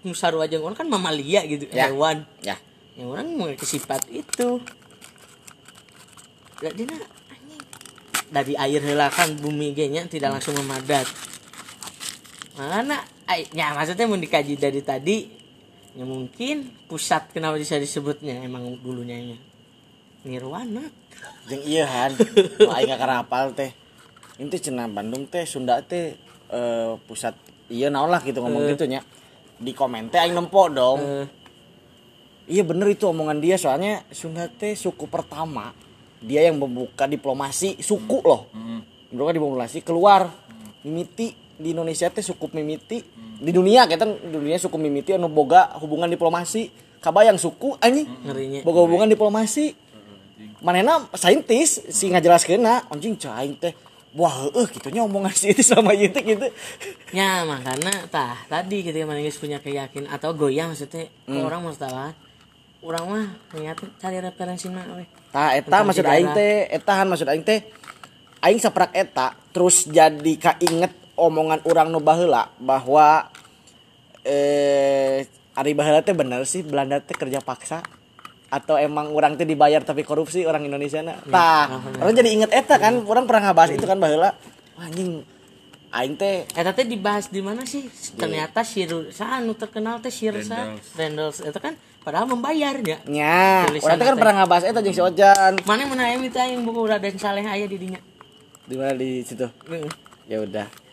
musarua 0.07 0.47
jeung 0.47 0.63
orang 0.63 0.79
kan 0.79 0.89
mamalia 0.89 1.43
gitu 1.47 1.67
Ya. 1.75 1.91
hewan 1.91 2.27
ya. 2.45 2.57
Yang 2.99 3.09
orang 3.15 3.27
memiliki 3.31 3.67
sifat 3.67 4.03
itu. 4.11 4.59
Jadi 6.59 6.83
nah, 6.91 7.03
anjing. 7.31 7.63
Dari 8.29 8.55
air 8.59 8.83
heula 8.83 9.07
kan 9.11 9.39
bumi 9.39 9.75
ge 9.75 9.87
nya 9.87 10.03
tidak 10.11 10.39
langsung 10.39 10.59
memadat. 10.59 11.07
Mana 12.59 13.07
ya 13.55 13.71
maksudnya 13.77 14.11
mau 14.11 14.19
dikaji 14.19 14.59
dari 14.59 14.83
tadi 14.83 15.31
ya 15.95 16.03
mungkin 16.03 16.75
pusat 16.91 17.31
kenapa 17.31 17.59
bisa 17.59 17.79
disebutnya 17.79 18.43
emang 18.43 18.83
dulunya 18.83 19.15
nya 19.19 19.39
nirwana. 20.27 20.83
Jeung 21.47 21.63
iya 21.63 21.87
han. 21.87 22.19
Gak 22.59 23.03
apal 23.07 23.55
teh. 23.55 23.71
Ini 24.39 24.51
teh 24.51 24.61
cenah 24.71 24.91
Bandung 24.91 25.27
teh 25.31 25.47
Sunda 25.47 25.79
teh 25.83 26.19
eh, 26.51 26.93
pusat 27.07 27.35
iya 27.69 27.93
naon 27.93 28.09
lah 28.09 28.21
gitu 28.25 28.41
ngomong 28.41 28.65
gitu 28.73 28.89
nya. 28.89 29.05
Di 29.59 29.73
komen 29.77 30.09
teh 30.09 30.19
aing 30.19 30.35
nempo 30.35 30.69
dong. 30.73 30.99
Eh, 31.01 31.27
iya 32.49 32.63
bener 32.65 32.89
itu 32.93 33.09
omongan 33.09 33.39
dia 33.39 33.57
soalnya 33.61 34.05
Sunda 34.11 34.49
teh 34.49 34.75
suku 34.75 35.07
pertama. 35.07 35.73
Dia 36.19 36.51
yang 36.51 36.59
membuka 36.59 37.07
diplomasi 37.07 37.79
suku 37.79 38.19
loh. 38.25 38.51
Hmm. 38.51 38.83
membuka 39.09 39.33
diplomasi 39.33 39.79
keluar. 39.81 40.29
Mimiti 40.85 41.33
di 41.57 41.73
Indonesia 41.73 42.09
teh 42.11 42.25
suku 42.25 42.51
mimiti. 42.53 43.05
Di 43.39 43.55
dunia 43.55 43.87
kita 43.87 44.05
di 44.05 44.35
dunia 44.35 44.59
suku 44.59 44.75
mimiti 44.75 45.15
anu 45.15 45.31
boga 45.31 45.79
hubungan 45.79 46.11
diplomasi. 46.11 46.71
Kabayang 46.99 47.39
suku 47.39 47.79
anjing. 47.79 48.11
Ngerinya. 48.27 48.61
Boga 48.67 48.83
hubungan 48.83 49.07
diplomasi. 49.07 49.75
Manena 50.59 51.07
saintis 51.15 51.87
si 51.95 52.11
ngajelaskeunna 52.11 52.91
anjing 52.91 53.15
caing 53.15 53.55
teh 53.59 53.71
wah 54.17 54.49
heueuh 54.49 54.69
kitunya 54.71 55.05
omongan 55.05 55.35
si 55.35 55.53
itu 55.53 55.61
sama 55.61 55.93
teh 55.93 56.23
gitu. 56.23 56.47
Ya 57.13 57.45
makanya 57.45 58.09
tah 58.09 58.41
tadi 58.49 58.81
ketika 58.87 59.05
mana 59.05 59.21
geus 59.21 59.37
punya 59.37 59.61
keyakinan 59.61 60.09
atau 60.09 60.33
goyah 60.33 60.69
maksudnya 60.69 61.11
ke 61.11 61.39
orang 61.39 61.61
mau 61.61 61.75
tahu 61.75 61.93
orang 62.79 63.05
mah 63.11 63.27
ternyata 63.51 63.85
cari 63.99 64.23
referensi 64.23 64.71
mah 64.71 64.87
weh. 64.97 65.09
Tah 65.35 65.59
eta 65.59 65.85
maksud 65.85 66.07
aing 66.07 66.31
teh 66.33 66.71
eta 66.71 66.93
han 66.95 67.07
maksud 67.11 67.29
aing 67.29 67.45
teh 67.45 67.61
aing 68.41 68.61
saprak 68.63 68.95
eta 68.95 69.35
terus 69.51 69.91
jadi 69.91 70.33
kainget 70.39 70.95
omongan 71.19 71.61
orang 71.67 71.91
nu 71.91 71.99
baheula 71.99 72.55
bahwa 72.63 73.27
eh 74.23 75.27
ari 75.59 75.75
baheula 75.75 76.07
teh 76.07 76.15
bener 76.15 76.47
sih 76.47 76.63
Belanda 76.63 77.03
teh 77.03 77.19
kerja 77.19 77.43
paksa 77.43 77.83
atau 78.49 78.81
emang 78.81 79.13
orang 79.13 79.37
teh 79.37 79.45
dibayar 79.45 79.85
tapi 79.85 80.01
korupsi 80.09 80.49
orang 80.49 80.65
Indonesia 80.65 81.05
na 81.05 81.21
tah 81.29 81.69
orang 82.01 82.17
jadi 82.17 82.31
inget 82.33 82.51
eta 82.53 82.81
kan 82.81 83.05
orang 83.05 83.29
pernah 83.29 83.53
ngabahas 83.53 83.77
itu 83.77 83.85
kan 83.85 84.01
baheula 84.01 84.33
Wah, 84.79 84.89
anjing 84.89 85.21
aing 85.93 86.15
teh 86.17 86.49
Eta 86.57 86.73
teh 86.73 86.85
dibahas 86.85 87.29
di 87.29 87.41
mana 87.41 87.65
sih? 87.65 87.89
Ternyata 88.17 88.65
Shir 88.65 88.89
anu 89.21 89.53
terkenal 89.57 90.01
teh 90.01 90.13
Shirsa 90.13 90.77
Randalls 90.97 91.45
itu 91.45 91.59
kan 91.61 91.77
padahal 92.05 92.25
membayarnya. 92.25 93.05
nya 93.05 93.69
orang 93.69 93.97
teh 94.01 94.07
kan 94.07 94.17
pernah 94.17 94.35
ngabahas 94.45 94.65
eta 94.65 94.81
jeung 94.81 94.97
si 94.97 95.03
Ojan 95.05 95.61
Mana 95.69 95.85
yang 95.85 95.93
menayang 95.93 96.23
itu 96.25 96.37
yang 96.41 96.65
buku 96.65 96.89
Raden 96.89 97.17
Saleh 97.21 97.45
aya 97.45 97.69
di 97.69 97.77
dinya. 97.77 98.01
di 98.69 98.77
mana 98.77 98.93
di 98.97 99.25
situ 99.25 99.49
Heeh. 99.69 99.93
ya 100.29 100.45
udah. 100.45 100.88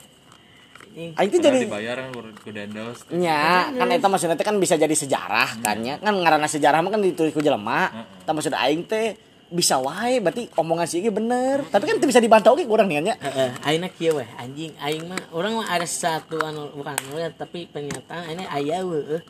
Aing 0.95 1.29
teh 1.29 1.39
Padahal 1.43 1.43
jadi 1.43 1.57
dibayar 1.67 1.97
ke 2.39 2.51
Dandos 2.55 3.03
nya 3.11 3.67
kan 3.69 3.87
eta 3.91 4.07
maksudnya 4.07 4.39
teh 4.39 4.47
kan 4.47 4.55
bisa 4.55 4.79
jadi 4.79 4.95
sejarah 4.95 5.59
kan 5.59 5.77
ya. 5.83 5.99
Kan 5.99 6.15
ngaranna 6.15 6.47
sejarah 6.47 6.79
mah 6.79 6.89
kan 6.89 7.03
ditulis 7.03 7.35
ku 7.35 7.43
jelema. 7.43 7.91
Tah 8.23 8.31
maksud 8.31 8.55
aing 8.55 8.87
teh 8.87 9.19
bisa 9.45 9.77
wae 9.77 10.23
berarti 10.23 10.49
omongan 10.57 10.87
si 10.87 11.03
Iki 11.03 11.11
bener. 11.11 11.67
Tapi 11.67 11.83
kan 11.85 11.99
teu 11.99 12.07
bisa 12.07 12.23
dibantau 12.23 12.57
ge 12.57 12.65
kurang 12.65 12.89
nih 12.89 13.11
nya 13.11 13.15
Heeh, 13.19 13.49
ayeuna 13.61 13.91
kieu 13.91 14.15
weh 14.17 14.27
anjing. 14.39 14.71
Aing 14.79 15.05
mah 15.05 15.19
orang 15.35 15.59
mah 15.59 15.67
ada 15.69 15.85
satu 15.85 16.41
anu 16.41 16.71
bukan 16.73 16.95
anu 16.97 17.19
ya, 17.21 17.29
tapi 17.29 17.67
pernyataan 17.69 18.31
ini 18.31 18.43
aya 18.47 18.81
weh 18.81 19.21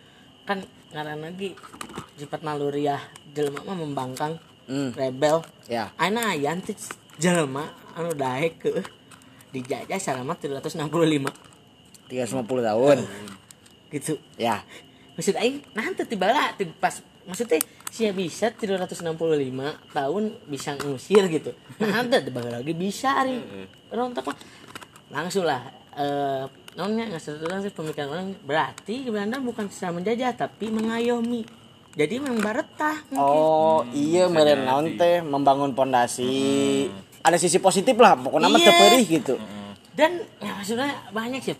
kan 0.46 0.62
ngaran 0.94 1.20
lagi 1.20 1.58
sifat 2.16 2.46
naluriah 2.46 3.02
jelema 3.34 3.66
mah 3.66 3.76
membangkang 3.76 4.38
Hmm. 4.66 4.98
rebel. 4.98 5.46
Ya. 5.70 5.94
Ayeuna 5.98 6.34
aya 6.34 6.54
teh 6.58 6.74
jelema 7.18 7.70
anu 7.94 8.14
daek 8.14 8.66
ke 8.66 8.72
dijajah 9.54 10.00
selama 10.00 10.34
365 10.36 11.55
350 12.10 12.70
tahun. 12.70 12.98
Gitu. 13.90 14.14
Ya. 14.38 14.62
Maksud 15.16 15.36
aing 15.40 15.64
nanti 15.72 16.04
tiba 16.04 16.28
lah 16.28 16.52
tiba 16.60 16.76
pas 16.76 17.00
maksudnya 17.24 17.64
sia 17.88 18.12
bisa 18.12 18.52
365 18.52 19.00
tahun 19.96 20.24
bisa 20.52 20.76
ngusir 20.84 21.24
gitu. 21.32 21.56
Nah 21.80 22.04
ada 22.04 22.20
tiba 22.20 22.44
lagi 22.44 22.76
bisa 22.76 23.16
ari. 23.24 23.40
Rontok 23.90 24.36
mah. 24.36 24.38
Langsung 25.14 25.48
lah 25.48 25.64
eh 25.96 26.44
nonnya 26.76 27.08
nggak 27.08 27.22
sih 27.24 27.72
pemikiran 27.72 28.12
orang 28.12 28.28
berarti 28.44 29.08
Belanda 29.08 29.40
bukan 29.40 29.72
secara 29.72 29.96
menjajah 29.96 30.36
tapi 30.36 30.68
mengayomi. 30.68 31.48
Jadi 31.96 32.20
memang 32.20 32.44
baretah 32.44 33.08
mungkin. 33.08 33.24
Oh 33.24 33.88
iya 33.96 34.28
meren 34.28 34.68
naon 34.68 35.00
teh 35.00 35.24
membangun 35.24 35.72
pondasi. 35.72 36.92
Ada 37.24 37.40
sisi 37.40 37.64
positif 37.64 37.96
lah 37.96 38.20
pokoknya 38.20 38.52
mah 38.52 38.60
Iya. 38.60 38.68
teu 38.70 38.76
peurih 38.76 39.06
gitu 39.08 39.36
dan 39.96 40.20
ya 40.44 40.52
maksudnya 40.60 40.92
banyak 41.16 41.40
sih 41.40 41.56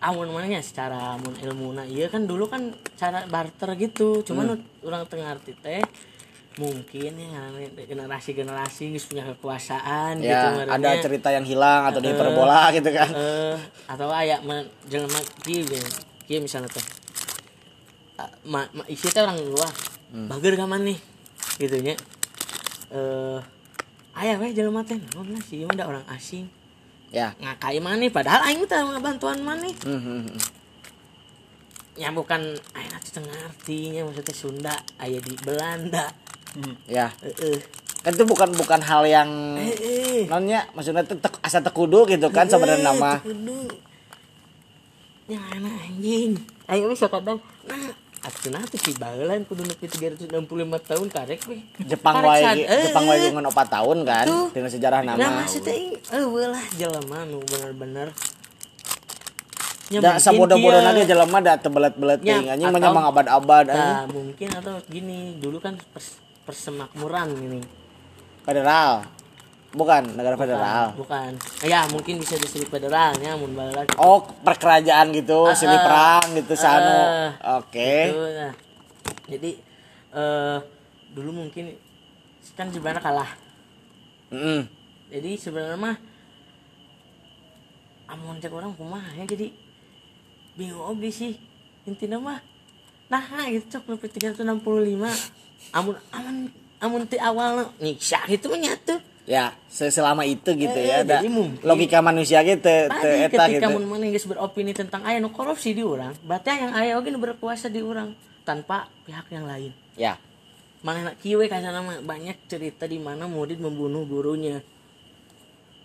amun 0.00 0.32
mananya 0.32 0.64
secara 0.64 1.14
amun 1.16 1.36
ilmu. 1.36 1.76
Iya 1.84 2.08
kan 2.08 2.24
dulu 2.24 2.48
kan 2.48 2.72
cara 2.96 3.28
barter 3.28 3.76
gitu. 3.76 4.24
Cuman 4.24 4.56
orang 4.84 5.04
tengah 5.06 5.36
arti 5.36 5.52
teh 5.56 5.84
mungkin 6.58 7.14
ya 7.14 7.46
generasi 7.88 8.34
generasi 8.36 8.92
geus 8.92 9.06
punya 9.06 9.22
kekuasaan 9.22 10.18
gitu 10.18 10.28
ya 10.28 10.50
ngarannya. 10.50 10.82
ada 10.82 11.00
cerita 11.00 11.30
yang 11.30 11.46
hilang 11.46 11.88
atau 11.88 12.02
di 12.02 12.10
hiperbola 12.10 12.74
gitu 12.74 12.90
kan. 12.90 13.08
Eh 13.14 13.56
atau 13.86 14.10
aya 14.10 14.42
men 14.44 14.66
jelema 14.90 15.20
kieu 15.46 15.62
ge 15.64 15.78
kieu 16.26 16.42
misalnya 16.42 16.68
teh 16.68 16.84
ma, 18.44 18.66
ma 18.76 18.82
isi 18.90 19.08
teh 19.08 19.22
orang 19.22 19.40
luar 19.40 19.72
bager 20.10 20.58
ka 20.58 20.66
nih? 20.66 20.98
Gitu 21.56 21.76
nya. 21.80 21.94
Eh 22.92 23.38
aya 24.18 24.36
we 24.42 24.52
jelema 24.52 24.82
teh 24.84 24.98
naon 24.98 25.38
sih? 25.46 25.64
Mah 25.64 25.76
da 25.78 25.86
orang 25.86 26.04
asing 26.12 26.50
ya. 27.10 27.34
Ngakai 27.36 27.78
mana 27.78 28.06
padahal 28.08 28.46
aing 28.48 28.64
teh 28.64 28.78
bantuan 28.98 29.38
mana 29.42 29.66
Hmm, 29.84 30.00
hmm, 30.00 30.20
hmm. 30.30 30.38
ya 31.98 32.08
bukan 32.10 32.40
aing 32.72 32.92
atuh 32.96 33.10
teu 33.12 33.22
ngartinya 33.22 34.00
maksudnya 34.08 34.34
Sunda 34.34 34.74
aya 34.96 35.18
di 35.20 35.34
Belanda. 35.42 36.08
Ya. 36.88 37.12
Heeh. 37.20 37.60
Kan 38.00 38.16
itu 38.16 38.24
bukan 38.24 38.48
bukan 38.56 38.80
hal 38.80 39.04
yang 39.04 39.28
heeh. 39.60 40.24
nonnya 40.26 40.64
maksudnya 40.72 41.04
teh 41.04 41.14
tek- 41.14 41.42
asa 41.44 41.60
tekudu 41.60 42.08
gitu 42.08 42.32
kan 42.32 42.48
sebenarnya 42.48 42.86
nama. 42.86 43.20
kudu. 43.20 43.68
Yang 45.28 45.42
anjing. 45.62 46.32
Aing 46.66 46.86
bisa 46.88 47.06
kadang 47.06 47.38
nah 47.68 47.92
atuh 48.20 48.52
nah 48.52 48.60
tuh 48.62 48.76
si 48.76 48.92
baheula 48.94 49.32
kudu 49.42 49.64
nepi 49.64 49.88
365 49.88 50.28
tahun 50.84 51.06
karek 51.08 51.40
we 51.48 51.64
Jepang 51.82 52.20
wae 52.20 52.44
Jepang 52.62 53.04
wae 53.04 53.16
geungeun 53.18 53.48
4 53.48 53.56
tahun 53.66 53.98
kan 54.04 54.24
Tuh. 54.28 54.48
dengan 54.52 54.68
sejarah 54.68 55.00
nama. 55.00 55.16
Nah 55.16 55.30
maksudnya 55.40 55.72
ini 55.72 55.96
eueuh 56.12 56.48
lah 56.48 56.64
jelema 56.74 57.24
nu 57.24 57.40
bener-bener. 57.42 58.12
Ya, 59.90 59.98
da 59.98 60.22
sabodo-bodo 60.22 60.78
kieu- 60.78 60.86
nage 60.86 61.02
jelema 61.02 61.38
da 61.40 61.58
tebelet-belet 61.58 62.20
Ya, 62.22 62.38
teuing 62.38 62.48
anjing 62.52 62.70
mah 62.70 63.10
abad-abad 63.10 63.64
anjing. 63.66 63.90
Nah, 63.90 64.06
mungkin 64.06 64.48
atau 64.54 64.74
gini, 64.86 65.34
dulu 65.36 65.58
kan 65.58 65.74
pers- 65.90 66.20
persemakmuran 66.44 67.34
ini. 67.36 67.60
federal 68.40 69.04
bukan 69.70 70.02
negara 70.18 70.34
federal 70.34 70.98
Bukan. 70.98 71.38
Ya, 71.62 71.86
mungkin 71.86 72.18
bisa 72.18 72.34
disebut 72.34 72.66
federalnya 72.68 73.38
mun 73.38 73.54
bala 73.54 73.86
oh 73.96 74.26
perkerajaan 74.42 75.14
gitu 75.14 75.46
Ah, 75.46 75.54
silih 75.54 75.78
ah. 75.78 75.84
perang 75.86 76.24
gitu 76.34 76.54
sanu 76.58 76.90
Ah. 76.90 77.30
oke 77.62 77.92
Gitu, 78.10 78.18
nah. 78.34 78.52
Jadi 79.30 79.50
eh 80.10 80.58
dulu 81.10 81.30
mungkin 81.32 81.70
kan 82.58 82.66
sebenarnya 82.68 82.98
kalah. 82.98 83.30
Mm-mm. 84.30 84.66
Jadi 85.08 85.30
sebenarnya 85.38 85.78
mah 85.78 85.96
amun 88.10 88.42
cek 88.42 88.50
orang 88.50 88.74
kumaha 88.74 89.14
ya 89.14 89.22
jadi 89.22 89.54
bingung 90.58 90.82
oge 90.82 91.14
sih 91.14 91.38
intinya 91.86 92.18
mah 92.18 92.40
nah 93.06 93.22
gitu 93.46 93.78
cok 93.78 93.86
lebih 93.86 94.10
365 94.34 94.42
amun 95.70 95.94
amun 96.10 96.36
amun 96.82 97.02
ti 97.06 97.16
awal 97.22 97.70
nyiksa 97.78 98.26
gitu 98.26 98.50
mah 98.50 98.58
nyatu 98.58 98.98
ya 99.30 99.54
se- 99.66 99.94
selama 99.94 100.26
itu 100.26 100.50
gitu 100.52 100.74
Eh, 100.74 100.90
ya 100.90 101.06
da 101.06 101.22
jadi 101.22 101.30
mungkin- 101.30 101.62
logika 101.62 102.02
manusia 102.02 102.42
gitu 102.42 102.58
te 102.60 102.90
tadi 102.90 103.30
eta 103.30 103.46
ketika 103.46 103.70
gitu. 103.70 103.78
mun 103.78 103.86
mana 103.86 104.10
geus 104.10 104.26
beropini 104.26 104.74
tentang 104.74 105.06
aya 105.06 105.22
nu 105.22 105.30
korupsi 105.30 105.70
di 105.70 105.86
urang 105.86 106.10
berarti 106.20 106.50
yang 106.58 106.74
aya 106.74 106.98
oge 106.98 107.08
nu 107.08 107.16
berkuasa 107.16 107.66
di 107.66 107.78
urang 107.78 108.10
tanpa 108.42 108.90
pihak 109.06 109.30
yang 109.30 109.46
lain. 109.46 109.70
Ya. 109.94 110.18
Mana 110.82 111.14
kieu 111.14 111.38
we 111.38 111.46
kana 111.46 111.70
mah 111.78 112.02
banyak 112.02 112.34
cerita 112.44 112.84
di 112.84 112.98
mana 112.98 113.24
murid 113.24 113.56
membunuh 113.56 114.02
gurunya. 114.02 114.58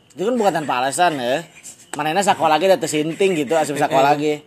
Itu 0.10 0.24
kan 0.24 0.34
bukan 0.34 0.54
tanpa 0.56 0.82
alasan 0.82 1.20
ya. 1.20 1.46
Manehna 1.94 2.20
sekolah 2.20 2.58
lagi 2.58 2.66
teu 2.74 2.90
sinting 2.90 3.38
gitu 3.38 3.54
asup 3.54 3.78
sekolah 3.78 4.12
lagi 4.12 4.42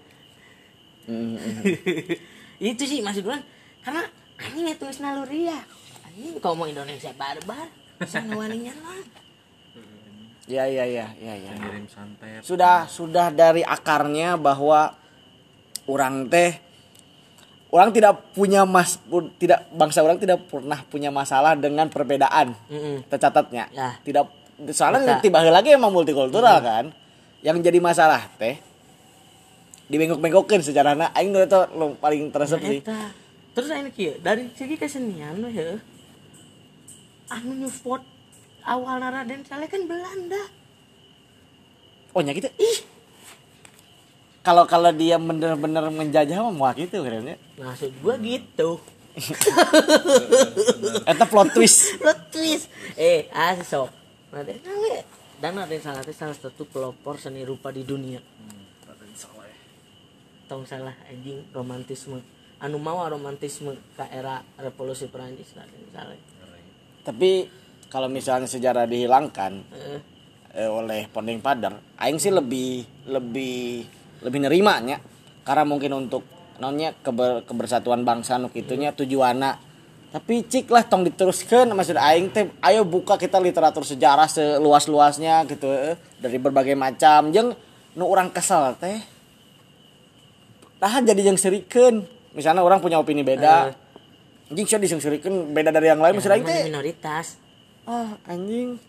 itu 2.61 2.85
sih 2.85 3.01
maksud 3.01 3.25
orang 3.25 3.41
karena 3.81 4.03
anjing 4.37 4.69
ya 4.69 4.75
tulis 4.77 5.01
naluri 5.01 5.49
ya 5.49 5.57
anjing 6.05 6.37
kalau 6.37 6.53
mau 6.55 6.69
Indonesia 6.69 7.09
barbar 7.15 7.65
waninya 8.35 8.75
lah 8.79 8.99
Ya 10.49 10.65
ya 10.65 10.89
ya 10.89 11.13
ya 11.21 11.35
ya. 11.37 11.53
Sudah 12.41 12.89
sudah 12.89 13.29
dari 13.29 13.61
akarnya 13.61 14.41
bahwa 14.41 14.97
orang 15.85 16.25
teh 16.33 16.57
orang 17.69 17.93
tidak 17.93 18.33
punya 18.33 18.65
mas 18.65 18.97
tidak 19.37 19.69
bangsa 19.77 20.01
orang 20.01 20.17
tidak 20.17 20.49
pernah 20.49 20.81
punya 20.89 21.13
masalah 21.13 21.53
dengan 21.53 21.93
perbedaan. 21.93 22.57
Mm-mm. 22.73 23.05
Tercatatnya. 23.13 23.69
Ya. 23.77 24.01
Tidak 24.01 24.25
soalnya 24.73 25.21
tiba 25.21 25.45
lagi 25.45 25.77
emang 25.77 25.93
multikultural 25.93 26.65
kan. 26.65 26.97
Yang 27.45 27.69
jadi 27.69 27.79
masalah 27.85 28.25
teh 28.41 28.57
dibengkok-bengkokin 29.93 30.65
sejarahnya 30.65 31.13
aing 31.13 31.33
lu 31.77 31.97
paling 32.01 32.29
teresep 32.33 32.61
Nah, 32.61 32.69
sih. 32.73 32.81
terus 33.53 33.69
ini 33.73 33.91
kieu 33.93 34.17
dari 34.21 34.49
segi 34.57 34.77
kesenian 34.81 35.45
we 35.45 35.53
heuh. 35.53 35.77
Anu 37.29 37.53
nyupport 37.65 38.03
awal 38.65 39.01
Raden 39.01 39.45
Saleh 39.45 39.69
kan 39.69 39.85
Belanda. 39.85 40.43
Oh 42.17 42.21
nya 42.25 42.33
gitu. 42.33 42.49
Ih. 42.57 42.79
Kalau 44.45 44.65
kalau 44.65 44.89
dia 44.97 45.21
bener-bener 45.21 45.93
menjajah 45.93 46.41
mah 46.41 46.73
gitu 46.73 47.05
kayaknya. 47.05 47.37
maksud 47.61 47.93
gua 48.01 48.17
gitu. 48.17 48.81
Eta 51.11 51.25
plot 51.29 51.53
twist. 51.53 52.01
plot 52.01 52.33
twist. 52.33 52.73
Eh 52.97 53.29
ah 53.33 53.57
sok 53.61 53.93
Raden 54.33 54.61
Saleh. 54.65 55.05
Dan 55.37 55.61
Raden 55.61 55.81
Saleh 55.85 56.03
teh 56.05 56.17
salah 56.17 56.37
satu 56.37 56.65
pelopor 56.65 57.21
seni 57.21 57.45
rupa 57.45 57.69
di 57.69 57.85
dunia. 57.85 58.25
Tong 60.49 60.65
salah 60.65 60.97
anjing 61.13 61.45
romantisme. 61.53 62.25
Anu 62.59 62.81
mau 62.81 63.05
romantisme 63.05 63.77
ke 63.95 64.05
era 64.09 64.41
revolusi 64.57 65.13
Perancis 65.13 65.53
Raden 65.53 65.93
Saleh 65.93 66.38
Tapi 67.09 67.49
kalau 67.89 68.13
misalnya 68.13 68.45
sejarah 68.45 68.85
dihilangkan 68.85 69.65
Heeh. 69.73 70.01
eh, 70.53 70.69
oleh 70.69 71.09
Pondeng 71.09 71.41
Padar, 71.41 71.81
aing 71.97 72.21
sih 72.21 72.29
lebih 72.29 72.85
lebih 73.09 73.89
lebih 74.21 74.39
nerimanya. 74.45 75.01
Karena 75.41 75.65
mungkin 75.65 75.97
untuk 75.97 76.29
nonnya 76.61 76.93
keber, 77.01 77.49
kebersatuan 77.49 78.05
bangsa 78.05 78.37
nuk 78.37 78.53
itunya 78.53 78.93
tujuanna 78.93 79.57
tapi 80.09 80.41
cik 80.41 80.73
lah 80.73 80.89
tong 80.89 81.05
diteruskan 81.05 81.69
maksud 81.77 82.01
aing 82.01 82.33
teh 82.33 82.49
ayo 82.65 82.81
buka 82.89 83.21
kita 83.21 83.37
literatur 83.37 83.85
sejarah 83.85 84.25
seluas-luasnya 84.25 85.45
gitu 85.45 85.69
eh, 85.69 86.01
dari 86.17 86.41
berbagai 86.41 86.73
macam. 86.73 87.29
Jeung 87.29 87.53
nu 87.93 88.05
orang 88.09 88.33
kesel 88.33 88.73
teh. 88.81 89.05
Tahan 90.81 91.05
jadi 91.05 91.29
yang 91.29 91.37
serikan. 91.37 92.09
Misalnya 92.33 92.65
orang 92.65 92.81
punya 92.81 92.97
opini 92.97 93.21
beda 93.21 93.75
anjing 94.49 94.67
sih 94.67 94.79
diserikan 94.79 95.53
beda 95.53 95.69
dari 95.69 95.89
yang 95.89 96.01
lain 96.01 96.17
aing 96.17 96.25
Namanya 96.25 96.49
teh 96.49 96.65
minoritas 96.67 97.27
ah 97.85 98.17
anjing 98.25 98.81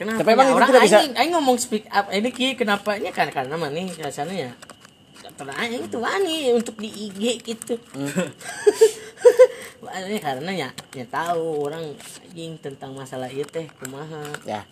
Kenapa? 0.00 0.24
Tapi 0.24 0.32
emang 0.32 0.48
ya? 0.48 0.54
orang 0.56 0.68
tidak 0.72 0.82
bisa- 0.88 1.00
aing, 1.04 1.12
aing 1.12 1.32
ngomong 1.36 1.56
speak 1.60 1.84
up 1.92 2.08
ini 2.08 2.32
ki 2.32 2.56
kenapanya 2.56 3.12
kan 3.12 3.28
karena 3.28 3.52
mana 3.52 3.84
rasanya 4.00 4.48
ya 4.48 4.52
karena 5.36 5.52
aing 5.60 5.84
itu 5.84 5.98
wani 6.00 6.52
untuk 6.52 6.76
di 6.80 6.88
IG 6.88 7.44
gitu. 7.44 7.76
Hmm. 7.92 8.08
Wani 9.80 10.20
karena 10.20 10.52
ya 10.52 10.68
ya 10.92 11.04
tahu 11.04 11.64
orang 11.64 11.96
anjing 11.96 12.56
tentang 12.60 12.92
masalah 12.92 13.28
itu 13.28 13.44
teh 13.48 13.64
kumaha. 13.80 14.24
ya 14.44 14.64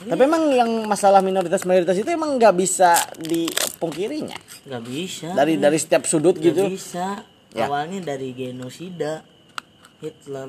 tapi 0.00 0.22
emang 0.24 0.48
yang 0.48 0.70
masalah 0.88 1.20
minoritas 1.20 1.68
mayoritas 1.68 1.92
itu 1.94 2.08
emang 2.08 2.40
nggak 2.40 2.56
bisa 2.56 2.96
dipungkirinya 3.20 4.38
Gak 4.64 4.82
bisa. 4.86 5.28
dari 5.36 5.60
dari 5.60 5.76
setiap 5.76 6.08
sudut 6.08 6.40
Nggak 6.40 6.46
gitu 6.46 6.62
bisa. 6.72 7.20
Ya. 7.52 7.66
Awalnya 7.68 8.14
dari 8.16 8.32
genosida 8.32 9.26
Hitler. 10.00 10.48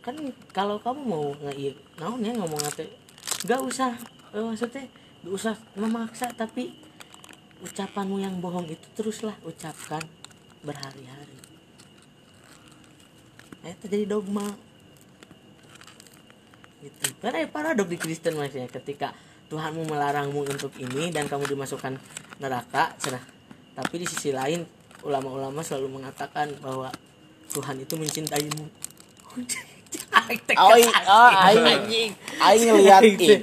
Kan 0.00 0.16
kalau 0.54 0.78
kamu 0.78 1.00
mau 1.02 1.26
nge 1.42 1.74
naon 1.98 2.22
ya 2.22 2.32
ngomong 2.34 2.62
ate? 2.64 2.90
Nggak 3.44 3.60
usah 3.66 3.90
eh, 4.34 4.42
maksudnya 4.42 4.84
nggak 5.22 5.34
usah 5.34 5.54
memaksa 5.78 6.26
tapi 6.34 6.78
ucapanmu 7.64 8.20
yang 8.20 8.38
bohong 8.42 8.68
itu 8.68 8.86
teruslah 8.94 9.34
ucapkan 9.46 10.02
berhari-hari. 10.64 11.38
Nah, 13.64 13.72
itu 13.72 13.84
jadi 13.88 14.04
dogma. 14.04 14.44
Gitu. 16.84 17.16
Karena 17.16 17.40
ya 17.40 17.48
paradok 17.48 17.88
di 17.88 17.96
Kristen 17.96 18.36
mas 18.36 18.52
ya. 18.52 18.68
Ketika 18.68 19.16
Tuhanmu 19.48 19.88
melarangmu 19.88 20.44
untuk 20.44 20.72
ini 20.76 21.08
dan 21.08 21.24
kamu 21.24 21.48
dimasukkan 21.48 21.96
neraka 22.44 22.92
cerah. 23.00 23.24
Tapi 23.72 24.04
di 24.04 24.06
sisi 24.08 24.36
lain 24.36 24.68
ulama-ulama 25.00 25.64
selalu 25.64 26.00
mengatakan 26.00 26.52
bahwa 26.60 26.92
Tuhan 27.54 27.78
itu 27.78 27.94
mencintaimu. 27.94 28.64
Aing- 30.26 30.94
aing 32.42 32.62
ngeliat 32.66 33.02
itu. 33.14 33.34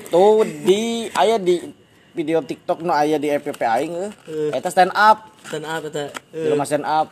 di 0.67 1.07
aya 1.15 1.39
di 1.39 1.63
video 2.11 2.43
TikTok 2.43 2.83
no 2.83 2.91
aya 2.91 3.15
di 3.15 3.31
FPP 3.31 3.61
aing 3.63 3.93
eh. 3.95 4.11
eta 4.51 4.67
stand 4.67 4.91
up. 4.91 5.31
Dan 5.47 5.63
apa 5.63 5.87
tuh 5.87 6.11
jelema 6.35 6.67
stand 6.67 6.83
up. 6.83 7.07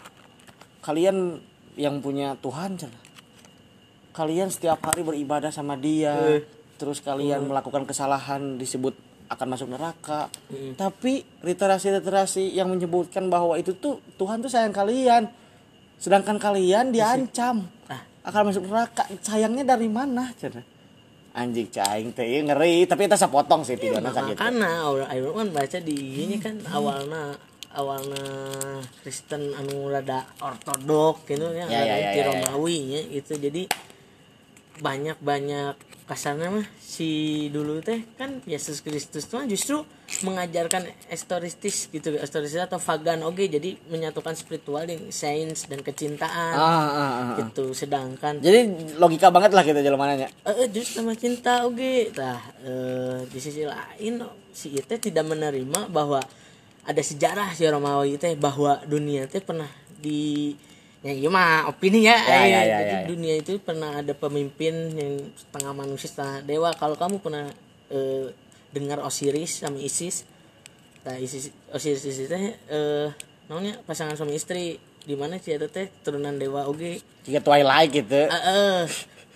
Kalian 0.83 1.39
yang 1.79 2.03
punya 2.03 2.35
Tuhan 2.43 2.75
cenah 2.75 3.09
kalian 4.19 4.51
setiap 4.51 4.83
hari 4.83 5.07
beribadah 5.07 5.47
sama 5.47 5.79
dia. 5.79 6.11
Eh. 6.35 6.43
terus 6.79 7.03
kalian 7.03 7.43
melakukan 7.43 7.83
kesalahan 7.83 8.55
disebut 8.55 8.95
akan 9.27 9.47
masuk 9.51 9.67
neraka. 9.67 10.31
Tapi 10.79 11.27
literasi-literasi 11.43 12.55
yang 12.55 12.71
menyebutkan 12.71 13.27
bahwa 13.27 13.59
itu 13.59 13.75
tuh 13.75 13.99
Tuhan 14.15 14.39
tuh 14.39 14.47
sayang 14.47 14.71
kalian 14.71 15.27
sedangkan 15.99 16.39
kalian 16.39 16.95
diancam. 16.95 17.67
Ah. 17.91 18.01
akan 18.25 18.41
masuk 18.49 18.63
neraka. 18.65 19.03
Sayangnya 19.21 19.75
dari 19.75 19.91
mana? 19.91 20.31
Cenah 20.33 20.79
anjing 21.33 21.69
caing 21.69 22.11
teh 22.11 22.41
ngeri. 22.43 22.83
Tapi 22.89 23.07
itu 23.07 23.15
sapotong 23.15 23.61
sih 23.63 23.77
videonya 23.77 24.11
gitu. 24.11 24.39
karena 24.39 24.89
orang 24.89 25.07
orang 25.07 25.35
kan 25.35 25.49
baca 25.55 25.77
di 25.79 25.97
ini 26.25 26.35
kan 26.41 26.55
awalnya 26.67 27.37
awalnya 27.73 28.25
Kristen 29.05 29.53
anu 29.53 29.93
rada 29.93 30.25
ortodok 30.41 31.23
gitu 31.29 31.53
ya, 31.53 31.69
Ya, 31.69 31.79
ya, 31.79 31.81
rada 31.85 31.85
ya, 31.85 31.95
anti 31.95 32.19
ya, 32.19 32.23
ya. 32.25 32.27
Romawi 32.27 32.77
itu 33.13 33.33
jadi 33.37 33.63
banyak 34.79 35.17
banyak 35.21 35.75
kasarnya 36.09 36.49
mah 36.49 36.65
si 36.81 37.45
dulu 37.53 37.85
teh 37.85 38.01
kan 38.17 38.41
Yesus 38.49 38.81
Kristus 38.81 39.29
tuh 39.29 39.45
justru 39.45 39.85
mengajarkan 40.25 40.89
historistis 41.05 41.85
gitu 41.93 42.17
historistis 42.17 42.65
atau 42.65 42.81
pagan 42.81 43.21
oke 43.21 43.45
jadi 43.45 43.77
menyatukan 43.93 44.33
spiritual 44.33 44.89
dengan 44.89 45.13
sains 45.13 45.69
dan 45.69 45.85
kecintaan 45.85 46.57
ah, 46.57 46.65
ah, 46.65 46.89
ah, 46.89 47.11
ah. 47.13 47.37
gitu. 47.37 47.77
Sedangkan 47.77 48.41
jadi 48.41 48.65
logika 48.97 49.29
banget 49.29 49.53
lah 49.53 49.61
kita 49.61 49.85
jelemananya 49.85 50.33
eh 50.49 50.65
justru 50.73 51.05
sama 51.05 51.13
cinta 51.13 51.69
oke. 51.69 52.09
Nah 52.17 52.41
eh, 52.65 53.17
di 53.29 53.37
sisi 53.37 53.61
lain 53.69 54.25
si 54.49 54.73
itu 54.73 54.95
tidak 54.97 55.29
menerima 55.29 55.93
bahwa 55.93 56.17
ada 56.89 57.01
sejarah 57.05 57.53
si 57.53 57.69
Romawi 57.69 58.17
teh 58.17 58.33
bahwa 58.33 58.81
dunia 58.89 59.29
teh 59.29 59.45
pernah 59.45 59.69
di 60.01 60.57
ya 60.99 61.11
iya 61.11 61.29
mah 61.29 61.67
opini 61.67 62.03
ya, 62.03 62.17
Ya, 62.17 62.43
ya, 62.43 62.59
ya, 62.61 62.77
jadi 62.77 62.91
ya, 62.91 62.99
ya. 62.99 63.07
dunia 63.07 63.33
itu 63.35 63.55
pernah 63.57 63.95
ada 63.95 64.11
pemimpin 64.11 64.73
yang 64.91 65.13
setengah 65.33 65.71
manusia 65.73 66.07
setengah 66.07 66.43
dewa 66.43 66.69
kalau 66.73 66.93
kamu 66.93 67.19
pernah 67.19 67.47
eh, 67.87 68.35
dengar 68.69 68.99
Osiris 69.01 69.63
sama 69.63 69.79
Isis 69.79 70.27
nah 71.01 71.15
Isis 71.15 71.55
Osiris 71.69 72.03
Isis 72.03 72.27
teh 72.27 72.43
eh 72.67 73.07
namanya 73.47 73.79
pasangan 73.81 74.13
suami 74.13 74.35
istri 74.35 74.75
di 74.99 75.15
mana 75.15 75.39
sih 75.39 75.55
ada 75.55 75.65
teh 75.65 75.87
turunan 76.03 76.35
dewa 76.35 76.67
oke 76.67 76.99
jika 77.23 77.39
Twilight 77.39 77.89
gitu 77.89 78.19
Eh, 78.19 78.35
eh, 78.35 78.79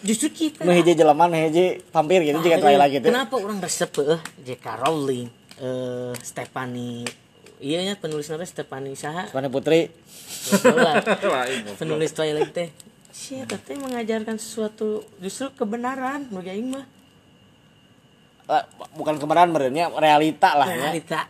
justru 0.04 0.28
kita 0.30 0.62
nu 0.62 0.72
hiji 0.72 0.94
jelema 0.94 1.26
nu 1.26 1.40
hiji 1.40 1.80
vampir 1.90 2.22
gitu 2.22 2.44
jika 2.44 2.60
Ah, 2.60 2.62
Twilight 2.62 2.92
iya. 2.92 2.98
gitu 3.00 3.08
Kenapa 3.08 3.34
orang 3.40 3.58
resep 3.58 3.90
eh 4.04 4.20
J.K. 4.44 4.66
Rowling 4.84 5.32
eh 5.58 6.12
Stephanie 6.20 7.08
iya 7.58 7.80
nya 7.82 7.96
penulis 7.96 8.28
nama 8.28 8.44
Stephanie 8.44 8.94
Saha 8.94 9.32
Mana 9.32 9.48
Putri. 9.48 9.88
Penulis 11.80 12.12
Twilight 12.12 12.52
teh. 12.52 12.70
Sih 13.14 13.46
teh 13.46 13.78
mengajarkan 13.78 14.36
sesuatu 14.36 15.06
justru 15.22 15.54
kebenaran 15.56 16.28
bagi 16.34 16.50
aing 16.52 16.70
mah. 16.74 16.86
Eh, 18.44 18.64
bukan 19.00 19.16
kemarahan 19.22 19.56
berarti 19.56 19.80
realita 19.96 20.50
lah 20.60 20.68
ya. 20.68 20.92
Realita. 20.92 21.22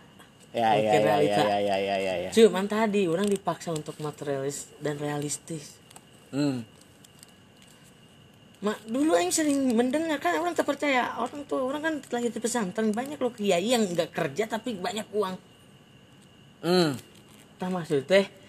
Ya 0.53 0.69
ya 0.77 0.81
ya 0.85 0.93
ya 0.93 0.99
realita. 1.01 1.41
ya 1.41 1.57
ya 1.57 1.75
ya 1.77 1.95
ya 1.97 2.13
ya. 2.25 2.29
Cuman 2.29 2.65
tadi 2.69 3.09
orang 3.09 3.25
dipaksa 3.25 3.73
untuk 3.73 3.97
materialis 4.01 4.69
dan 4.81 4.97
realistis. 5.01 5.77
Hmm. 6.33 6.65
Mak, 8.63 8.79
dulu 8.87 9.17
aing 9.19 9.33
sering 9.33 9.75
mendengar 9.75 10.23
kan 10.23 10.39
orang 10.39 10.55
tak 10.55 10.63
percaya 10.63 11.19
orang 11.19 11.43
tuh 11.43 11.67
orang 11.67 11.83
kan 11.83 11.93
lahir 12.15 12.31
di 12.31 12.39
pesantren 12.39 12.95
banyak 12.95 13.19
loh 13.19 13.35
kiai 13.35 13.75
yang 13.75 13.83
nggak 13.83 14.15
kerja 14.15 14.47
tapi 14.47 14.79
banyak 14.79 15.03
uang. 15.11 15.35
Hmm. 16.63 16.95
Tah 17.59 17.69
maksud 17.69 18.07
teh 18.07 18.42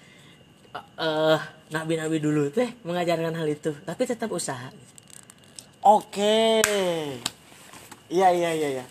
eh 0.75 1.39
nabi-nabi 1.71 2.19
dulu 2.19 2.51
teh 2.51 2.75
mengajarkan 2.83 3.35
hal 3.35 3.49
itu, 3.49 3.73
tapi 3.87 4.03
tetap 4.05 4.31
usaha. 4.35 4.71
oke. 5.85 6.65
Iya 8.11 8.29
iya 8.35 8.51
iya 8.53 8.69
ya 8.83 8.85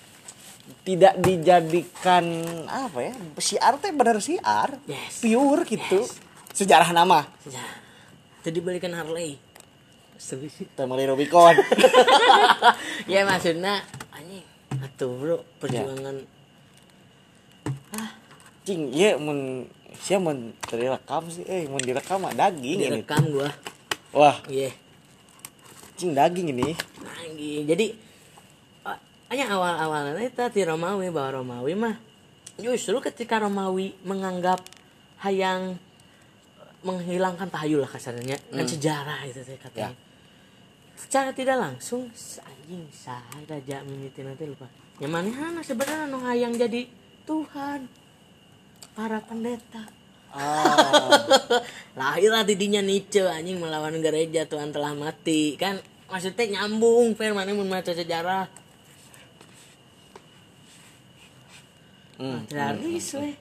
tidak 0.84 1.20
dijadikan 1.20 2.24
apa 2.68 3.12
ya 3.12 3.14
siar 3.40 3.80
teh 3.80 3.92
bener 3.92 4.20
siar. 4.20 4.80
Yes. 4.88 5.24
pure 5.24 5.64
gitu. 5.68 6.08
Sejarah 6.54 6.92
nama. 6.96 7.28
Ya. 7.48 7.64
Tadi 8.44 8.60
balikan 8.60 8.96
Harley. 8.96 9.40
Temeli 10.76 11.04
Rubicon. 11.08 11.56
Ya 13.12 13.28
maksudnya 13.28 13.84
anjing. 14.16 14.46
Atuh 14.80 15.12
bro 15.12 15.38
perjuangan. 15.60 16.24
Cing 18.64 18.96
iya 18.96 19.20
mun 19.20 19.68
sia 20.00 20.18
mun 20.18 20.56
direkam 20.70 21.28
sih. 21.30 21.46
Eh 21.46 21.70
mun 21.70 21.82
direkam 21.82 22.24
mah 22.24 22.34
daging 22.34 22.80
ini. 22.80 23.02
Direkam 23.02 23.24
gua. 23.30 23.50
Wah. 24.14 24.38
Iya. 24.50 24.72
Cing 26.00 26.18
daging 26.18 26.54
ini. 26.54 26.74
Lagi 27.02 27.66
jadi 27.68 27.86
hanya 29.34 29.50
awal 29.50 29.74
awalnya 29.82 30.22
itu 30.22 30.46
di 30.54 30.62
Romawi 30.62 31.10
bahwa 31.10 31.42
Romawi 31.42 31.74
mah 31.74 31.98
justru 32.62 33.02
ketika 33.02 33.42
Romawi 33.42 33.98
menganggap 34.06 34.62
hayang 35.26 35.82
menghilangkan 36.86 37.50
tahayul 37.50 37.82
lah 37.82 37.90
kasarnya 37.90 38.38
kan 38.38 38.66
sejarah 38.70 39.26
itu 39.26 39.42
teh 39.42 39.58
katanya. 39.58 39.98
Secara 40.94 41.34
tidak 41.34 41.58
langsung 41.58 42.14
anjing 42.46 42.86
sah 42.94 43.26
raja 43.50 43.82
mimiti 43.82 44.22
nanti 44.22 44.46
lupa. 44.46 44.70
Yang 45.02 45.12
mana 45.18 45.62
sebenarnya 45.66 46.06
nu 46.14 46.22
hayang 46.22 46.54
jadi 46.54 46.86
Tuhan 47.26 47.90
para 48.94 49.20
pendeta. 49.22 49.90
Lahirlah 52.00 52.42
didinya 52.42 52.82
Nietzsche 52.82 53.22
anjing 53.22 53.62
melawan 53.62 54.02
gereja 54.02 54.50
Tuhan 54.50 54.74
telah 54.74 54.98
mati. 54.98 55.54
Kan 55.58 55.78
maksudnya 56.10 56.62
nyambung 56.62 57.14
fair 57.14 57.38
mana 57.38 57.54
mun 57.54 57.70
maca 57.70 57.94
sejarah. 57.94 58.50
Hmm, 62.18 62.46
Traris 62.46 63.18
weh. 63.18 63.36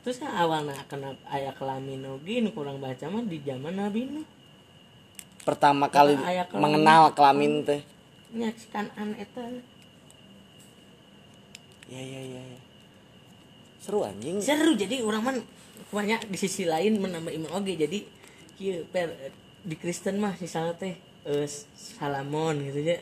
terus 0.00 0.16
kan 0.16 0.32
awalnya 0.32 0.80
kenapa 0.88 1.20
ayah 1.36 1.52
kelamin 1.52 2.00
nu 2.00 2.16
kurang 2.56 2.80
baca 2.80 3.04
mah 3.12 3.20
di 3.20 3.36
zaman 3.44 3.76
Nabi 3.76 4.08
Nuh. 4.08 4.26
Pertama 5.44 5.92
kali 5.92 6.16
aya 6.16 6.48
kelamin. 6.48 6.64
mengenal 6.64 7.12
kelamin 7.12 7.52
teh. 7.68 7.84
Nyaksikan 8.32 8.88
an 8.96 9.12
eta. 9.20 9.44
Ya 11.92 12.00
ya 12.00 12.20
ya 12.24 12.40
ya 12.40 12.49
seru 13.80 14.04
anjing. 14.04 14.38
Seru 14.38 14.72
jadi 14.72 15.00
orang 15.00 15.22
mah 15.22 15.34
banyak 15.90 16.28
di 16.28 16.36
sisi 16.36 16.62
lain 16.62 16.96
menambah 16.96 17.32
iman. 17.34 17.50
Oge 17.56 17.74
jadi 17.74 17.98
kieu 18.54 18.84
per 18.86 19.32
di 19.60 19.74
Kristen 19.74 20.16
mah 20.16 20.36
misalnya 20.36 20.76
teh 20.76 20.94
eh, 21.24 21.46
Salamon 21.74 22.60
gitu 22.62 22.80
ya. 22.82 23.00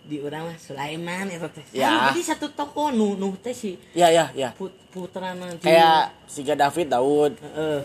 Di 0.00 0.16
orang 0.18 0.48
mah 0.48 0.56
Sulaiman 0.56 1.26
itu 1.26 1.48
teh. 1.50 1.64
Ya. 1.72 2.08
jadi 2.08 2.20
satu 2.26 2.52
tokoh 2.52 2.88
nu 2.90 3.14
nu 3.14 3.32
teh 3.34 3.52
si 3.52 3.76
ya 3.92 4.08
ya 4.08 4.28
ya. 4.32 4.52
Put, 4.52 4.72
putra 4.88 5.32
nanti 5.32 5.64
kayak 5.64 6.12
siga 6.26 6.54
David 6.54 6.88
Daud. 6.88 7.34
Heeh. 7.36 7.80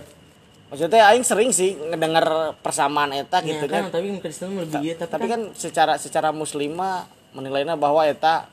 maksudnya 0.66 1.08
aing 1.08 1.22
sering 1.22 1.54
sih 1.54 1.78
ngedenger 1.78 2.26
persamaan 2.60 3.14
eta 3.14 3.38
Ya, 3.40 3.54
gitu 3.54 3.70
kan, 3.70 3.86
kan. 3.86 3.94
tapi 3.94 4.10
Kristen 4.18 4.58
lebih 4.58 4.82
gitu 4.84 4.98
tapi, 4.98 5.14
tapi 5.14 5.26
kan 5.30 5.42
secara 5.54 5.94
secara 5.96 6.34
muslimah 6.34 7.06
menilainya 7.32 7.78
bahwa 7.78 8.02
eta 8.02 8.50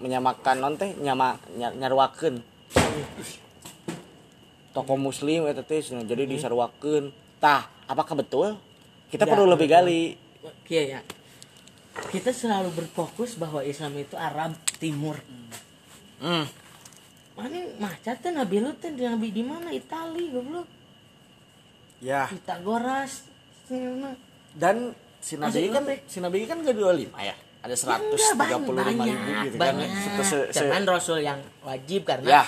menyamakan 0.00 0.56
non 0.58 0.74
teh 0.74 0.96
nyama 0.96 1.36
nya- 1.52 1.76
nyaruakeun 1.76 2.40
tokoh 4.72 4.96
muslim 4.96 5.44
eta 5.44 5.60
teh 5.60 5.80
jadi 5.82 6.24
disaruakeun 6.24 7.12
tah 7.36 7.68
apakah 7.84 8.16
betul 8.16 8.56
kita 9.08 9.24
Ya, 9.24 9.30
perlu 9.30 9.44
lebih 9.46 9.68
betul. 9.68 9.78
gali 9.78 10.02
Iya 10.66 10.82
ya. 10.88 11.00
Kita 12.08 12.32
selalu 12.32 12.72
berfokus 12.72 13.36
bahwa 13.36 13.60
Islam 13.62 13.94
itu 13.94 14.16
Arab 14.16 14.56
Timur. 14.80 15.20
hmm. 16.18 16.46
Mana 17.32 17.58
maca 17.78 18.12
teh 18.12 18.32
Nabi 18.32 18.58
Lut 18.58 18.80
teh 18.80 18.90
Nabi 18.90 19.28
di 19.30 19.44
mana? 19.44 19.68
Itali 19.70 20.32
goblok. 20.32 20.66
ya 22.00 22.26
Pitagoras. 22.26 23.28
Dan 24.56 24.96
si 25.22 25.38
nabi 25.38 25.68
kan 25.68 25.84
si 26.04 26.18
nabi 26.18 26.42
kan 26.42 26.58
gak 26.60 26.74
dua 26.74 26.90
lima 26.90 27.22
ya 27.22 27.36
ada 27.62 27.78
seratus 27.78 28.18
tiga 28.18 28.58
puluh 28.58 28.82
lima 28.82 29.06
ribu 29.06 29.22
banyak, 29.22 29.44
gitu 29.46 29.56
kan 29.56 29.62
banyak. 29.70 29.88
Se- 29.94 30.26
se- 30.26 30.48
se- 30.50 30.66
Cuman 30.66 30.82
Rasul 30.82 31.18
yang 31.22 31.38
wajib 31.62 32.02
karena 32.02 32.26
ya 32.26 32.44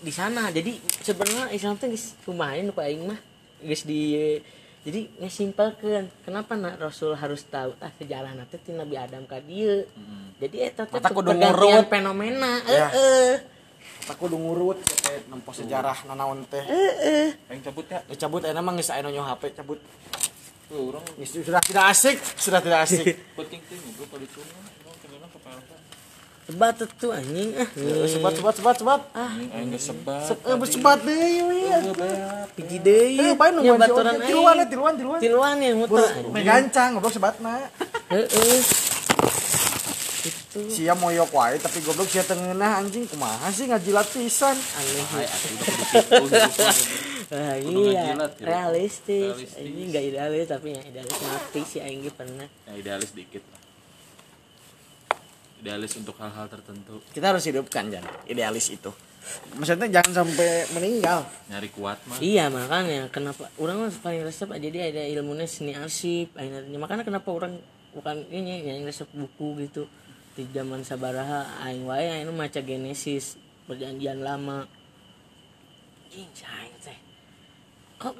di 0.00 0.12
sana. 0.12 0.48
Jadi 0.50 0.80
sebenarnya 1.04 1.52
Islam 1.52 1.76
teh 1.76 1.88
geus 1.92 2.16
kumaha 2.24 2.56
ku 2.72 2.80
aing 2.80 3.04
mah 3.06 3.20
geus 3.60 3.84
di 3.84 4.40
jadi 4.80 5.12
ngesimpelkeun 5.20 6.08
kenapa 6.24 6.56
nak 6.56 6.80
Rasul 6.80 7.12
harus 7.12 7.44
tahu 7.44 7.76
ah 7.84 7.92
sejarah 8.00 8.32
nanti 8.32 8.56
ti 8.56 8.72
Nabi 8.72 8.96
Adam 8.96 9.28
ka 9.28 9.36
dieu. 9.44 9.84
Jadi 10.40 10.56
eta 10.64 10.88
teh 10.88 10.96
Mata 10.96 11.12
kudu 11.12 11.36
pergantian 11.36 11.52
ngurut. 11.52 11.84
fenomena. 11.92 12.52
Ya. 12.64 12.88
Heeh. 12.88 13.34
aku 14.10 14.26
udah 14.26 14.40
ngurut 14.42 14.78
kayak 14.80 15.28
nempo 15.30 15.54
sejarah 15.54 15.94
nanaon 16.08 16.42
teh 16.48 16.64
Aing 17.46 17.62
cabut 17.62 17.86
ya. 17.86 18.00
Ya, 18.08 18.14
cabut 18.16 18.42
enak 18.42 18.58
mah 18.58 18.72
geus 18.74 18.90
aya 18.90 19.04
nu 19.04 19.12
nyoh 19.12 19.22
HP 19.22 19.54
cabut 19.54 19.78
Tuh 20.66 20.94
orang 20.94 21.02
sudah 21.26 21.62
tidak 21.62 21.84
asik 21.90 22.16
sudah 22.38 22.58
tidak 22.58 22.86
asik 22.86 23.18
penting 23.34 23.60
tuh 23.66 23.74
ngobrol 23.74 24.06
pada 24.06 24.26
cuma. 24.30 24.54
Orang 24.86 24.98
kenapa 25.02 25.26
ke 25.30 25.38
PLK. 25.42 25.70
Sebat 26.50 26.74
tuh 26.98 27.14
anjing 27.14 27.54
ah. 27.54 27.68
sebat 28.10 28.34
sebat 28.34 28.54
sebat 28.58 28.74
sebat 28.82 29.00
Ah, 29.14 29.38
geus 29.70 29.86
sebat. 29.86 30.34
Eh, 30.34 30.56
bersebat 30.58 30.98
deui 31.06 31.46
we 31.46 31.62
piji 32.58 32.82
deui. 32.82 33.22
Eh, 33.22 33.38
nungguan 33.38 33.78
si 33.78 33.86
baturan 33.86 34.18
aing. 34.18 34.26
Tiluan 34.34 34.54
ya, 34.58 34.66
tiluan, 34.66 34.94
tiluan. 34.98 35.18
Tiluan 35.22 35.54
yang 35.62 35.78
muter. 35.78 36.02
Buru 36.10 36.34
megancang 36.34 36.98
goblok 36.98 37.14
sebatna. 37.14 37.70
Heeh. 38.10 38.58
Itu 40.26 40.66
Sia 40.66 40.98
moyok 40.98 41.30
wae 41.30 41.56
tapi 41.62 41.78
goblok 41.86 42.10
sia 42.10 42.26
teu 42.26 42.34
ngeunah 42.34 42.82
anjing 42.82 43.06
kumaha 43.06 43.46
sih 43.54 43.70
ngajilat 43.70 44.10
pisan. 44.10 44.58
aneh. 44.58 45.06
Gitu. 45.06 46.26
Ah, 47.30 47.54
Kudu 47.62 47.94
iya, 47.94 48.10
ya. 48.10 48.26
realistis. 48.42 49.38
Realistis. 49.38 49.62
Ini 49.62 49.82
enggak 49.86 50.02
idealis 50.02 50.46
tapi 50.50 50.74
yang 50.74 50.82
idealis 50.82 51.14
mati 51.22 51.62
sih 51.62 51.78
aing 51.78 52.02
pernah. 52.10 52.50
Ya 52.66 52.74
idealis 52.74 53.14
dikit 53.14 53.46
lah. 53.54 53.69
Idealis 55.60 55.92
untuk 56.00 56.16
hal-hal 56.16 56.48
tertentu. 56.48 57.04
Kita 57.12 57.36
harus 57.36 57.44
hidupkan 57.44 57.92
Jan, 57.92 58.04
idealis 58.24 58.72
itu. 58.72 58.88
Maksudnya 59.60 60.00
jangan 60.00 60.24
sampai 60.24 60.64
meninggal. 60.72 61.28
Nyari 61.52 61.68
kuat 61.76 62.00
mah. 62.08 62.16
Iya 62.18 62.48
makanya 62.48 63.12
kenapa 63.12 63.52
orang 63.60 63.84
mah 63.84 63.92
paling 64.00 64.24
resep 64.24 64.48
aja 64.48 64.68
dia 64.72 64.88
ada 64.88 65.04
ilmunya 65.04 65.44
seni 65.44 65.76
arsip 65.76 66.32
akhirnya 66.32 66.78
makanya 66.80 67.04
kenapa 67.04 67.28
orang 67.28 67.60
bukan 67.92 68.24
ini 68.32 68.64
yang 68.64 68.88
resep 68.88 69.06
buku 69.12 69.68
gitu 69.68 69.84
di 70.32 70.48
zaman 70.56 70.80
sabaraha 70.86 71.60
aing 71.68 71.84
wae 71.84 72.08
aing 72.08 72.32
maca 72.32 72.64
Genesis 72.64 73.36
perjanjian 73.68 74.24
lama 74.24 74.64
anjing 76.10 76.30
cai 76.34 76.70
teh 76.82 76.98
kok 78.02 78.18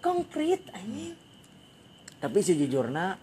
konkret 0.00 0.64
anjing 0.72 1.16
Tapi 2.18 2.38
sejujurnya 2.42 3.14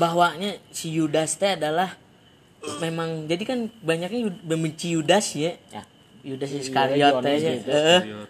bahwanya 0.00 0.56
si 0.72 0.88
Yudas 0.94 1.36
teh 1.36 1.52
adalah 1.58 1.92
memang 2.80 3.24
jadi 3.24 3.42
kan 3.44 3.58
banyaknya 3.80 4.32
membenci 4.44 4.92
Yudas 4.92 5.32
ya 5.36 5.56
ya 5.72 5.82
Yudas 6.20 6.52
Iya, 6.52 6.60
Iskariot 6.60 7.14
ya. 7.24 7.52
Heeh. 7.64 8.00
Lihat. 8.04 8.28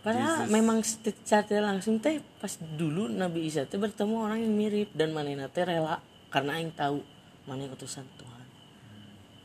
Padahal 0.00 0.48
memang 0.48 0.80
secara 0.82 1.60
langsung 1.60 2.00
teh 2.00 2.24
pas 2.40 2.50
dulu 2.58 3.06
Nabi 3.06 3.46
Isa 3.46 3.68
teh 3.68 3.76
bertemu 3.78 4.16
orang 4.16 4.40
yang 4.42 4.54
mirip 4.56 4.90
dan 4.96 5.14
manehna 5.14 5.46
teh 5.46 5.62
rela 5.62 6.00
karena 6.32 6.58
aing 6.58 6.72
tahu 6.74 7.04
mana 7.46 7.70
utusan 7.70 8.06
Tuhan. 8.18 8.46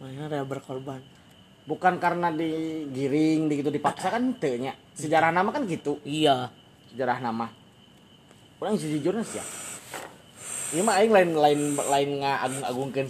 Manehna 0.02 0.26
rela 0.32 0.46
berkorban. 0.48 1.02
bukan 1.66 1.98
karena 1.98 2.30
digiring 2.30 3.50
gitu 3.50 3.74
dipaksa 3.74 4.14
kan 4.14 4.38
teu 4.38 4.54
nya. 4.62 4.78
Sejarah 4.94 5.34
nama 5.34 5.50
kan 5.50 5.66
gitu. 5.66 5.98
Iya. 6.06 6.54
sejarah 6.94 7.20
nama 7.20 7.52
orang 8.60 8.80
sejujurnya 8.80 9.24
sih 9.28 9.38
ya 9.40 9.46
ini 10.74 10.82
mah 10.82 10.98
aing 10.98 11.12
lain 11.14 11.30
lain 11.38 11.62
lain 11.78 12.10
ngagung-agungkeun 12.26 13.08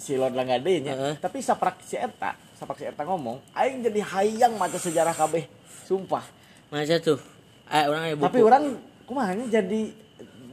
si 0.00 0.16
Lord 0.16 0.32
Langgade 0.32 0.80
nya 0.80 0.94
Heeh. 0.96 1.14
tapi 1.20 1.44
saprak 1.44 1.82
si 1.84 2.00
eta 2.00 2.32
saprak 2.56 2.80
si 2.80 2.88
eta 2.88 3.04
ngomong 3.04 3.42
aing 3.52 3.84
jadi 3.84 4.00
hayang 4.00 4.56
maca 4.56 4.80
sejarah 4.80 5.12
kabeh 5.12 5.44
sumpah 5.84 6.24
Masa 6.72 6.98
tuh? 6.98 7.20
Eh 7.70 7.84
orang 7.86 8.16
buku. 8.16 8.24
tapi 8.24 8.38
orang 8.40 8.64
kumaha 9.04 9.36
nya 9.36 9.60
jadi 9.60 9.92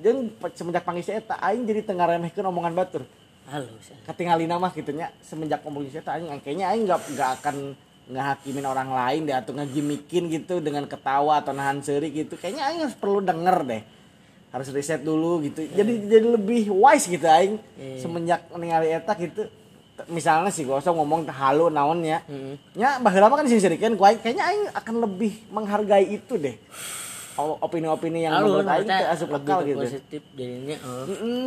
jeung 0.03 0.33
semenjak 0.51 0.83
panggil 0.83 1.05
si 1.07 1.13
eta 1.15 1.39
aing 1.39 1.63
jadi 1.63 1.87
tengah 1.87 2.05
remehkeun 2.09 2.47
omongan 2.51 2.75
batur 2.75 3.03
halo. 3.47 3.71
Sa. 3.79 3.95
ketinggalin 4.11 4.51
nama 4.51 4.67
gitu 4.75 4.91
nya 4.91 5.13
semenjak 5.23 5.63
ngomong 5.63 5.87
si 5.87 5.95
eta 5.95 6.19
aing 6.19 6.27
kayaknya 6.43 6.67
aing 6.73 6.83
nggak 6.83 6.99
nggak 7.15 7.31
akan 7.39 7.55
ngehakimin 8.11 8.65
orang 8.67 8.91
lain 8.91 9.23
deh 9.23 9.37
atau 9.37 9.55
ngegimikin 9.55 10.27
gitu 10.27 10.59
dengan 10.59 10.83
ketawa 10.83 11.39
atau 11.39 11.55
nahan 11.55 11.79
seri 11.79 12.11
gitu 12.11 12.35
kayaknya 12.35 12.67
aing 12.67 12.83
harus 12.83 12.97
perlu 12.97 13.23
denger 13.23 13.63
deh 13.63 13.81
harus 14.51 14.67
riset 14.69 14.99
dulu 14.99 15.39
gitu 15.41 15.63
jadi 15.63 15.93
jadi 16.11 16.27
lebih 16.27 16.67
wise 16.69 17.07
gitu 17.07 17.23
aing 17.23 17.55
Iya. 17.79 18.03
semenjak 18.03 18.41
ningali 18.51 18.91
eta 18.91 19.15
gitu 19.15 19.47
misalnya 20.11 20.49
si 20.51 20.67
gosong 20.67 20.97
ngomong 20.97 21.29
halu 21.29 21.71
naonnya 21.71 22.19
Heeh. 22.27 22.55
nya 22.75 22.99
baheula 22.99 23.31
mah 23.31 23.39
kan 23.39 23.47
ku 23.95 24.03
aing 24.03 24.19
kayaknya 24.19 24.43
aing 24.43 24.65
akan 24.75 24.95
lebih 25.07 25.33
menghargai 25.49 26.05
itu 26.11 26.35
deh 26.35 26.55
opini-opini 27.37 28.27
yang 28.27 28.37
Halo, 28.37 28.59
menurut 28.59 28.67
aing 28.67 28.91
asup 29.07 29.29
ke 29.39 29.55
gitu 29.65 29.79
positif 29.79 30.21
jadinya 30.35 30.77
oh, 30.83 31.05
Mm-mm. 31.07 31.45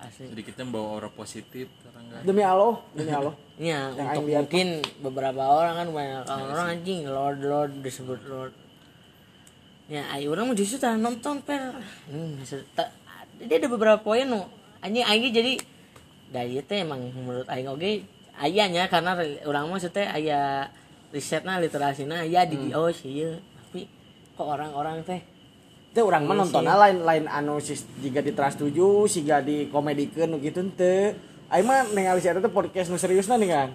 asli. 0.00 0.24
Jadi 0.30 0.42
kita 0.46 0.62
bawa 0.66 0.86
aura 0.98 1.10
positif 1.10 1.66
guys. 2.10 2.24
demi 2.26 2.42
Allah 2.42 2.78
demi 2.94 3.12
Allah 3.12 3.34
Ya, 3.60 3.92
Yang 3.92 4.08
untuk 4.16 4.24
mungkin 4.32 4.68
beberapa 5.04 5.42
orang 5.44 5.74
kan 5.76 5.88
banyak 5.92 6.24
orang 6.26 6.66
anjing 6.80 7.00
Lord 7.04 7.38
Lord 7.44 7.72
disebut 7.84 8.20
Lord. 8.24 8.52
Ya, 9.90 10.06
ayo 10.14 10.30
orang 10.30 10.54
justru 10.54 10.78
tak 10.78 10.94
nonton 10.96 11.42
per. 11.42 11.74
Hmm, 12.06 12.38
tak- 12.78 12.94
dia 13.42 13.58
ada 13.58 13.66
beberapa 13.66 13.98
poin 13.98 14.22
no. 14.22 14.46
Anjing 14.78 15.02
aing 15.02 15.34
jadi 15.34 15.52
da 16.30 16.46
ieu 16.46 16.62
teh 16.62 16.86
emang 16.86 17.10
menurut 17.10 17.44
aing 17.50 17.66
oge 17.66 18.06
ayanya 18.38 18.86
karena 18.86 19.18
re- 19.18 19.42
urang 19.44 19.66
mah 19.66 19.82
teh 19.82 20.06
aya 20.06 20.70
risetna 21.10 21.58
literasina 21.58 22.22
aya 22.22 22.46
di 22.46 22.70
oh 22.70 22.86
sieun 22.88 23.42
tapi 23.42 23.90
kok 24.38 24.46
orang-orang 24.46 25.02
teh 25.02 25.20
itu 25.90 26.00
orang 26.00 26.22
mah 26.22 26.38
nontonnya 26.38 26.78
lain 26.78 27.02
lain 27.02 27.24
anu 27.26 27.58
sis 27.58 27.82
jika 27.98 28.22
di 28.22 28.30
Trans 28.30 28.54
7 28.56 28.72
siga 29.10 29.42
di 29.42 29.66
komedikeun 29.68 30.30
nu 30.30 30.38
gitu 30.38 30.62
teu 30.70 31.18
aing 31.50 31.66
mah 31.66 31.90
ningali 31.90 32.22
si 32.22 32.30
eta 32.30 32.38
teh 32.38 32.48
podcast 32.48 32.88
nu 32.88 32.96
seriusna 32.96 33.34
nih 33.36 33.50
kan 33.50 33.68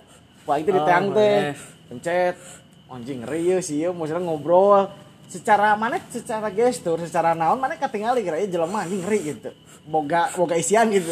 wah 0.47 0.55
itu 0.55 0.71
di 0.71 0.79
Oh, 0.79 0.87
teh. 1.11 1.51
pencet. 1.91 2.39
Anjing 2.87 3.25
ngeri 3.25 3.51
ya 3.51 3.57
sih 3.59 3.83
ya 3.83 3.89
maksudnya 3.91 4.23
ngobrol 4.23 4.87
secara 5.25 5.73
mana 5.75 5.97
secara 6.07 6.47
gestur 6.53 7.01
secara 7.01 7.33
naon 7.33 7.57
mana 7.57 7.75
katingali 7.75 8.21
kira 8.21 8.37
ya 8.39 8.47
jelema 8.47 8.85
anjing 8.85 9.01
ngeri 9.01 9.19
gitu. 9.35 9.49
Boga 9.85 10.29
boga 10.37 10.55
isian 10.57 10.89
gitu. 10.93 11.11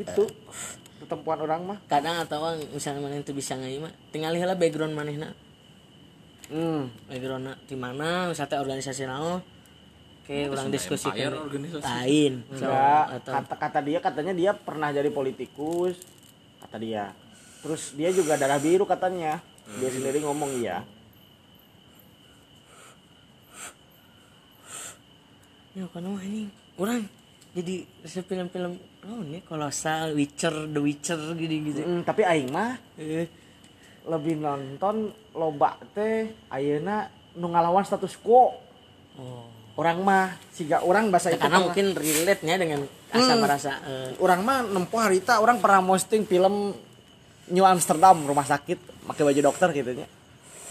Itu 0.00 0.28
ketempuan 1.04 1.38
orang 1.44 1.60
mah. 1.64 1.78
Kadang 1.88 2.24
atau 2.24 2.56
misalnya 2.72 3.04
mana 3.04 3.20
itu 3.20 3.32
bisa 3.36 3.56
ngai 3.56 3.78
mah 3.80 3.92
tinggal 4.10 4.32
heula 4.34 4.56
background 4.56 4.96
manehna. 4.96 5.36
Hmm. 6.52 6.92
Backgroundna 7.08 7.56
di 7.64 7.76
mana 7.76 8.32
misalnya 8.32 8.60
organisasi 8.60 9.04
naon 9.08 9.40
Oke, 10.22 10.46
orang 10.46 10.70
diskusi 10.70 11.10
lain. 11.10 12.46
So, 12.54 12.62
enggak 12.62 13.04
atau 13.18 13.32
kata 13.42 13.54
kata 13.58 13.78
dia 13.82 13.98
katanya 13.98 14.30
dia 14.30 14.50
pernah 14.54 14.94
jadi 14.94 15.10
politikus 15.10 15.98
kata 16.62 16.78
dia. 16.78 17.10
Terus 17.58 17.90
dia 17.98 18.14
juga 18.14 18.38
darah 18.38 18.62
biru 18.62 18.86
katanya. 18.86 19.42
Dia 19.82 19.90
sendiri 19.90 20.22
ngomong 20.22 20.62
iya 20.62 20.86
ya 25.72 25.88
kan 25.88 26.04
mah 26.04 26.20
ini 26.20 26.52
orang 26.76 27.08
jadi 27.52 27.84
resep 28.04 28.24
film-film 28.24 28.72
oh 29.08 29.20
ini 29.24 29.44
kolosal 29.44 30.16
Witcher 30.16 30.72
The 30.72 30.80
Witcher 30.80 31.20
gitu-gitu. 31.36 31.84
Mm, 31.84 32.00
tapi 32.04 32.24
aing 32.24 32.48
mah 32.48 32.80
Eh, 32.96 33.28
lebih 34.08 34.40
nonton 34.40 35.12
loba 35.36 35.76
teh 35.92 36.32
ayeuna 36.48 37.06
nu 37.36 37.52
ngalawan 37.52 37.84
status 37.84 38.16
quo. 38.20 38.56
Oh. 39.12 39.44
orang 39.72 40.04
mah 40.04 40.36
siga 40.52 40.84
orang 40.84 41.08
bahasa 41.08 41.32
itu 41.32 41.40
karena 41.40 41.60
mungkin 41.60 41.96
relate 41.96 42.44
nya 42.44 42.60
dengan 42.60 42.84
asa 43.08 43.32
merasa 43.36 43.72
eh, 43.84 44.12
orang 44.20 44.40
mah 44.44 44.58
nempuh 44.64 45.00
harita 45.00 45.40
orang 45.40 45.60
pernah 45.64 45.80
posting 45.84 46.28
film 46.28 46.76
New 47.52 47.64
Amsterdam 47.64 48.20
rumah 48.24 48.44
sakit 48.44 49.04
pakai 49.08 49.22
baju 49.24 49.40
dokter 49.52 49.68
gitu 49.76 49.96
nya. 49.96 50.08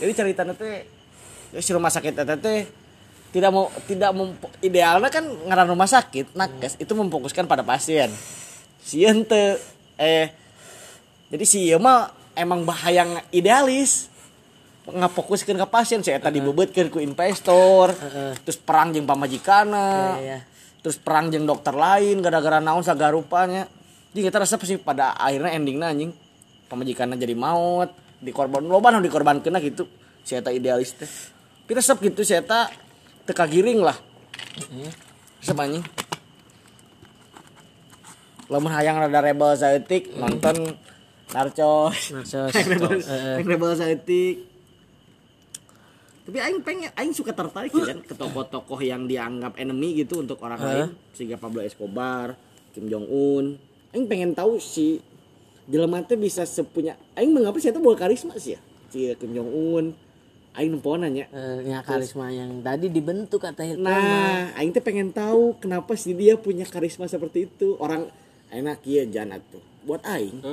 Jadi 0.02 0.12
ceritanya 0.14 0.54
teh 0.58 0.86
ya 1.54 1.62
si 1.62 1.70
rumah 1.74 1.90
sakit 1.94 2.14
teh 2.18 2.81
tidak 3.32 3.52
mau 3.52 3.72
tidak 3.88 4.12
mem- 4.12 4.36
idealnya 4.60 5.08
kan 5.08 5.24
ngaran 5.24 5.72
rumah 5.72 5.88
sakit 5.88 6.36
nakes 6.36 6.76
itu 6.78 6.92
memfokuskan 6.92 7.48
pada 7.48 7.64
pasien. 7.64 8.12
Sieun 8.84 9.24
teu 9.24 9.58
eh 9.96 10.32
jadi 11.32 11.46
si 11.48 11.72
mah 11.80 12.12
emang 12.36 12.68
bahaya 12.68 13.24
idealis. 13.32 14.12
Ngafokuskeun 14.82 15.62
ke 15.62 15.68
pasien 15.70 16.02
saya 16.02 16.18
tadi 16.18 16.42
dibebeutkeun 16.42 16.90
ku 16.90 16.98
investor 16.98 17.94
Heeh. 17.94 18.34
terus 18.42 18.58
perang 18.58 18.90
jeung 18.90 19.06
pamajikana 19.06 20.18
ya, 20.18 20.36
ya. 20.36 20.40
terus 20.82 20.98
perang 20.98 21.30
jeung 21.30 21.46
dokter 21.46 21.70
lain 21.78 22.18
gara-gara 22.18 22.58
naon 22.58 22.82
sagarupanya 22.82 23.70
jadi 24.10 24.28
kita 24.28 24.42
rasa 24.42 24.58
sih 24.58 24.82
pada 24.82 25.14
akhirnya 25.22 25.54
endingnya 25.54 25.94
anjing 25.94 26.12
pemajikannya 26.66 27.14
jadi 27.14 27.38
maut 27.38 27.94
dikorban 28.26 28.66
loba 28.66 28.90
nu 28.90 29.06
dikorbankeun 29.06 29.54
gitu 29.62 29.86
si 30.26 30.34
eta 30.34 30.50
idealis 30.50 30.98
teh. 30.98 31.08
Tapi 31.08 31.72
resep 31.78 31.98
gitu 32.02 32.26
si 32.26 32.34
eta 32.34 32.68
teka 33.32 33.48
giring 33.48 33.80
lah. 33.80 33.96
Anjing? 35.48 35.86
Lamun 38.52 38.72
hayang 38.76 39.00
rada 39.00 39.24
rebel 39.24 39.56
saeutik 39.56 40.12
nonton 40.20 40.76
narcos 41.32 42.12
Narcos. 42.12 42.52
rebel 42.72 43.00
Eh, 43.00 43.08
eh. 43.08 43.36
rebel 43.48 43.72
saeutik. 43.80 44.52
Tapi 46.28 46.38
aing 46.38 46.60
pengen 46.60 46.92
aing 47.00 47.16
suka 47.16 47.32
tertarik 47.32 47.72
kan 47.72 48.04
ke 48.04 48.12
tokoh-tokoh 48.12 48.78
yang 48.84 49.08
dianggap 49.08 49.56
enemy 49.56 49.96
gitu 50.04 50.20
untuk 50.20 50.44
orang 50.44 50.60
lain. 50.60 50.88
Sehingga 51.16 51.40
Pablo 51.40 51.64
Escobar 51.64 52.36
Kim 52.76 52.92
Jong 52.92 53.08
Un 53.08 53.56
aing 53.96 54.08
pengen 54.12 54.36
tahu 54.36 54.60
si 54.60 55.00
jelema 55.72 56.04
teh 56.04 56.20
bisa 56.20 56.44
sepunya 56.44 57.00
aing 57.16 57.32
mengapa 57.32 57.56
sih 57.60 57.72
itu 57.72 57.80
bawa 57.80 57.96
karisma 57.96 58.36
sih 58.36 58.56
ya 58.56 58.62
si 58.92 59.08
Kim 59.16 59.32
Jong 59.32 59.52
Un 59.52 59.86
aing 60.52 60.72
nempoan 60.76 61.08
nanya 61.08 61.32
Eh, 61.32 61.72
ya 61.72 61.80
karisma 61.80 62.28
yang 62.28 62.60
tadi 62.60 62.92
dibentuk 62.92 63.40
kata 63.40 63.64
Hilton 63.64 63.88
Nah, 63.88 64.52
aing 64.60 64.76
teh 64.76 64.84
pengen 64.84 65.16
tahu 65.16 65.56
kenapa 65.64 65.96
sih 65.96 66.12
dia 66.12 66.36
punya 66.36 66.68
karisma 66.68 67.08
seperti 67.08 67.48
itu. 67.48 67.80
Orang 67.80 68.12
enak 68.52 68.84
kieu 68.84 69.08
janat 69.08 69.40
tuh. 69.48 69.64
Buat 69.88 70.04
aing, 70.04 70.44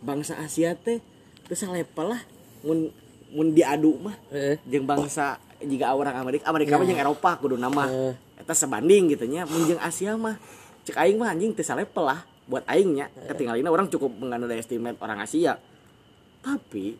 bangsa 0.00 0.38
Asia 0.38 0.78
teh 0.78 1.02
teu 1.50 1.58
salepel 1.58 2.14
lah 2.14 2.22
mun 2.62 2.88
mun 3.34 3.50
diadu 3.50 3.98
mah 3.98 4.14
Eh, 4.30 4.56
jeung 4.70 4.86
bangsa 4.86 5.42
jika 5.58 5.90
orang 5.96 6.14
Amerika, 6.14 6.46
Amerika 6.48 6.78
mah 6.78 6.86
jeung 6.86 7.02
Eropa 7.02 7.30
kudu 7.42 7.58
nama. 7.58 7.90
Eh. 7.90 8.14
Eta 8.38 8.54
sebanding 8.54 9.18
gitu 9.18 9.26
nya, 9.26 9.50
mun 9.50 9.66
jeung 9.66 9.82
Asia 9.82 10.14
mah 10.14 10.38
cek 10.86 10.94
aing 10.94 11.18
mah 11.18 11.34
anjing 11.34 11.50
teu 11.58 11.66
salepel 11.66 12.06
lah 12.06 12.22
buat 12.46 12.62
aingnya. 12.70 13.10
Ketinggalina 13.26 13.66
orang 13.72 13.90
cukup 13.90 14.14
estimate 14.54 14.94
orang 15.02 15.18
Asia. 15.18 15.58
Tapi 16.44 16.94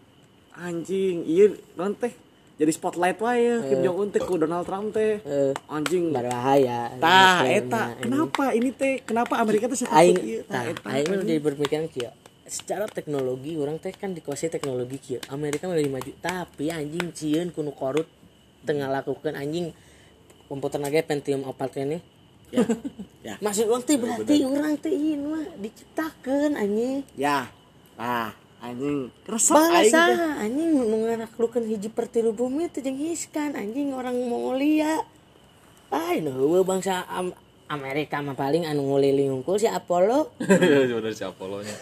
anjing 0.57 1.26
ieu 1.28 1.59
non 1.78 1.95
teh 1.95 2.24
jadi 2.55 2.70
spotlight 2.70 3.18
wae 3.18 3.66
Kim 3.66 3.82
Jong 3.82 3.98
Un 3.98 4.09
teh 4.14 4.22
ku 4.22 4.38
Donald 4.38 4.62
Trump 4.62 4.94
teh. 4.94 5.18
eh, 5.18 5.52
Anjing. 5.66 6.14
Berbahaya. 6.14 6.94
Tah, 7.02 7.42
eta. 7.42 7.66
Nah, 7.66 7.88
kenapa 7.98 8.44
ini 8.55 8.70
teh? 8.70 9.02
Kenapa 9.02 9.42
Amerika 9.42 9.66
teh 9.66 9.74
seperti 9.74 10.22
ieu? 10.22 10.42
tah 10.46 10.70
aing 10.94 11.26
jadi 11.26 11.42
berpikiran 11.42 11.90
kieu 11.90 12.14
secara 12.44 12.84
teknologi 12.86 13.57
orang 13.57 13.80
teh 13.80 13.90
kan 13.90 14.14
dikuasai 14.14 14.52
teknologi 14.52 15.02
kieu. 15.02 15.20
Amerika 15.34 15.66
lebih 15.66 15.90
maju 15.90 16.12
tapi 16.22 16.70
anjing 16.70 17.11
cieun 17.11 17.50
kuno 17.50 17.74
korut 17.74 18.07
tengah 18.62 18.86
lakukan 18.86 19.34
anjing. 19.34 19.74
Komputer 20.46 20.78
naga 20.78 21.02
Pentium 21.02 21.42
4 21.42 21.82
ini 21.82 21.98
ya. 22.55 22.62
Ya. 23.24 23.40
Maksud 23.40 23.72
orang 23.72 23.82
teh 23.88 23.96
berarti 23.96 24.44
orang 24.44 24.76
teh 24.76 24.92
ieu 24.92 25.16
mah 25.16 25.57
diciptakeun 25.59 26.55
anjing. 26.55 27.02
Ya. 27.16 27.48
Ah 27.96 28.43
anjing 28.65 29.12
resep 29.29 29.53
aing 29.53 29.93
anjing 30.41 30.71
nu 30.73 30.97
ngaraklukeun 31.05 31.69
hiji 31.69 31.93
pertilu 31.93 32.33
bumi 32.33 32.73
teh 32.73 32.81
jeung 32.81 32.97
hiskan 32.97 33.53
anjing 33.53 33.93
orang 33.93 34.17
Mongolia. 34.25 35.05
Ay 35.93 36.25
nu 36.25 36.33
bangsa 36.65 37.05
Am- 37.07 37.37
Amerika 37.69 38.25
mah 38.25 38.33
paling 38.33 38.65
anu 38.65 38.89
nguliling 38.89 39.31
unggul 39.31 39.61
si 39.61 39.69
Apollo. 39.69 40.33
Bener 40.41 41.12
si 41.12 41.25
Apollo-nya. 41.25 41.77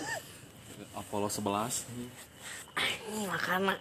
Apollo 0.98 1.30
11. 1.30 1.86
anjing 2.72 3.28
makana 3.28 3.76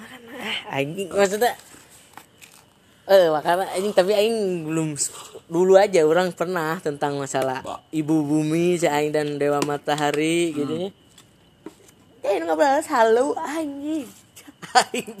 makana 0.00 0.30
eh 0.40 0.58
anjing 0.72 1.08
maksudnya 1.12 1.52
eh 3.04 3.28
makana 3.28 3.68
anjing 3.68 3.92
tapi 3.92 4.16
aing 4.16 4.64
belum 4.64 4.96
dulu 5.48 5.76
aja 5.76 6.04
orang 6.08 6.32
pernah 6.32 6.80
tentang 6.80 7.20
masalah 7.20 7.60
Ba. 7.60 7.84
ibu 7.92 8.24
bumi 8.24 8.80
si 8.80 8.88
aing 8.88 9.12
dan 9.12 9.36
dewa 9.36 9.60
matahari 9.60 10.56
gitu 10.56 10.72
ya. 10.72 10.88
eh 10.88 10.92
nggak 12.48 12.64
balas 12.64 12.88
halo 12.88 13.36
anjing. 13.36 14.08
Aing 14.72 15.12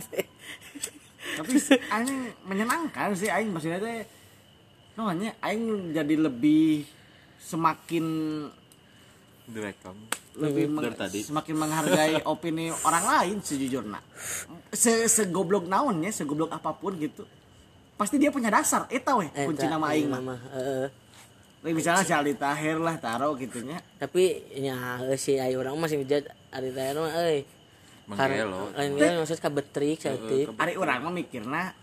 tapi 1.36 1.60
aing 1.92 2.32
menyenangkan 2.48 3.12
sih 3.12 3.28
aing 3.28 3.52
maksudnya 3.52 3.76
teh 3.84 4.08
namanya 4.96 5.36
aing 5.44 5.92
jadi 5.92 6.24
lebih 6.24 6.88
semakin 7.36 8.04
Direkam. 9.44 10.08
lebih 10.40 10.72
meng- 10.72 10.96
tadi. 10.96 11.20
semakin 11.20 11.54
menghargai 11.60 12.16
opini 12.32 12.72
orang 12.72 13.04
lain 13.04 13.36
sejujurnya 13.44 14.00
se 14.72 15.04
segoblok 15.12 15.68
naonnya 15.68 16.08
segoblok 16.08 16.48
apa 16.48 16.80
pun 16.80 16.96
gitu 16.96 17.28
pasti 18.00 18.16
dia 18.16 18.32
punya 18.32 18.48
dasar. 18.48 18.88
Eta 18.88 19.20
weh 19.20 19.28
kunci 19.28 19.68
nama 19.68 19.92
aing 19.92 20.08
mah. 20.08 20.40
misalnya 21.60 22.08
si 22.08 22.16
Aldi 22.16 22.40
Tahir 22.40 22.80
lah 22.80 22.96
taruh 22.96 23.36
gitunya. 23.36 23.84
Tapi 24.00 24.48
ya 24.64 25.04
si 25.20 25.36
aing 25.36 25.60
orang 25.60 25.76
masih 25.76 26.00
ngejat 26.00 26.37
ari 26.50 26.68
teh 26.70 26.86
mah 26.92 27.12
euy 27.18 27.38
Menggelo. 28.06 28.72
lain 28.72 28.96
maksud 29.18 29.36
kabetrik 29.36 30.00
saeutik 30.00 30.48
Ari 30.54 30.74
orang 30.74 31.02
mah 31.02 31.12
mikirna 31.12 31.76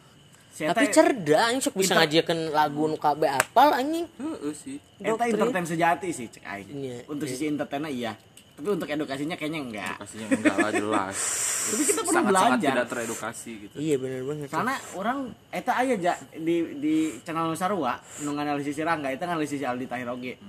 tapi 0.55 0.87
cerdas 0.87 1.37
anjing 1.45 1.61
sok 1.61 1.75
bisa 1.75 1.93
ngajiakeun 1.93 2.49
lagu 2.49 2.87
nu 2.87 2.95
kabeh 2.95 3.27
apal 3.27 3.69
anjing 3.71 4.07
Heeh 4.09 4.53
sih. 4.53 4.79
eta 4.97 5.11
doktrin. 5.13 5.35
entertain 5.35 5.67
sejati 5.67 6.07
sih 6.09 6.25
cek 6.25 6.43
aing. 6.43 6.67
Iya, 6.71 6.97
Untuk 7.05 7.27
sisi 7.27 7.45
entertainnya 7.45 7.91
iya. 7.91 8.11
Tapi 8.55 8.71
untuk 8.71 8.87
edukasinya 8.87 9.35
kayaknya 9.35 9.59
enggak. 9.59 9.95
Kasihnya 9.99 10.31
enggak 10.31 10.55
lah 10.55 10.71
jelas. 10.71 11.17
Tapi 11.67 11.83
kita 11.83 11.99
perlu 11.99 12.15
Sangat-sangat 12.15 12.31
belajar. 12.55 12.71
tidak 12.71 12.87
teredukasi 12.87 13.51
gitu. 13.59 13.75
iya 13.75 13.95
bener 13.99 14.21
banget 14.23 14.47
Karena 14.47 14.75
orang 14.95 15.17
eta 15.51 15.71
aya 15.75 15.95
ja 15.99 16.13
di 16.31 16.55
di 16.79 16.95
channel 17.19 17.51
Sarua 17.53 17.93
nu 18.23 18.31
nganalisis 18.31 18.79
Rangga 18.79 19.11
eta 19.11 19.27
nganalisis 19.27 19.59
Aldi 19.59 19.85
Tahir 19.85 20.07
oge. 20.07 20.39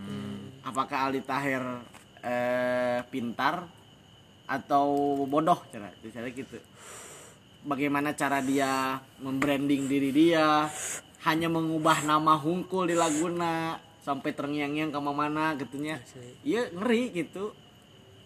Apakah 0.62 1.10
Aldi 1.10 1.20
Tahir 1.20 1.62
eh, 2.22 3.02
pintar 3.04 3.66
atau 4.46 5.20
bodoh 5.26 5.58
cara 5.70 5.90
cara 5.92 6.28
gitu. 6.30 6.58
Bagaimana 7.66 8.14
cara 8.14 8.38
dia 8.42 9.02
membranding 9.18 9.90
diri 9.90 10.10
dia 10.14 10.70
hanya 11.26 11.50
mengubah 11.50 12.06
nama 12.06 12.38
hungkul 12.38 12.86
di 12.86 12.94
laguna 12.94 13.82
sampai 14.06 14.30
terngiang-ngiang 14.30 14.94
ke 14.94 15.00
mana 15.02 15.58
gitunya 15.58 15.98
iya 16.46 16.70
ngeri 16.70 17.12
gitu. 17.12 17.52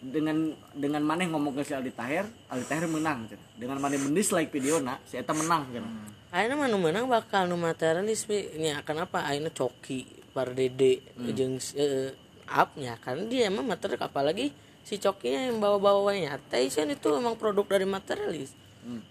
Dengan 0.01 0.57
dengan 0.73 1.05
maneh 1.05 1.29
ngomong 1.29 1.61
ke 1.61 1.61
si 1.61 1.77
Aldi 1.77 1.93
Taher 1.93 2.25
Aldi 2.49 2.65
Taher 2.65 2.89
menang 2.89 3.29
gitu. 3.29 3.45
dengan 3.61 3.77
maneh 3.85 4.01
mendislike 4.01 4.49
video 4.49 4.81
na 4.81 4.97
si 5.05 5.21
Eta 5.21 5.37
menang 5.37 5.69
gitu. 5.69 5.85
Ayeuna 6.33 6.57
mah 6.57 6.73
nu 6.73 6.81
menang 6.81 7.05
bakal 7.05 7.45
nu 7.45 7.61
materialis 7.61 8.25
nya 8.57 8.81
kenapa 8.81 9.29
ayeuna 9.29 9.53
coki 9.53 10.09
par 10.33 10.57
dede 10.57 11.05
jeung 11.37 11.61
eh, 11.77 12.17
up 12.49 12.73
nya. 12.81 12.97
Kan 12.97 13.29
dia 13.29 13.53
emang 13.53 13.69
material 13.69 14.01
apalagi 14.01 14.57
si 14.83 14.99
cokinya 14.99 15.53
yang 15.53 15.59
bawa-bawa 15.63 16.13
nyata 16.17 16.59
Isen 16.59 16.91
itu 16.91 17.13
emang 17.15 17.37
produk 17.37 17.79
dari 17.79 17.87
materialis 17.87 18.57
Hmm. 18.81 19.05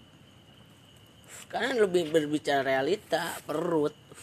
karena 1.46 1.86
lebih 1.86 2.10
berbicara 2.10 2.66
realita 2.66 3.38
perut 3.46 3.94